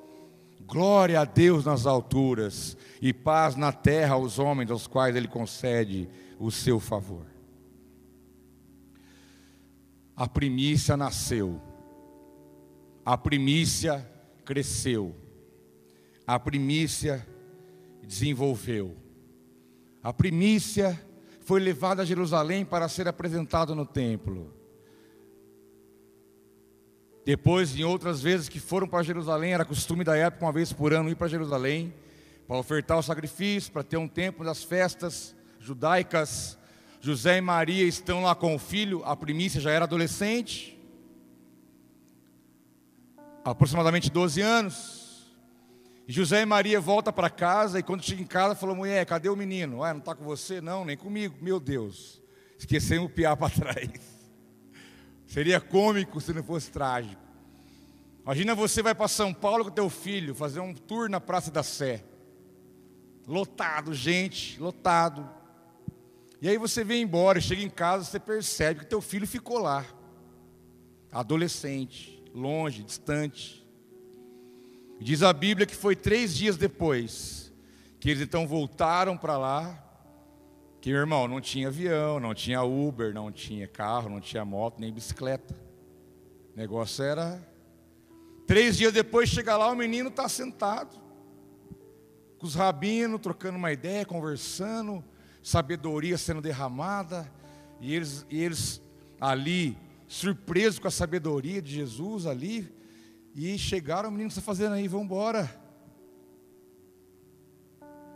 Glória 0.68 1.22
a 1.22 1.26
Deus 1.26 1.66
nas 1.66 1.88
alturas 1.88 2.78
e 3.02 3.12
paz 3.12 3.56
na 3.56 3.72
terra 3.72 4.14
aos 4.14 4.38
homens 4.38 4.70
aos 4.70 4.86
quais 4.86 5.16
Ele 5.16 5.28
concede 5.28 6.08
o 6.38 6.52
seu 6.52 6.80
favor. 6.80 7.26
A 10.16 10.28
primícia 10.28 10.96
nasceu 10.96 11.62
a 13.08 13.18
primícia 13.18 14.06
cresceu, 14.44 15.16
a 16.28 16.38
primícia 16.38 17.26
desenvolveu, 18.06 18.98
a 20.04 20.12
primícia 20.12 21.02
foi 21.40 21.62
levada 21.62 22.02
a 22.02 22.06
Jerusalém 22.06 22.66
para 22.66 22.90
ser 22.90 23.08
apresentada 23.08 23.74
no 23.74 23.86
templo. 23.86 24.54
Depois, 27.28 27.76
em 27.76 27.84
outras 27.84 28.22
vezes 28.22 28.48
que 28.48 28.58
foram 28.58 28.88
para 28.88 29.04
Jerusalém, 29.04 29.54
era 29.54 29.66
costume 29.66 30.02
da 30.02 30.16
época, 30.16 30.46
uma 30.46 30.52
vez 30.54 30.72
por 30.72 30.94
ano, 30.94 31.10
ir 31.10 31.16
para 31.16 31.28
Jerusalém, 31.28 31.94
para 32.48 32.56
ofertar 32.56 32.98
o 32.98 33.04
sacrifício, 33.04 33.70
para 33.70 33.84
ter 33.84 33.98
um 33.98 34.08
tempo 34.08 34.46
das 34.46 34.64
festas 34.64 35.36
judaicas. 35.60 36.58
José 37.02 37.36
e 37.36 37.42
Maria 37.42 37.84
estão 37.84 38.24
lá 38.24 38.34
com 38.34 38.56
o 38.56 38.58
filho, 38.58 39.04
a 39.04 39.14
primícia 39.14 39.60
já 39.60 39.72
era 39.72 39.84
adolescente 39.84 40.80
aproximadamente 43.44 44.10
12 44.10 44.40
anos. 44.40 45.28
José 46.08 46.44
e 46.44 46.46
Maria 46.46 46.80
voltam 46.80 47.12
para 47.12 47.30
casa 47.30 47.78
e 47.78 47.84
quando 47.84 48.06
chega 48.06 48.22
em 48.22 48.26
casa 48.26 48.56
falou: 48.56 48.74
mulher, 48.74 49.06
cadê 49.06 49.28
o 49.28 49.36
menino? 49.36 49.80
Ué, 49.80 49.92
não 49.92 50.00
está 50.00 50.16
com 50.16 50.24
você? 50.24 50.62
Não, 50.62 50.86
nem 50.86 50.96
comigo. 50.96 51.36
Meu 51.42 51.60
Deus, 51.60 52.22
esquecemos 52.58 53.08
o 53.08 53.14
piar 53.14 53.36
para 53.36 53.50
trás. 53.54 54.17
Seria 55.28 55.62
cômico 55.62 56.20
se 56.20 56.34
não 56.34 56.44
fosse 56.44 56.72
trágico. 56.72 57.22
Imagina 58.24 58.56
você 58.56 58.82
vai 58.82 58.96
para 58.96 59.08
São 59.08 59.34
Paulo 59.34 59.66
com 59.66 59.72
teu 59.72 59.90
filho 59.90 60.34
fazer 60.34 60.60
um 60.60 60.74
tour 60.74 61.10
na 61.10 61.22
Praça 61.22 61.52
da 61.52 61.62
Sé. 61.62 62.04
Lotado, 63.28 63.94
gente, 63.94 64.60
lotado. 64.60 65.30
E 66.42 66.50
aí 66.50 66.58
você 66.58 66.84
vem 66.84 67.04
embora, 67.04 67.40
chega 67.40 67.62
em 67.62 67.70
casa, 67.70 68.06
você 68.06 68.20
percebe 68.20 68.80
que 68.82 68.86
teu 68.86 69.02
filho 69.02 69.28
ficou 69.28 69.60
lá. 69.60 69.86
Adolescente 71.12 72.18
longe, 72.38 72.84
distante. 72.84 73.66
Diz 75.00 75.24
a 75.24 75.34
Bíblia 75.34 75.66
que 75.66 75.76
foi 75.76 75.96
três 75.96 76.36
dias 76.36 76.56
depois 76.56 77.52
que 78.00 78.12
eles 78.12 78.22
então 78.22 78.48
voltaram 78.48 79.18
para 79.18 79.38
lá. 79.38 79.84
Que 80.80 80.90
irmão 80.90 81.28
não 81.28 81.42
tinha 81.42 81.68
avião, 81.68 82.20
não 82.20 82.34
tinha 82.34 82.62
Uber, 82.62 83.14
não 83.14 83.32
tinha 83.32 83.68
carro, 83.68 84.10
não 84.10 84.20
tinha 84.20 84.46
moto, 84.46 84.80
nem 84.80 84.94
bicicleta. 84.94 85.56
O 86.54 86.58
negócio 86.58 87.04
era. 87.04 87.42
Três 88.46 88.78
dias 88.78 88.94
depois 88.94 89.30
chega 89.30 89.58
lá, 89.58 89.70
o 89.70 89.76
menino 89.76 90.10
está 90.10 90.30
sentado, 90.30 90.98
com 92.38 92.48
os 92.48 92.56
rabinos, 92.56 93.20
trocando 93.20 93.58
uma 93.58 93.74
ideia, 93.74 94.06
conversando, 94.06 95.04
sabedoria 95.44 96.18
sendo 96.18 96.42
derramada, 96.42 97.30
e 97.82 97.94
eles, 97.94 98.26
e 98.30 98.42
eles 98.42 98.82
ali 99.20 99.78
surpresos 100.08 100.80
com 100.80 100.88
a 100.88 100.92
sabedoria 100.92 101.62
de 101.62 101.74
Jesus 101.74 102.26
ali, 102.26 102.74
e 103.36 103.58
chegaram, 103.58 104.08
o 104.10 104.12
menino 104.12 104.30
está 104.30 104.42
fazendo 104.42 104.74
aí, 104.74 104.88
vamos 104.88 105.06
embora. 105.06 105.54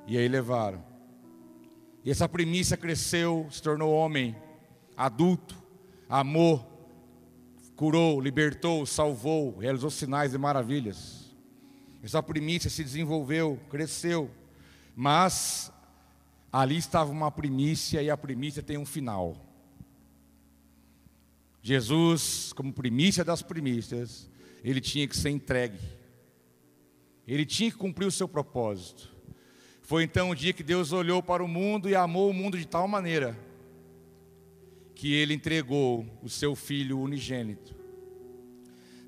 E 0.07 0.18
aí 0.18 0.28
levaram. 0.28 0.90
E 2.03 2.09
essa 2.09 2.27
primícia 2.27 2.75
cresceu, 2.75 3.47
se 3.51 3.61
tornou 3.61 3.93
homem, 3.93 4.35
adulto, 4.97 5.55
amou, 6.09 6.67
curou, 7.75 8.19
libertou, 8.19 8.85
salvou, 8.85 9.57
realizou 9.57 9.89
sinais 9.89 10.33
e 10.33 10.37
maravilhas. 10.37 11.31
Essa 12.03 12.21
primícia 12.23 12.69
se 12.69 12.83
desenvolveu, 12.83 13.59
cresceu, 13.69 14.29
mas 14.95 15.71
ali 16.51 16.77
estava 16.77 17.11
uma 17.11 17.31
primícia 17.31 18.01
e 18.01 18.09
a 18.09 18.17
primícia 18.17 18.63
tem 18.63 18.77
um 18.77 18.85
final. 18.85 19.37
Jesus, 21.61 22.51
como 22.53 22.73
primícia 22.73 23.23
das 23.23 23.43
primícias, 23.43 24.27
ele 24.63 24.81
tinha 24.81 25.07
que 25.07 25.15
ser 25.15 25.29
entregue. 25.29 25.79
Ele 27.27 27.45
tinha 27.45 27.69
que 27.69 27.77
cumprir 27.77 28.07
o 28.07 28.11
seu 28.11 28.27
propósito. 28.27 29.11
Foi 29.91 30.03
então 30.03 30.29
o 30.29 30.35
dia 30.35 30.53
que 30.53 30.63
Deus 30.63 30.93
olhou 30.93 31.21
para 31.21 31.43
o 31.43 31.49
mundo 31.49 31.89
e 31.89 31.95
amou 31.95 32.29
o 32.29 32.33
mundo 32.33 32.57
de 32.57 32.65
tal 32.65 32.87
maneira 32.87 33.37
que 34.95 35.13
ele 35.13 35.33
entregou 35.33 36.05
o 36.23 36.29
seu 36.29 36.55
filho 36.55 36.97
unigênito, 36.97 37.75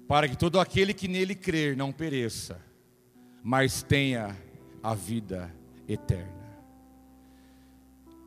para 0.09 0.27
que 0.27 0.36
todo 0.36 0.59
aquele 0.59 0.93
que 0.93 1.07
nele 1.07 1.36
crer 1.36 1.77
não 1.77 1.93
pereça, 1.93 2.59
mas 3.41 3.81
tenha 3.81 4.36
a 4.84 4.93
vida 4.93 5.55
eterna. 5.88 6.43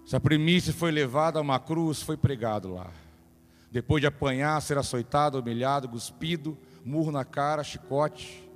Essa 0.07 0.19
primícia 0.19 0.73
foi 0.73 0.91
levada 0.91 1.39
a 1.39 1.43
uma 1.43 1.61
cruz, 1.61 2.01
foi 2.01 2.17
pregado 2.17 2.73
lá. 2.73 2.91
Depois 3.71 4.01
de 4.01 4.07
apanhar, 4.07 4.63
ser 4.63 4.79
açoitado, 4.79 5.39
humilhado, 5.39 5.91
cuspido, 5.91 6.57
murro 6.83 7.13
na 7.13 7.23
cara, 7.23 7.63
chicote, 7.63 8.49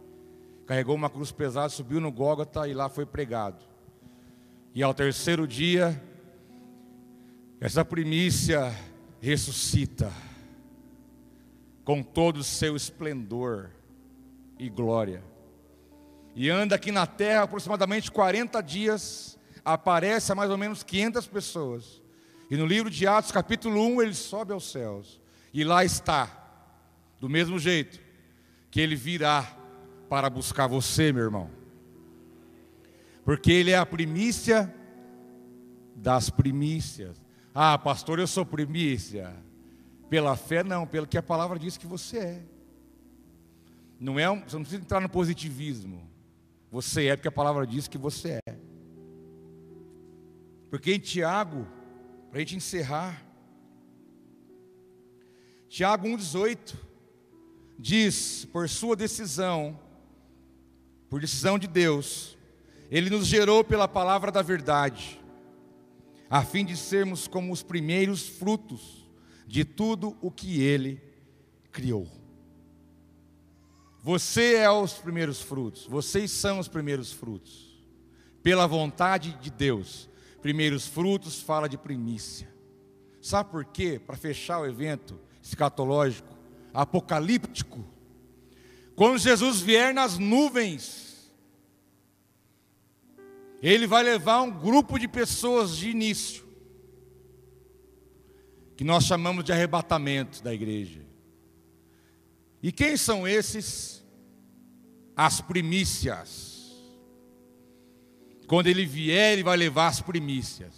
carregou 0.64 0.96
uma 0.96 1.10
cruz 1.10 1.30
pesada, 1.30 1.68
subiu 1.68 2.00
no 2.00 2.10
Gólgota 2.10 2.66
e 2.66 2.72
lá 2.72 2.88
foi 2.88 3.04
pregado. 3.04 3.68
E 4.72 4.82
ao 4.82 4.94
terceiro 4.94 5.48
dia, 5.48 6.00
essa 7.60 7.84
primícia 7.84 8.72
ressuscita 9.20 10.12
com 11.84 12.02
todo 12.02 12.38
o 12.38 12.44
seu 12.44 12.76
esplendor 12.76 13.70
e 14.58 14.68
glória. 14.68 15.24
E 16.36 16.48
anda 16.48 16.76
aqui 16.76 16.92
na 16.92 17.04
terra 17.04 17.42
aproximadamente 17.42 18.12
40 18.12 18.62
dias, 18.62 19.36
aparece 19.64 20.30
a 20.30 20.36
mais 20.36 20.50
ou 20.50 20.56
menos 20.56 20.84
500 20.84 21.26
pessoas. 21.26 22.00
E 22.48 22.56
no 22.56 22.64
livro 22.64 22.88
de 22.88 23.08
Atos, 23.08 23.32
capítulo 23.32 23.84
1, 23.96 24.02
ele 24.02 24.14
sobe 24.14 24.52
aos 24.52 24.70
céus. 24.70 25.20
E 25.52 25.64
lá 25.64 25.84
está, 25.84 26.30
do 27.18 27.28
mesmo 27.28 27.58
jeito 27.58 27.98
que 28.70 28.80
ele 28.80 28.94
virá 28.94 29.52
para 30.08 30.30
buscar 30.30 30.68
você, 30.68 31.12
meu 31.12 31.24
irmão. 31.24 31.59
Porque 33.24 33.52
ele 33.52 33.70
é 33.70 33.76
a 33.76 33.86
primícia 33.86 34.74
das 35.94 36.30
primícias. 36.30 37.20
Ah, 37.54 37.76
pastor, 37.78 38.18
eu 38.18 38.26
sou 38.26 38.44
primícia. 38.44 39.34
Pela 40.08 40.36
fé, 40.36 40.64
não, 40.64 40.86
pelo 40.86 41.06
que 41.06 41.18
a 41.18 41.22
palavra 41.22 41.58
diz 41.58 41.76
que 41.76 41.86
você 41.86 42.18
é. 42.18 42.42
Não 43.98 44.18
é 44.18 44.30
um, 44.30 44.40
você 44.40 44.56
não 44.56 44.62
precisa 44.62 44.82
entrar 44.82 45.00
no 45.00 45.08
positivismo. 45.08 46.08
Você 46.70 47.06
é 47.06 47.16
porque 47.16 47.28
a 47.28 47.32
palavra 47.32 47.66
diz 47.66 47.86
que 47.86 47.98
você 47.98 48.40
é. 48.46 48.56
Porque 50.70 50.94
em 50.94 50.98
Tiago, 50.98 51.66
para 52.30 52.38
a 52.38 52.40
gente 52.40 52.56
encerrar, 52.56 53.24
Tiago 55.68 56.08
1,18 56.08 56.74
diz: 57.78 58.44
por 58.46 58.68
sua 58.68 58.96
decisão, 58.96 59.78
por 61.08 61.20
decisão 61.20 61.58
de 61.58 61.66
Deus, 61.66 62.38
Ele 62.90 63.08
nos 63.08 63.26
gerou 63.26 63.62
pela 63.62 63.86
palavra 63.86 64.32
da 64.32 64.42
verdade, 64.42 65.20
a 66.28 66.42
fim 66.42 66.64
de 66.64 66.76
sermos 66.76 67.28
como 67.28 67.52
os 67.52 67.62
primeiros 67.62 68.28
frutos 68.28 69.08
de 69.46 69.64
tudo 69.64 70.16
o 70.20 70.30
que 70.30 70.60
Ele 70.60 71.00
criou. 71.70 72.08
Você 74.02 74.54
é 74.54 74.70
os 74.70 74.94
primeiros 74.94 75.40
frutos, 75.40 75.86
vocês 75.86 76.30
são 76.30 76.58
os 76.58 76.66
primeiros 76.66 77.12
frutos, 77.12 77.80
pela 78.42 78.66
vontade 78.66 79.38
de 79.40 79.50
Deus. 79.50 80.08
Primeiros 80.40 80.86
frutos 80.86 81.42
fala 81.42 81.68
de 81.68 81.76
primícia. 81.76 82.48
Sabe 83.20 83.50
por 83.50 83.62
quê? 83.62 84.00
Para 84.04 84.16
fechar 84.16 84.58
o 84.60 84.66
evento 84.66 85.20
escatológico, 85.42 86.34
apocalíptico. 86.72 87.84
Quando 88.96 89.18
Jesus 89.18 89.60
vier 89.60 89.92
nas 89.92 90.16
nuvens, 90.16 91.09
ele 93.62 93.86
vai 93.86 94.02
levar 94.02 94.42
um 94.42 94.50
grupo 94.50 94.98
de 94.98 95.06
pessoas 95.06 95.76
de 95.76 95.90
início, 95.90 96.44
que 98.76 98.84
nós 98.84 99.04
chamamos 99.04 99.44
de 99.44 99.52
arrebatamento 99.52 100.42
da 100.42 100.54
igreja. 100.54 101.04
E 102.62 102.72
quem 102.72 102.96
são 102.96 103.28
esses? 103.28 104.04
As 105.14 105.40
primícias. 105.40 106.50
Quando 108.46 108.66
ele 108.66 108.86
vier, 108.86 109.34
ele 109.34 109.42
vai 109.42 109.56
levar 109.56 109.88
as 109.88 110.00
primícias. 110.00 110.74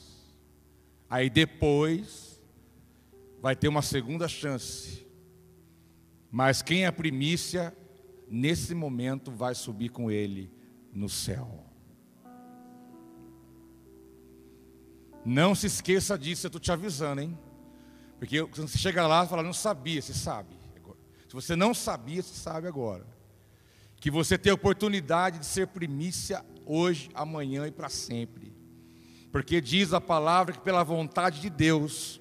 Aí 1.08 1.30
depois 1.30 2.40
vai 3.40 3.54
ter 3.54 3.68
uma 3.68 3.82
segunda 3.82 4.26
chance. 4.28 5.06
Mas 6.30 6.62
quem 6.62 6.86
é 6.86 6.90
primícia, 6.90 7.76
nesse 8.28 8.74
momento 8.74 9.30
vai 9.30 9.54
subir 9.54 9.90
com 9.90 10.10
ele 10.10 10.50
no 10.92 11.08
céu. 11.08 11.71
Não 15.24 15.54
se 15.54 15.66
esqueça 15.66 16.18
disso, 16.18 16.46
eu 16.46 16.48
estou 16.48 16.60
te 16.60 16.72
avisando, 16.72 17.20
hein? 17.20 17.38
Porque 18.18 18.42
você 18.42 18.78
chega 18.78 19.06
lá 19.06 19.24
e 19.24 19.28
fala, 19.28 19.42
não 19.42 19.52
sabia, 19.52 20.00
você 20.00 20.14
sabe. 20.14 20.62
Se 21.28 21.34
você 21.34 21.56
não 21.56 21.72
sabia, 21.72 22.22
você 22.22 22.34
sabe 22.34 22.68
agora. 22.68 23.06
Que 23.96 24.10
você 24.10 24.36
tem 24.36 24.50
a 24.50 24.54
oportunidade 24.54 25.38
de 25.38 25.46
ser 25.46 25.68
primícia 25.68 26.44
hoje, 26.66 27.08
amanhã 27.14 27.66
e 27.66 27.70
para 27.70 27.88
sempre. 27.88 28.52
Porque 29.30 29.60
diz 29.60 29.94
a 29.94 30.00
palavra 30.00 30.52
que 30.52 30.60
pela 30.60 30.84
vontade 30.84 31.40
de 31.40 31.48
Deus, 31.48 32.20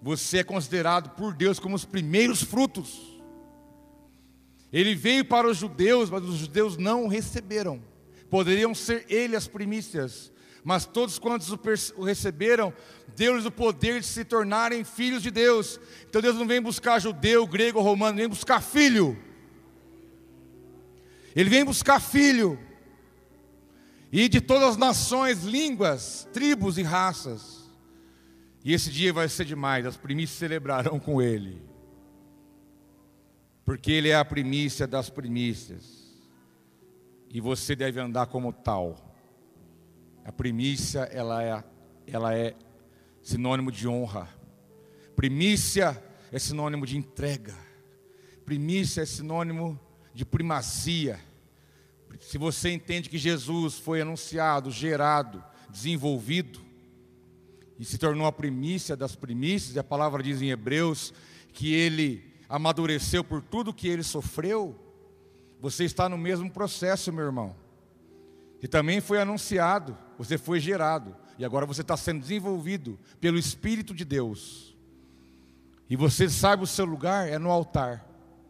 você 0.00 0.38
é 0.38 0.44
considerado 0.44 1.10
por 1.10 1.34
Deus 1.34 1.58
como 1.58 1.76
os 1.76 1.84
primeiros 1.84 2.42
frutos. 2.42 3.20
Ele 4.72 4.94
veio 4.94 5.24
para 5.24 5.46
os 5.46 5.58
judeus, 5.58 6.08
mas 6.08 6.24
os 6.24 6.36
judeus 6.36 6.76
não 6.76 7.04
o 7.04 7.08
receberam. 7.08 7.82
Poderiam 8.30 8.74
ser 8.74 9.04
ele 9.08 9.36
as 9.36 9.46
primícias, 9.46 10.32
mas 10.66 10.84
todos 10.84 11.16
quantos 11.16 11.48
o 11.96 12.02
receberam, 12.02 12.74
deu-lhes 13.14 13.44
o 13.44 13.52
poder 13.52 14.00
de 14.00 14.06
se 14.06 14.24
tornarem 14.24 14.82
filhos 14.82 15.22
de 15.22 15.30
Deus. 15.30 15.78
Então 16.08 16.20
Deus 16.20 16.34
não 16.34 16.44
vem 16.44 16.60
buscar 16.60 16.98
judeu, 16.98 17.46
grego, 17.46 17.80
romano, 17.80 18.16
vem 18.18 18.28
buscar 18.28 18.60
filho. 18.60 19.16
Ele 21.36 21.48
vem 21.48 21.64
buscar 21.64 22.00
filho. 22.00 22.58
E 24.10 24.28
de 24.28 24.40
todas 24.40 24.70
as 24.70 24.76
nações, 24.76 25.44
línguas, 25.44 26.26
tribos 26.32 26.78
e 26.78 26.82
raças. 26.82 27.70
E 28.64 28.72
esse 28.72 28.90
dia 28.90 29.12
vai 29.12 29.28
ser 29.28 29.44
demais, 29.44 29.86
as 29.86 29.96
primícias 29.96 30.36
celebrarão 30.36 30.98
com 30.98 31.22
ele. 31.22 31.62
Porque 33.64 33.92
ele 33.92 34.08
é 34.08 34.16
a 34.16 34.24
primícia 34.24 34.84
das 34.84 35.08
primícias. 35.08 36.12
E 37.30 37.40
você 37.40 37.76
deve 37.76 38.00
andar 38.00 38.26
como 38.26 38.52
tal. 38.52 39.06
A 40.26 40.32
primícia, 40.32 41.02
ela 41.12 41.40
é, 41.40 41.62
ela 42.04 42.36
é 42.36 42.56
sinônimo 43.22 43.70
de 43.70 43.86
honra. 43.86 44.28
Primícia 45.14 46.02
é 46.32 46.38
sinônimo 46.40 46.84
de 46.84 46.96
entrega. 46.96 47.54
Primícia 48.44 49.02
é 49.02 49.06
sinônimo 49.06 49.78
de 50.12 50.24
primazia. 50.24 51.20
Se 52.18 52.38
você 52.38 52.72
entende 52.72 53.08
que 53.08 53.18
Jesus 53.18 53.78
foi 53.78 54.00
anunciado, 54.00 54.68
gerado, 54.68 55.44
desenvolvido, 55.70 56.60
e 57.78 57.84
se 57.84 57.96
tornou 57.96 58.26
a 58.26 58.32
primícia 58.32 58.96
das 58.96 59.14
primícias, 59.14 59.76
e 59.76 59.78
a 59.78 59.84
palavra 59.84 60.24
diz 60.24 60.42
em 60.42 60.50
Hebreus 60.50 61.14
que 61.52 61.72
ele 61.72 62.34
amadureceu 62.48 63.22
por 63.22 63.42
tudo 63.42 63.72
que 63.72 63.86
ele 63.86 64.02
sofreu, 64.02 64.74
você 65.60 65.84
está 65.84 66.08
no 66.08 66.18
mesmo 66.18 66.50
processo, 66.50 67.12
meu 67.12 67.26
irmão. 67.26 67.65
E 68.66 68.68
também 68.68 69.00
foi 69.00 69.20
anunciado, 69.20 69.96
você 70.18 70.36
foi 70.36 70.58
gerado, 70.58 71.14
e 71.38 71.44
agora 71.44 71.64
você 71.64 71.82
está 71.82 71.96
sendo 71.96 72.20
desenvolvido 72.20 72.98
pelo 73.20 73.38
Espírito 73.38 73.94
de 73.94 74.04
Deus. 74.04 74.76
E 75.88 75.94
você 75.94 76.28
sabe 76.28 76.64
o 76.64 76.66
seu 76.66 76.84
lugar 76.84 77.28
é 77.28 77.38
no 77.38 77.48
altar, 77.48 78.04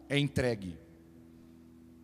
é 0.09 0.17
entregue. 0.17 0.75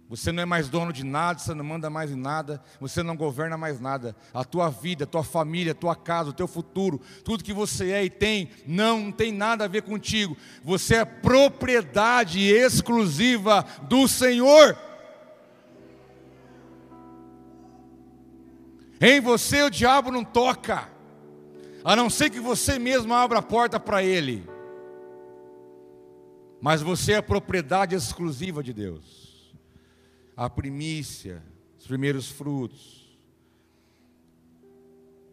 Você 0.08 0.32
não 0.32 0.44
é 0.44 0.46
mais 0.46 0.70
dono 0.70 0.94
de 0.94 1.04
nada, 1.04 1.40
você 1.40 1.56
não 1.56 1.66
manda 1.66 1.90
mais 1.90 2.12
em 2.12 2.16
nada, 2.16 2.64
você 2.80 3.02
não 3.02 3.18
governa 3.18 3.58
mais 3.58 3.80
nada. 3.80 4.16
A 4.32 4.44
tua 4.44 4.70
vida, 4.70 5.06
a 5.06 5.08
tua 5.08 5.24
família, 5.24 5.72
a 5.72 5.76
tua 5.76 5.96
casa, 5.96 6.30
o 6.30 6.34
teu 6.34 6.48
futuro, 6.48 7.02
tudo 7.26 7.44
que 7.44 7.52
você 7.52 7.90
é 7.90 8.06
e 8.06 8.12
tem, 8.12 8.52
não, 8.68 9.06
não 9.06 9.12
tem 9.12 9.32
nada 9.32 9.66
a 9.66 9.68
ver 9.68 9.82
contigo. 9.82 10.38
Você 10.64 10.98
é 10.98 11.06
propriedade 11.06 12.42
exclusiva 12.42 13.66
do 13.90 14.08
Senhor. 14.08 14.78
Em 19.06 19.20
você 19.20 19.64
o 19.64 19.70
diabo 19.70 20.10
não 20.10 20.24
toca, 20.24 20.90
a 21.84 21.94
não 21.94 22.10
ser 22.10 22.30
que 22.30 22.40
você 22.40 22.80
mesmo 22.80 23.14
abra 23.14 23.40
a 23.40 23.42
porta 23.42 23.78
para 23.78 24.02
ele. 24.02 24.48
Mas 26.62 26.82
você 26.82 27.12
é 27.12 27.22
propriedade 27.22 27.94
exclusiva 27.94 28.64
de 28.64 28.72
Deus. 28.72 29.54
A 30.38 30.50
primícia, 30.50 31.44
os 31.78 31.86
primeiros 31.86 32.30
frutos. 32.30 33.20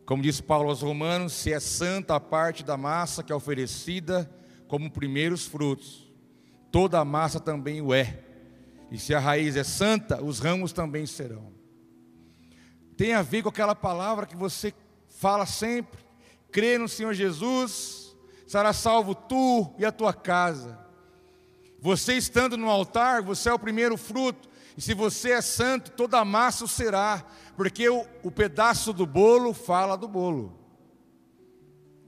Como 0.04 0.20
diz 0.20 0.40
Paulo 0.40 0.70
aos 0.70 0.82
Romanos, 0.82 1.32
se 1.34 1.52
é 1.52 1.60
santa 1.60 2.16
a 2.16 2.20
parte 2.20 2.64
da 2.64 2.76
massa 2.76 3.22
que 3.22 3.30
é 3.30 3.36
oferecida 3.36 4.28
como 4.66 4.90
primeiros 4.90 5.46
frutos, 5.46 6.12
toda 6.72 6.98
a 6.98 7.04
massa 7.04 7.38
também 7.38 7.80
o 7.80 7.94
é. 7.94 8.18
E 8.90 8.98
se 8.98 9.14
a 9.14 9.20
raiz 9.20 9.54
é 9.54 9.62
santa, 9.62 10.20
os 10.20 10.40
ramos 10.40 10.72
também 10.72 11.06
serão 11.06 11.59
tem 13.00 13.14
a 13.14 13.22
ver 13.22 13.42
com 13.42 13.48
aquela 13.48 13.74
palavra 13.74 14.26
que 14.26 14.36
você 14.36 14.74
fala 15.08 15.46
sempre: 15.46 15.98
crê 16.52 16.76
no 16.76 16.86
Senhor 16.86 17.14
Jesus, 17.14 18.14
será 18.46 18.74
salvo 18.74 19.14
tu 19.14 19.72
e 19.78 19.86
a 19.86 19.90
tua 19.90 20.12
casa. 20.12 20.78
Você 21.80 22.12
estando 22.12 22.58
no 22.58 22.68
altar, 22.68 23.22
você 23.22 23.48
é 23.48 23.54
o 23.54 23.58
primeiro 23.58 23.96
fruto, 23.96 24.50
E 24.76 24.82
se 24.82 24.92
você 24.92 25.30
é 25.30 25.40
santo, 25.40 25.92
toda 25.92 26.22
massa 26.26 26.66
o 26.66 26.68
será, 26.68 27.24
porque 27.56 27.88
o, 27.88 28.04
o 28.22 28.30
pedaço 28.30 28.92
do 28.92 29.06
bolo 29.06 29.54
fala 29.54 29.96
do 29.96 30.06
bolo. 30.06 30.60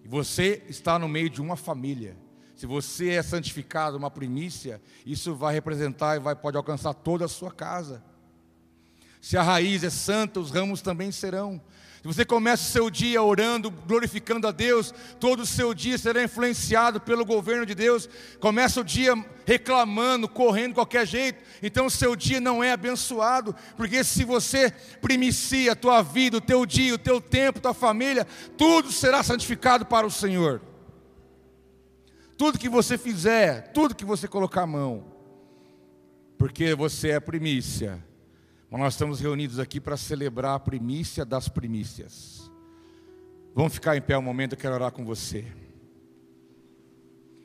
E 0.04 0.08
você 0.08 0.62
está 0.68 0.98
no 0.98 1.08
meio 1.08 1.30
de 1.30 1.40
uma 1.40 1.56
família. 1.56 2.18
Se 2.54 2.66
você 2.66 3.12
é 3.12 3.22
santificado, 3.22 3.96
uma 3.96 4.10
primícia, 4.10 4.78
isso 5.06 5.34
vai 5.34 5.54
representar 5.54 6.16
e 6.16 6.20
vai, 6.20 6.36
pode 6.36 6.58
alcançar 6.58 6.92
toda 6.92 7.24
a 7.24 7.28
sua 7.28 7.50
casa. 7.50 8.04
Se 9.22 9.36
a 9.36 9.42
raiz 9.42 9.84
é 9.84 9.88
santa, 9.88 10.40
os 10.40 10.50
ramos 10.50 10.82
também 10.82 11.12
serão. 11.12 11.60
Se 12.02 12.08
você 12.08 12.24
começa 12.24 12.64
o 12.64 12.72
seu 12.72 12.90
dia 12.90 13.22
orando, 13.22 13.70
glorificando 13.70 14.48
a 14.48 14.50
Deus, 14.50 14.92
todo 15.20 15.42
o 15.42 15.46
seu 15.46 15.72
dia 15.72 15.96
será 15.96 16.24
influenciado 16.24 17.00
pelo 17.00 17.24
governo 17.24 17.64
de 17.64 17.72
Deus. 17.72 18.08
Começa 18.40 18.80
o 18.80 18.84
dia 18.84 19.14
reclamando, 19.46 20.28
correndo 20.28 20.70
de 20.70 20.74
qualquer 20.74 21.06
jeito, 21.06 21.40
então 21.62 21.86
o 21.86 21.90
seu 21.90 22.16
dia 22.16 22.40
não 22.40 22.64
é 22.64 22.72
abençoado, 22.72 23.54
porque 23.76 24.02
se 24.02 24.24
você 24.24 24.72
primicia 25.00 25.70
a 25.70 25.76
tua 25.76 26.02
vida, 26.02 26.38
o 26.38 26.40
teu 26.40 26.66
dia, 26.66 26.92
o 26.92 26.98
teu 26.98 27.20
tempo, 27.20 27.60
tua 27.60 27.72
família, 27.72 28.26
tudo 28.58 28.90
será 28.90 29.22
santificado 29.22 29.86
para 29.86 30.04
o 30.04 30.10
Senhor. 30.10 30.60
Tudo 32.36 32.58
que 32.58 32.68
você 32.68 32.98
fizer, 32.98 33.70
tudo 33.72 33.94
que 33.94 34.04
você 34.04 34.26
colocar 34.26 34.62
a 34.62 34.66
mão, 34.66 35.04
porque 36.36 36.74
você 36.74 37.10
é 37.10 37.20
primícia 37.20 38.02
mas 38.72 38.80
nós 38.80 38.94
estamos 38.94 39.20
reunidos 39.20 39.58
aqui 39.58 39.78
para 39.78 39.98
celebrar 39.98 40.54
a 40.54 40.58
primícia 40.58 41.26
das 41.26 41.46
primícias. 41.46 42.50
Vamos 43.54 43.74
ficar 43.74 43.98
em 43.98 44.00
pé 44.00 44.16
um 44.16 44.22
momento, 44.22 44.54
eu 44.54 44.58
quero 44.58 44.72
orar 44.74 44.90
com 44.90 45.04
você. 45.04 45.44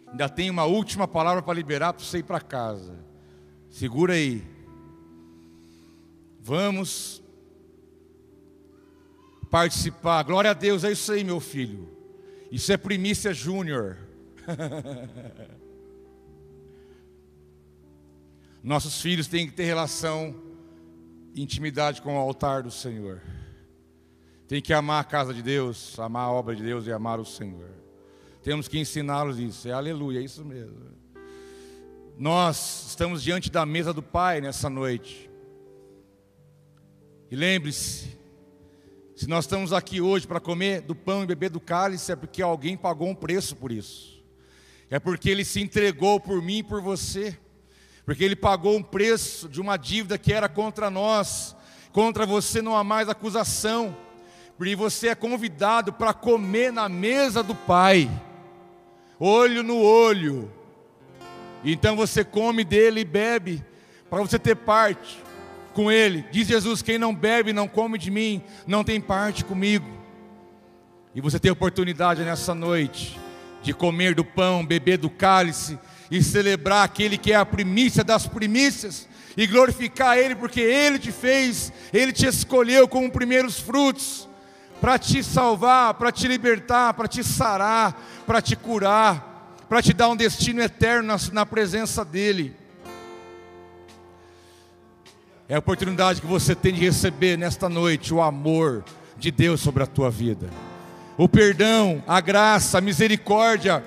Ainda 0.07 0.29
tem 0.29 0.49
uma 0.49 0.63
última 0.63 1.05
palavra 1.05 1.41
para 1.41 1.53
liberar 1.53 1.91
para 1.91 2.01
você 2.01 2.19
ir 2.19 2.23
para 2.23 2.39
casa. 2.39 2.97
Segura 3.69 4.13
aí. 4.13 4.41
Vamos 6.39 7.21
participar. 9.51 10.23
Glória 10.23 10.51
a 10.51 10.53
Deus, 10.53 10.85
é 10.85 10.93
isso 10.93 11.11
aí, 11.11 11.25
meu 11.25 11.41
filho. 11.41 11.89
Isso 12.49 12.71
é 12.71 12.77
primícia 12.77 13.33
júnior. 13.33 13.97
Nossos 18.63 19.01
filhos 19.01 19.27
têm 19.27 19.45
que 19.45 19.51
ter 19.51 19.65
relação 19.65 20.46
intimidade 21.41 22.01
com 22.01 22.15
o 22.15 22.19
altar 22.19 22.63
do 22.63 22.71
Senhor. 22.71 23.21
Tem 24.47 24.61
que 24.61 24.73
amar 24.73 25.01
a 25.01 25.03
casa 25.03 25.33
de 25.33 25.41
Deus, 25.41 25.97
amar 25.99 26.25
a 26.25 26.31
obra 26.31 26.55
de 26.55 26.63
Deus 26.63 26.87
e 26.87 26.91
amar 26.91 27.19
o 27.19 27.25
Senhor. 27.25 27.69
Temos 28.41 28.67
que 28.67 28.79
ensiná-los 28.79 29.39
isso. 29.39 29.67
É 29.67 29.73
aleluia, 29.73 30.19
é 30.19 30.23
isso 30.23 30.45
mesmo. 30.45 30.77
Nós 32.17 32.87
estamos 32.87 33.21
diante 33.21 33.51
da 33.51 33.65
mesa 33.65 33.93
do 33.93 34.01
Pai 34.01 34.39
nessa 34.39 34.69
noite. 34.69 35.29
E 37.29 37.35
lembre-se, 37.35 38.17
se 39.15 39.27
nós 39.27 39.43
estamos 39.45 39.73
aqui 39.73 39.99
hoje 39.99 40.25
para 40.25 40.39
comer 40.39 40.81
do 40.81 40.95
pão 40.95 41.23
e 41.23 41.25
beber 41.25 41.49
do 41.49 41.59
cálice, 41.59 42.11
é 42.11 42.15
porque 42.15 42.41
alguém 42.41 42.77
pagou 42.77 43.09
um 43.09 43.15
preço 43.15 43.55
por 43.55 43.71
isso. 43.71 44.23
É 44.89 44.99
porque 44.99 45.29
ele 45.29 45.43
se 45.43 45.59
entregou 45.59 46.19
por 46.19 46.41
mim 46.41 46.59
e 46.59 46.63
por 46.63 46.81
você 46.81 47.37
porque 48.07 48.23
ele 48.23 48.37
pagou 48.37 48.77
um 48.77 48.81
preço 48.81 49.49
de 49.49 49.59
uma 49.59 49.75
dívida 49.75 50.17
que 50.17 50.31
era 50.31 50.47
contra 50.47 50.89
nós, 50.89 51.53
contra 51.91 52.25
você 52.25 52.61
não 52.61 52.73
há 52.73 52.81
mais 52.81 53.09
acusação, 53.09 53.93
porque 54.57 54.77
você 54.77 55.09
é 55.09 55.15
convidado 55.15 55.91
para 55.91 56.13
comer 56.13 56.71
na 56.71 56.87
mesa 56.87 57.43
do 57.43 57.53
Pai, 57.53 58.09
olho 59.19 59.61
no 59.61 59.81
olho, 59.81 60.49
então 61.65 61.97
você 61.97 62.23
come 62.23 62.63
dele 62.63 63.01
e 63.01 63.05
bebe, 63.05 63.61
para 64.09 64.21
você 64.21 64.39
ter 64.39 64.55
parte 64.55 65.21
com 65.73 65.91
ele. 65.91 66.23
Diz 66.31 66.47
Jesus: 66.47 66.81
quem 66.81 66.97
não 66.97 67.13
bebe, 67.13 67.51
não 67.51 67.67
come 67.67 67.97
de 67.97 68.09
mim, 68.09 68.41
não 68.65 68.85
tem 68.85 69.01
parte 69.01 69.43
comigo. 69.43 69.85
E 71.13 71.19
você 71.19 71.37
tem 71.37 71.51
oportunidade 71.51 72.23
nessa 72.23 72.55
noite 72.55 73.19
de 73.61 73.73
comer 73.73 74.15
do 74.15 74.23
pão, 74.23 74.65
beber 74.65 74.97
do 74.97 75.09
cálice 75.09 75.77
e 76.09 76.23
celebrar 76.23 76.85
aquele 76.85 77.17
que 77.17 77.33
é 77.33 77.35
a 77.35 77.45
primícia 77.45 78.03
das 78.03 78.27
primícias 78.27 79.07
e 79.35 79.45
glorificar 79.45 80.17
Ele, 80.17 80.35
porque 80.35 80.61
Ele 80.61 80.97
te 80.97 81.11
fez, 81.11 81.71
Ele 81.93 82.11
te 82.11 82.25
escolheu 82.25 82.87
como 82.87 83.11
primeiros 83.11 83.59
frutos 83.59 84.27
para 84.81 84.97
te 84.97 85.23
salvar, 85.23 85.93
para 85.95 86.11
te 86.11 86.27
libertar, 86.27 86.93
para 86.93 87.07
te 87.07 87.23
sarar, 87.23 87.99
para 88.25 88.41
te 88.41 88.55
curar, 88.55 89.55
para 89.67 89.81
te 89.81 89.93
dar 89.93 90.09
um 90.09 90.15
destino 90.15 90.61
eterno 90.61 91.07
na, 91.07 91.17
na 91.33 91.45
presença 91.45 92.05
dEle. 92.05 92.55
É 95.49 95.55
a 95.55 95.59
oportunidade 95.59 96.19
que 96.19 96.27
você 96.27 96.53
tem 96.53 96.73
de 96.73 96.81
receber 96.81 97.37
nesta 97.37 97.69
noite 97.69 98.13
o 98.13 98.21
amor 98.21 98.83
de 99.17 99.31
Deus 99.31 99.61
sobre 99.61 99.83
a 99.83 99.87
tua 99.87 100.11
vida, 100.11 100.49
o 101.17 101.27
perdão, 101.27 102.03
a 102.07 102.19
graça, 102.19 102.77
a 102.77 102.81
misericórdia 102.81 103.83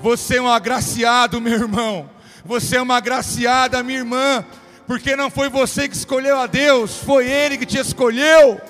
você 0.00 0.38
é 0.38 0.42
um 0.42 0.48
agraciado, 0.48 1.40
meu 1.40 1.52
irmão. 1.52 2.08
Você 2.44 2.76
é 2.76 2.82
uma 2.82 2.96
agraciada, 2.96 3.82
minha 3.82 3.98
irmã. 3.98 4.44
Porque 4.86 5.14
não 5.14 5.30
foi 5.30 5.48
você 5.48 5.88
que 5.88 5.94
escolheu 5.94 6.36
a 6.38 6.46
Deus, 6.46 6.96
foi 6.98 7.28
Ele 7.30 7.58
que 7.58 7.66
te 7.66 7.78
escolheu. 7.78 8.60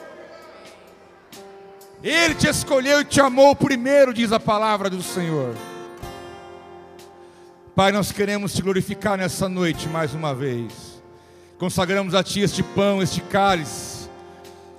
Ele 2.02 2.34
te 2.34 2.48
escolheu 2.48 3.00
e 3.00 3.04
te 3.04 3.20
amou 3.20 3.54
primeiro, 3.54 4.12
diz 4.12 4.32
a 4.32 4.40
palavra 4.40 4.90
do 4.90 5.02
Senhor. 5.02 5.54
Pai, 7.74 7.92
nós 7.92 8.10
queremos 8.10 8.52
te 8.52 8.60
glorificar 8.60 9.16
nessa 9.16 9.48
noite 9.48 9.88
mais 9.88 10.12
uma 10.12 10.34
vez. 10.34 11.00
Consagramos 11.58 12.14
a 12.14 12.22
Ti 12.22 12.40
este 12.40 12.62
pão, 12.62 13.02
este 13.02 13.20
cálice, 13.20 14.08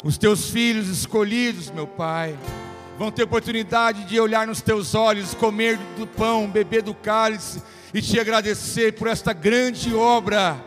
os 0.03 0.17
Teus 0.17 0.49
filhos 0.49 0.89
escolhidos, 0.89 1.71
meu 1.71 1.87
Pai 1.87 2.37
vão 3.01 3.09
ter 3.09 3.23
oportunidade 3.23 4.03
de 4.03 4.19
olhar 4.19 4.45
nos 4.45 4.61
teus 4.61 4.93
olhos, 4.93 5.33
comer 5.33 5.75
do 5.97 6.05
pão, 6.05 6.47
beber 6.47 6.83
do 6.83 6.93
cálice 6.93 7.59
e 7.91 7.99
te 7.99 8.19
agradecer 8.19 8.93
por 8.93 9.07
esta 9.07 9.33
grande 9.33 9.91
obra, 9.95 10.63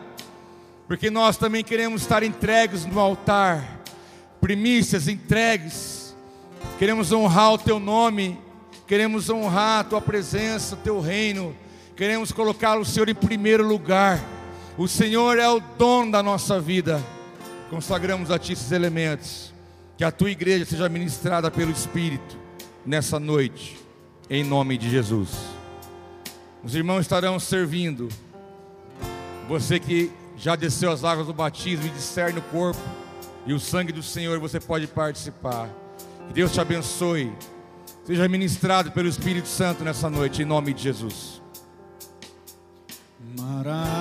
porque 0.88 1.12
nós 1.12 1.36
também 1.36 1.62
queremos 1.62 2.02
estar 2.02 2.24
entregues 2.24 2.84
no 2.86 2.98
altar, 2.98 3.82
primícias 4.40 5.06
entregues, 5.06 6.12
queremos 6.76 7.12
honrar 7.12 7.52
o 7.52 7.58
teu 7.58 7.78
nome, 7.78 8.36
queremos 8.84 9.30
honrar 9.30 9.82
a 9.82 9.84
tua 9.84 10.00
presença, 10.00 10.74
o 10.74 10.78
teu 10.78 10.98
reino, 10.98 11.54
queremos 11.94 12.32
colocar 12.32 12.76
o 12.80 12.84
Senhor 12.84 13.08
em 13.08 13.14
primeiro 13.14 13.64
lugar. 13.64 14.20
O 14.76 14.88
Senhor 14.88 15.38
é 15.38 15.48
o 15.48 15.60
dono 15.60 16.10
da 16.10 16.20
nossa 16.20 16.60
vida. 16.60 17.00
Consagramos 17.70 18.32
a 18.32 18.40
Ti 18.40 18.54
esses 18.54 18.72
elementos. 18.72 19.53
Que 19.96 20.04
a 20.04 20.10
tua 20.10 20.30
igreja 20.30 20.64
seja 20.64 20.88
ministrada 20.88 21.50
pelo 21.50 21.70
Espírito 21.70 22.36
nessa 22.84 23.20
noite, 23.20 23.78
em 24.28 24.42
nome 24.42 24.76
de 24.76 24.90
Jesus. 24.90 25.30
Os 26.64 26.74
irmãos 26.74 27.00
estarão 27.00 27.38
servindo. 27.38 28.08
Você 29.48 29.78
que 29.78 30.10
já 30.36 30.56
desceu 30.56 30.90
as 30.90 31.04
águas 31.04 31.26
do 31.26 31.34
batismo 31.34 31.86
e 31.86 31.90
discerne 31.90 32.38
o 32.40 32.42
corpo 32.42 32.80
e 33.46 33.52
o 33.52 33.60
sangue 33.60 33.92
do 33.92 34.02
Senhor, 34.02 34.40
você 34.40 34.58
pode 34.58 34.86
participar. 34.86 35.68
Que 36.26 36.34
Deus 36.34 36.52
te 36.52 36.60
abençoe. 36.60 37.32
Seja 38.04 38.28
ministrado 38.28 38.90
pelo 38.92 39.08
Espírito 39.08 39.48
Santo 39.48 39.84
nessa 39.84 40.10
noite, 40.10 40.42
em 40.42 40.44
nome 40.44 40.74
de 40.74 40.82
Jesus. 40.82 41.42
Maravilhosa 43.38 43.94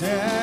estando 0.00 0.37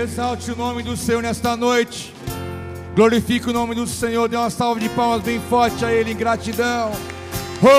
Exalte 0.00 0.50
o 0.50 0.56
nome 0.56 0.82
do 0.82 0.96
Senhor 0.96 1.22
nesta 1.22 1.54
noite. 1.54 2.14
Glorifique 2.94 3.50
o 3.50 3.52
nome 3.52 3.74
do 3.74 3.86
Senhor. 3.86 4.30
Dê 4.30 4.36
uma 4.36 4.48
salva 4.48 4.80
de 4.80 4.88
palmas 4.88 5.20
bem 5.20 5.38
forte 5.38 5.84
a 5.84 5.92
Ele 5.92 6.12
em 6.12 6.16
gratidão. 6.16 6.90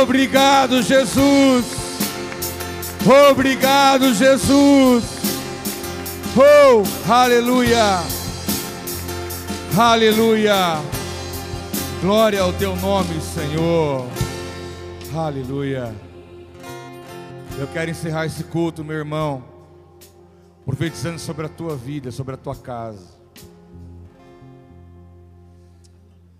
Obrigado, 0.03 0.83
Jesus. 0.83 1.65
Obrigado, 3.31 4.13
Jesus. 4.13 5.03
Oh, 6.37 7.11
aleluia. 7.11 8.03
Aleluia. 9.75 10.79
Glória 12.01 12.41
ao 12.43 12.53
teu 12.53 12.75
nome, 12.75 13.19
Senhor. 13.19 14.07
Aleluia. 15.15 15.91
Eu 17.57 17.65
quero 17.73 17.89
encerrar 17.89 18.27
esse 18.27 18.43
culto, 18.43 18.83
meu 18.83 18.97
irmão, 18.97 19.50
profetizando 20.71 21.19
sobre 21.19 21.45
a 21.45 21.49
tua 21.49 21.75
vida, 21.75 22.11
sobre 22.11 22.33
a 22.33 22.37
tua 22.37 22.55
casa. 22.55 23.19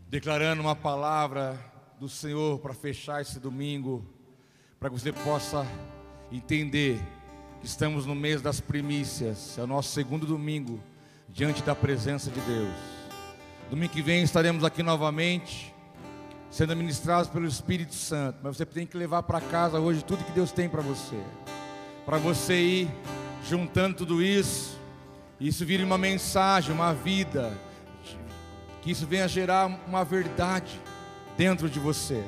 Declarando 0.08 0.62
uma 0.62 0.74
palavra 0.74 1.60
do 2.00 2.08
Senhor 2.08 2.58
para 2.60 2.74
fechar 2.74 3.22
esse 3.22 3.42
domingo, 3.42 4.06
para 4.80 4.90
que 4.90 4.98
você 4.98 5.12
possa 5.12 5.68
entender 6.32 6.98
que 7.60 7.68
estamos 7.68 8.06
no 8.06 8.16
mês 8.16 8.42
das 8.42 8.62
primícias, 8.62 9.58
é 9.58 9.64
o 9.64 9.68
nosso 9.68 9.90
segundo 9.90 10.26
domingo 10.26 10.80
diante 11.28 11.62
da 11.62 11.76
presença 11.76 12.32
de 12.32 12.40
Deus. 12.40 12.74
Domingo 13.70 13.92
que 13.92 14.02
vem 14.02 14.24
estaremos 14.24 14.64
aqui 14.64 14.82
novamente, 14.82 15.76
sendo 16.50 16.74
ministrados 16.74 17.30
pelo 17.30 17.46
Espírito 17.46 17.96
Santo. 17.96 18.40
Mas 18.42 18.56
você 18.56 18.66
tem 18.66 18.88
que 18.88 18.96
levar 18.96 19.24
para 19.24 19.42
casa 19.42 19.78
hoje 19.78 20.06
tudo 20.06 20.24
que 20.24 20.32
Deus 20.32 20.54
tem 20.54 20.70
para 20.70 20.82
você. 20.82 21.22
Para 22.06 22.18
você 22.18 22.62
ir 22.62 22.90
juntando 23.48 23.98
tudo 23.98 24.22
isso, 24.22 24.80
isso 25.40 25.66
vire 25.66 25.84
uma 25.84 25.98
mensagem, 25.98 26.72
uma 26.72 26.94
vida, 26.94 27.52
que 28.82 28.92
isso 28.92 29.06
venha 29.08 29.28
gerar 29.28 29.68
uma 29.88 30.04
verdade 30.04 30.80
dentro 31.38 31.70
de 31.70 31.80
você. 31.80 32.24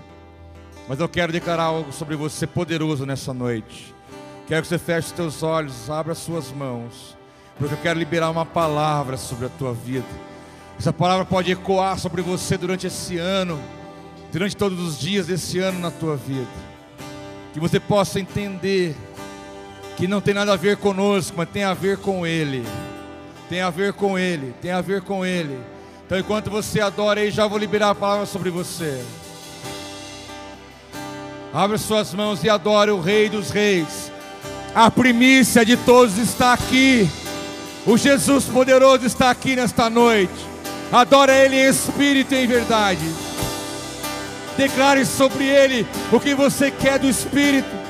Mas 0.87 0.99
eu 0.99 1.07
quero 1.07 1.31
declarar 1.31 1.63
algo 1.63 1.91
sobre 1.91 2.15
você 2.15 2.45
poderoso 2.45 3.05
nessa 3.05 3.33
noite. 3.33 3.93
Quero 4.47 4.61
que 4.61 4.67
você 4.67 4.77
feche 4.77 5.07
os 5.07 5.13
teus 5.13 5.43
olhos, 5.43 5.89
abra 5.89 6.11
as 6.11 6.17
suas 6.17 6.51
mãos, 6.51 7.17
porque 7.57 7.73
eu 7.73 7.77
quero 7.77 7.97
liberar 7.97 8.29
uma 8.29 8.45
palavra 8.45 9.15
sobre 9.15 9.45
a 9.45 9.49
tua 9.49 9.73
vida. 9.73 10.05
Essa 10.77 10.91
palavra 10.91 11.23
pode 11.23 11.51
ecoar 11.51 11.97
sobre 11.97 12.21
você 12.21 12.57
durante 12.57 12.87
esse 12.87 13.17
ano, 13.17 13.59
durante 14.31 14.57
todos 14.57 14.79
os 14.79 14.99
dias 14.99 15.27
desse 15.27 15.59
ano 15.59 15.79
na 15.79 15.91
tua 15.91 16.17
vida. 16.17 16.51
Que 17.53 17.59
você 17.59 17.79
possa 17.79 18.19
entender 18.19 18.95
que 19.97 20.07
não 20.07 20.21
tem 20.21 20.33
nada 20.33 20.53
a 20.53 20.57
ver 20.57 20.77
conosco, 20.77 21.33
mas 21.37 21.49
tem 21.49 21.63
a 21.63 21.73
ver 21.73 21.97
com 21.97 22.25
Ele. 22.25 22.65
Tem 23.49 23.61
a 23.61 23.69
ver 23.69 23.93
com 23.93 24.17
Ele, 24.17 24.53
tem 24.61 24.71
a 24.71 24.81
ver 24.81 25.01
com 25.01 25.25
Ele. 25.25 25.59
Então, 26.05 26.17
enquanto 26.17 26.49
você 26.49 26.79
adora 26.79 27.21
aí, 27.21 27.31
já 27.31 27.47
vou 27.47 27.57
liberar 27.57 27.91
a 27.91 27.95
palavra 27.95 28.25
sobre 28.25 28.49
você. 28.49 29.03
Abra 31.53 31.77
suas 31.77 32.13
mãos 32.13 32.43
e 32.43 32.49
adore 32.49 32.91
o 32.91 32.99
Rei 32.99 33.29
dos 33.29 33.51
Reis, 33.51 34.11
A 34.73 34.89
primícia 34.89 35.63
de 35.63 35.77
todos 35.77 36.17
está 36.17 36.53
aqui. 36.53 37.07
O 37.85 37.95
Jesus 37.95 38.45
poderoso 38.45 39.05
está 39.05 39.29
aqui 39.29 39.55
nesta 39.55 39.87
noite. 39.87 40.33
Adora 40.91 41.33
Ele 41.33 41.55
em 41.55 41.69
espírito 41.69 42.33
e 42.33 42.43
em 42.43 42.47
verdade. 42.47 43.05
Declare 44.57 45.05
sobre 45.05 45.45
Ele 45.45 45.85
o 46.11 46.19
que 46.19 46.33
você 46.33 46.71
quer 46.71 46.97
do 46.97 47.07
Espírito. 47.07 47.82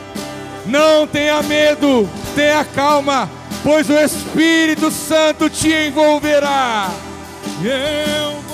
Não 0.66 1.06
tenha 1.06 1.42
medo, 1.44 2.10
tenha 2.36 2.64
calma, 2.64 3.30
pois 3.64 3.90
o 3.90 3.98
Espírito 3.98 4.90
Santo 4.92 5.50
te 5.50 5.72
envolverá. 5.72 6.90
Eu 7.62 8.53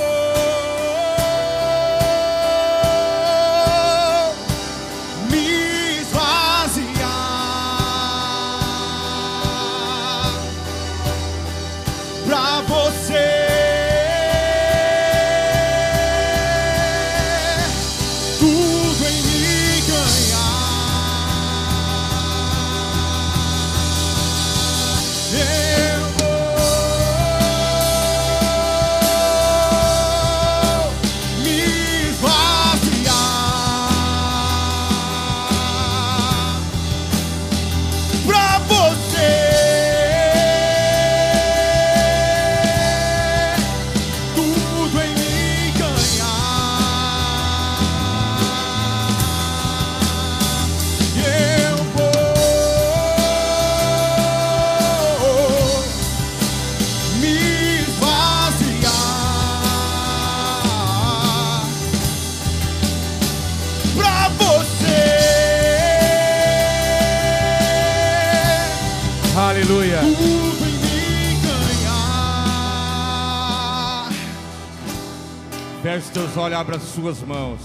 Teus 76.19 76.35
olhos, 76.35 76.57
abra 76.57 76.75
as 76.75 76.83
suas 76.83 77.21
mãos. 77.21 77.61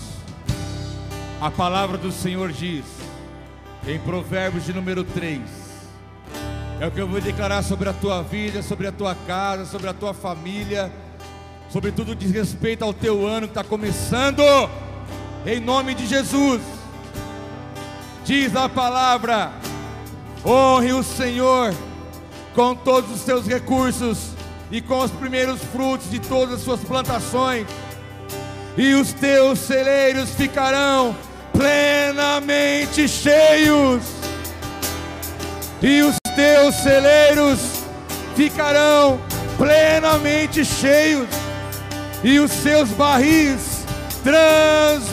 A 1.40 1.50
palavra 1.50 1.98
do 1.98 2.12
Senhor 2.12 2.52
diz, 2.52 2.84
em 3.84 3.98
Provérbios 3.98 4.64
de 4.64 4.72
número 4.72 5.02
3, 5.02 5.40
é 6.78 6.86
o 6.86 6.90
que 6.92 7.00
eu 7.00 7.08
vou 7.08 7.20
declarar 7.20 7.64
sobre 7.64 7.88
a 7.88 7.92
tua 7.92 8.22
vida, 8.22 8.62
sobre 8.62 8.86
a 8.86 8.92
tua 8.92 9.12
casa, 9.26 9.64
sobre 9.64 9.88
a 9.88 9.92
tua 9.92 10.14
família, 10.14 10.92
sobre 11.68 11.90
tudo 11.90 12.14
que 12.14 12.26
diz 12.26 12.30
respeito 12.30 12.84
ao 12.84 12.94
teu 12.94 13.26
ano 13.26 13.48
que 13.48 13.58
está 13.58 13.64
começando, 13.64 14.40
em 15.44 15.58
nome 15.58 15.92
de 15.92 16.06
Jesus. 16.06 16.62
Diz 18.24 18.54
a 18.54 18.68
palavra: 18.68 19.50
honre 20.46 20.92
o 20.92 21.02
Senhor 21.02 21.74
com 22.54 22.72
todos 22.72 23.10
os 23.10 23.20
seus 23.22 23.48
recursos 23.48 24.28
e 24.70 24.80
com 24.80 25.00
os 25.00 25.10
primeiros 25.10 25.60
frutos 25.60 26.08
de 26.08 26.20
todas 26.20 26.54
as 26.54 26.60
suas 26.60 26.78
plantações 26.84 27.66
e 28.76 28.94
os 28.94 29.12
teus 29.12 29.60
celeiros 29.60 30.30
ficarão 30.30 31.14
plenamente 31.52 33.06
cheios, 33.08 34.02
e 35.80 36.02
os 36.02 36.16
teus 36.34 36.74
celeiros 36.76 37.60
ficarão 38.34 39.20
plenamente 39.56 40.64
cheios, 40.64 41.28
e 42.24 42.40
os 42.40 42.50
seus 42.50 42.88
barris 42.90 43.84
transbordarão. 44.24 45.04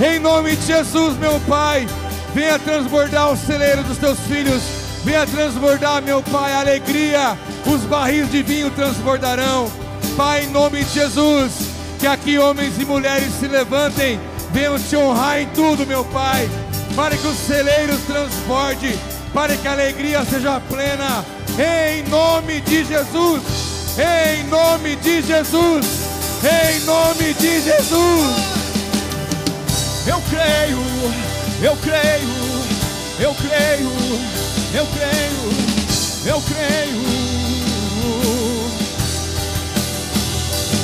Em 0.00 0.18
nome 0.18 0.56
de 0.56 0.66
Jesus, 0.66 1.16
meu 1.18 1.38
Pai, 1.46 1.86
venha 2.34 2.58
transbordar 2.58 3.30
o 3.30 3.36
celeiro 3.36 3.84
dos 3.84 3.98
teus 3.98 4.18
filhos, 4.20 4.62
venha 5.04 5.24
transbordar, 5.26 6.02
meu 6.02 6.20
Pai, 6.22 6.52
a 6.52 6.60
alegria, 6.60 7.38
os 7.66 7.82
barris 7.82 8.28
de 8.30 8.42
vinho 8.42 8.70
transbordarão. 8.70 9.81
Pai, 10.16 10.44
em 10.44 10.48
nome 10.48 10.84
de 10.84 10.92
Jesus, 10.92 11.52
que 11.98 12.06
aqui 12.06 12.38
homens 12.38 12.74
e 12.78 12.84
mulheres 12.84 13.32
se 13.40 13.48
levantem, 13.48 14.20
venham 14.52 14.78
te 14.78 14.94
honrar 14.94 15.40
em 15.40 15.46
tudo, 15.48 15.86
meu 15.86 16.04
Pai, 16.04 16.48
para 16.94 17.16
que 17.16 17.26
os 17.26 17.36
celeiros 17.38 18.00
transbordem, 18.02 18.98
para 19.32 19.56
que 19.56 19.66
a 19.66 19.72
alegria 19.72 20.22
seja 20.24 20.60
plena, 20.60 21.24
em 21.58 22.02
nome 22.10 22.60
de 22.60 22.84
Jesus, 22.84 23.42
em 23.98 24.44
nome 24.48 24.96
de 24.96 25.22
Jesus, 25.22 25.86
em 26.44 26.80
nome 26.84 27.32
de 27.34 27.62
Jesus. 27.62 28.36
Eu 30.06 30.22
creio, 30.28 30.78
eu 31.62 31.76
creio, 31.76 32.28
eu 33.18 33.34
creio, 33.34 33.90
eu 34.74 34.86
creio, 34.86 36.26
eu 36.26 36.42
creio. 36.42 37.21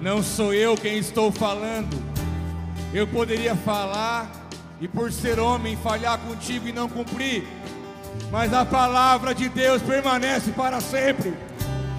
Não 0.00 0.22
sou 0.22 0.54
eu 0.54 0.76
quem 0.76 0.98
estou 0.98 1.30
falando. 1.30 1.94
Eu 2.92 3.06
poderia 3.06 3.54
falar 3.54 4.30
e 4.80 4.88
por 4.88 5.12
ser 5.12 5.38
homem 5.38 5.76
falhar 5.76 6.18
contigo 6.18 6.66
e 6.66 6.72
não 6.72 6.88
cumprir. 6.88 7.46
Mas 8.32 8.54
a 8.54 8.64
palavra 8.64 9.34
de 9.34 9.50
Deus 9.50 9.82
permanece 9.82 10.52
para 10.52 10.80
sempre. 10.80 11.34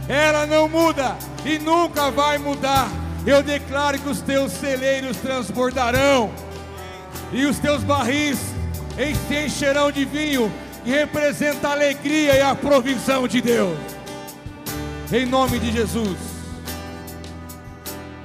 Ela 0.09 0.47
não 0.47 0.67
muda 0.67 1.15
e 1.45 1.59
nunca 1.59 2.09
vai 2.09 2.39
mudar. 2.39 2.89
Eu 3.23 3.43
declaro 3.43 3.99
que 3.99 4.09
os 4.09 4.19
teus 4.19 4.51
celeiros 4.51 5.17
transbordarão 5.17 6.31
e 7.31 7.45
os 7.45 7.59
teus 7.59 7.83
barris 7.83 8.39
encherão 9.29 9.91
de 9.91 10.05
vinho, 10.05 10.51
que 10.83 10.89
representa 10.89 11.67
a 11.67 11.71
alegria 11.73 12.35
e 12.35 12.41
a 12.41 12.55
provisão 12.55 13.27
de 13.27 13.41
Deus. 13.41 13.77
Em 15.13 15.25
nome 15.27 15.59
de 15.59 15.71
Jesus. 15.71 16.40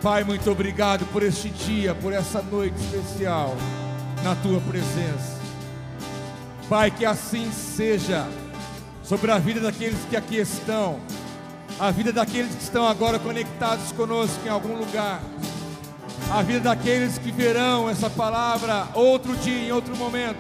Pai, 0.07 0.23
muito 0.23 0.49
obrigado 0.49 1.05
por 1.07 1.21
este 1.21 1.51
dia, 1.51 1.93
por 1.93 2.13
essa 2.13 2.41
noite 2.41 2.77
especial 2.77 3.57
na 4.23 4.37
tua 4.37 4.61
presença. 4.61 5.37
Pai, 6.69 6.93
que 6.93 7.05
assim 7.05 7.51
seja 7.51 8.25
sobre 9.03 9.33
a 9.33 9.39
vida 9.39 9.59
daqueles 9.59 9.99
que 10.09 10.17
aqui 10.17 10.37
estão, 10.37 11.01
a 11.77 11.91
vida 11.91 12.13
daqueles 12.13 12.55
que 12.55 12.63
estão 12.63 12.87
agora 12.87 13.19
conectados 13.19 13.91
conosco 13.91 14.39
em 14.47 14.49
algum 14.49 14.77
lugar, 14.77 15.21
a 16.31 16.41
vida 16.41 16.61
daqueles 16.61 17.19
que 17.19 17.33
verão 17.33 17.91
essa 17.91 18.09
palavra 18.09 18.87
outro 18.95 19.35
dia, 19.39 19.67
em 19.67 19.73
outro 19.73 19.97
momento. 19.97 20.39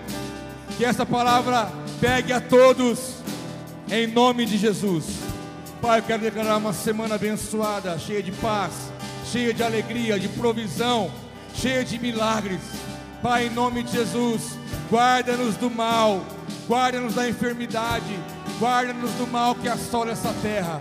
Que 0.78 0.84
essa 0.84 1.04
palavra 1.04 1.72
pegue 2.00 2.32
a 2.32 2.40
todos, 2.40 3.16
em 3.90 4.06
nome 4.06 4.46
de 4.46 4.58
Jesus. 4.58 5.06
Pai, 5.82 5.98
eu 5.98 6.04
quero 6.04 6.22
declarar 6.22 6.56
uma 6.56 6.72
semana 6.72 7.16
abençoada, 7.16 7.98
cheia 7.98 8.22
de 8.22 8.30
paz, 8.30 8.85
cheia 9.30 9.52
de 9.52 9.62
alegria, 9.62 10.18
de 10.18 10.28
provisão, 10.28 11.10
cheia 11.54 11.84
de 11.84 11.98
milagres. 11.98 12.60
Pai, 13.22 13.46
em 13.46 13.50
nome 13.50 13.82
de 13.82 13.92
Jesus, 13.92 14.56
guarda-nos 14.90 15.56
do 15.56 15.70
mal, 15.70 16.22
guarda-nos 16.68 17.14
da 17.14 17.28
enfermidade, 17.28 18.18
guarda-nos 18.60 19.10
do 19.12 19.26
mal 19.26 19.54
que 19.54 19.68
assola 19.68 20.12
essa 20.12 20.32
terra. 20.42 20.80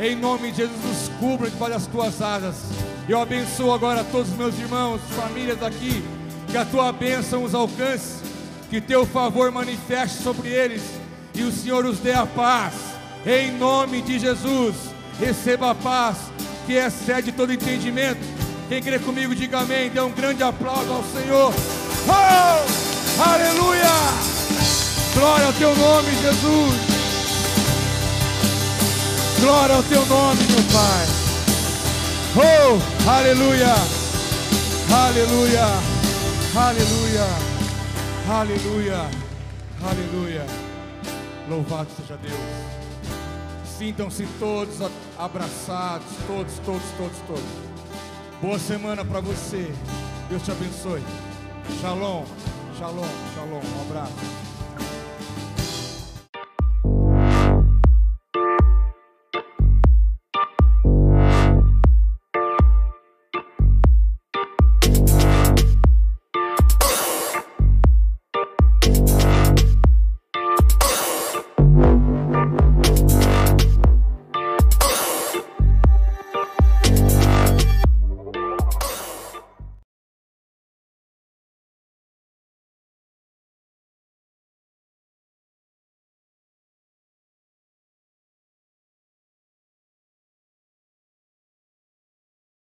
Em 0.00 0.16
nome 0.16 0.50
de 0.50 0.58
Jesus, 0.58 0.78
nos 0.82 1.08
cubra 1.20 1.48
debaixo 1.48 1.74
das 1.74 1.86
tuas 1.86 2.20
asas. 2.20 2.56
Eu 3.08 3.20
abençoo 3.20 3.72
agora 3.72 4.04
todos 4.04 4.30
os 4.30 4.36
meus 4.36 4.58
irmãos, 4.58 5.00
famílias 5.14 5.62
aqui, 5.62 6.02
que 6.50 6.56
a 6.56 6.64
tua 6.64 6.92
bênção 6.92 7.44
os 7.44 7.54
alcance, 7.54 8.22
que 8.68 8.80
teu 8.80 9.06
favor 9.06 9.50
manifeste 9.52 10.22
sobre 10.22 10.48
eles 10.48 10.82
e 11.34 11.42
o 11.42 11.52
Senhor 11.52 11.84
os 11.84 11.98
dê 11.98 12.12
a 12.12 12.26
paz. 12.26 12.74
Em 13.24 13.52
nome 13.52 14.02
de 14.02 14.18
Jesus, 14.18 14.74
receba 15.18 15.70
a 15.70 15.74
paz 15.74 16.35
que 16.66 16.74
excede 16.74 17.30
todo 17.32 17.52
entendimento. 17.52 18.20
Quem 18.68 18.82
crê 18.82 18.98
comigo, 18.98 19.34
diga 19.34 19.60
amém. 19.60 19.88
Dê 19.88 20.00
um 20.00 20.10
grande 20.10 20.42
aplauso 20.42 20.92
ao 20.92 21.04
Senhor. 21.04 21.54
Oh! 22.08 23.22
Aleluia! 23.22 23.86
Glória 25.14 25.46
ao 25.46 25.52
teu 25.52 25.74
nome, 25.76 26.10
Jesus. 26.10 26.96
Glória 29.40 29.76
ao 29.76 29.82
teu 29.84 30.04
nome, 30.06 30.40
meu 30.44 30.62
Pai. 30.72 31.06
Oh, 32.38 33.08
aleluia! 33.10 33.74
Aleluia! 34.92 35.66
Aleluia! 36.54 37.26
Aleluia! 38.28 39.10
Aleluia! 39.82 40.46
Louvado 41.48 41.88
seja 41.96 42.18
Deus. 42.18 42.65
Sintam-se 43.76 44.26
todos 44.38 44.78
abraçados, 45.18 46.06
todos, 46.26 46.58
todos, 46.60 46.82
todos, 46.96 47.18
todos. 47.26 47.42
Boa 48.40 48.58
semana 48.58 49.04
para 49.04 49.20
você. 49.20 49.70
Deus 50.30 50.42
te 50.42 50.50
abençoe. 50.50 51.02
Shalom, 51.82 52.24
shalom, 52.78 53.04
shalom. 53.34 53.60
Um 53.60 53.82
abraço. 53.82 54.45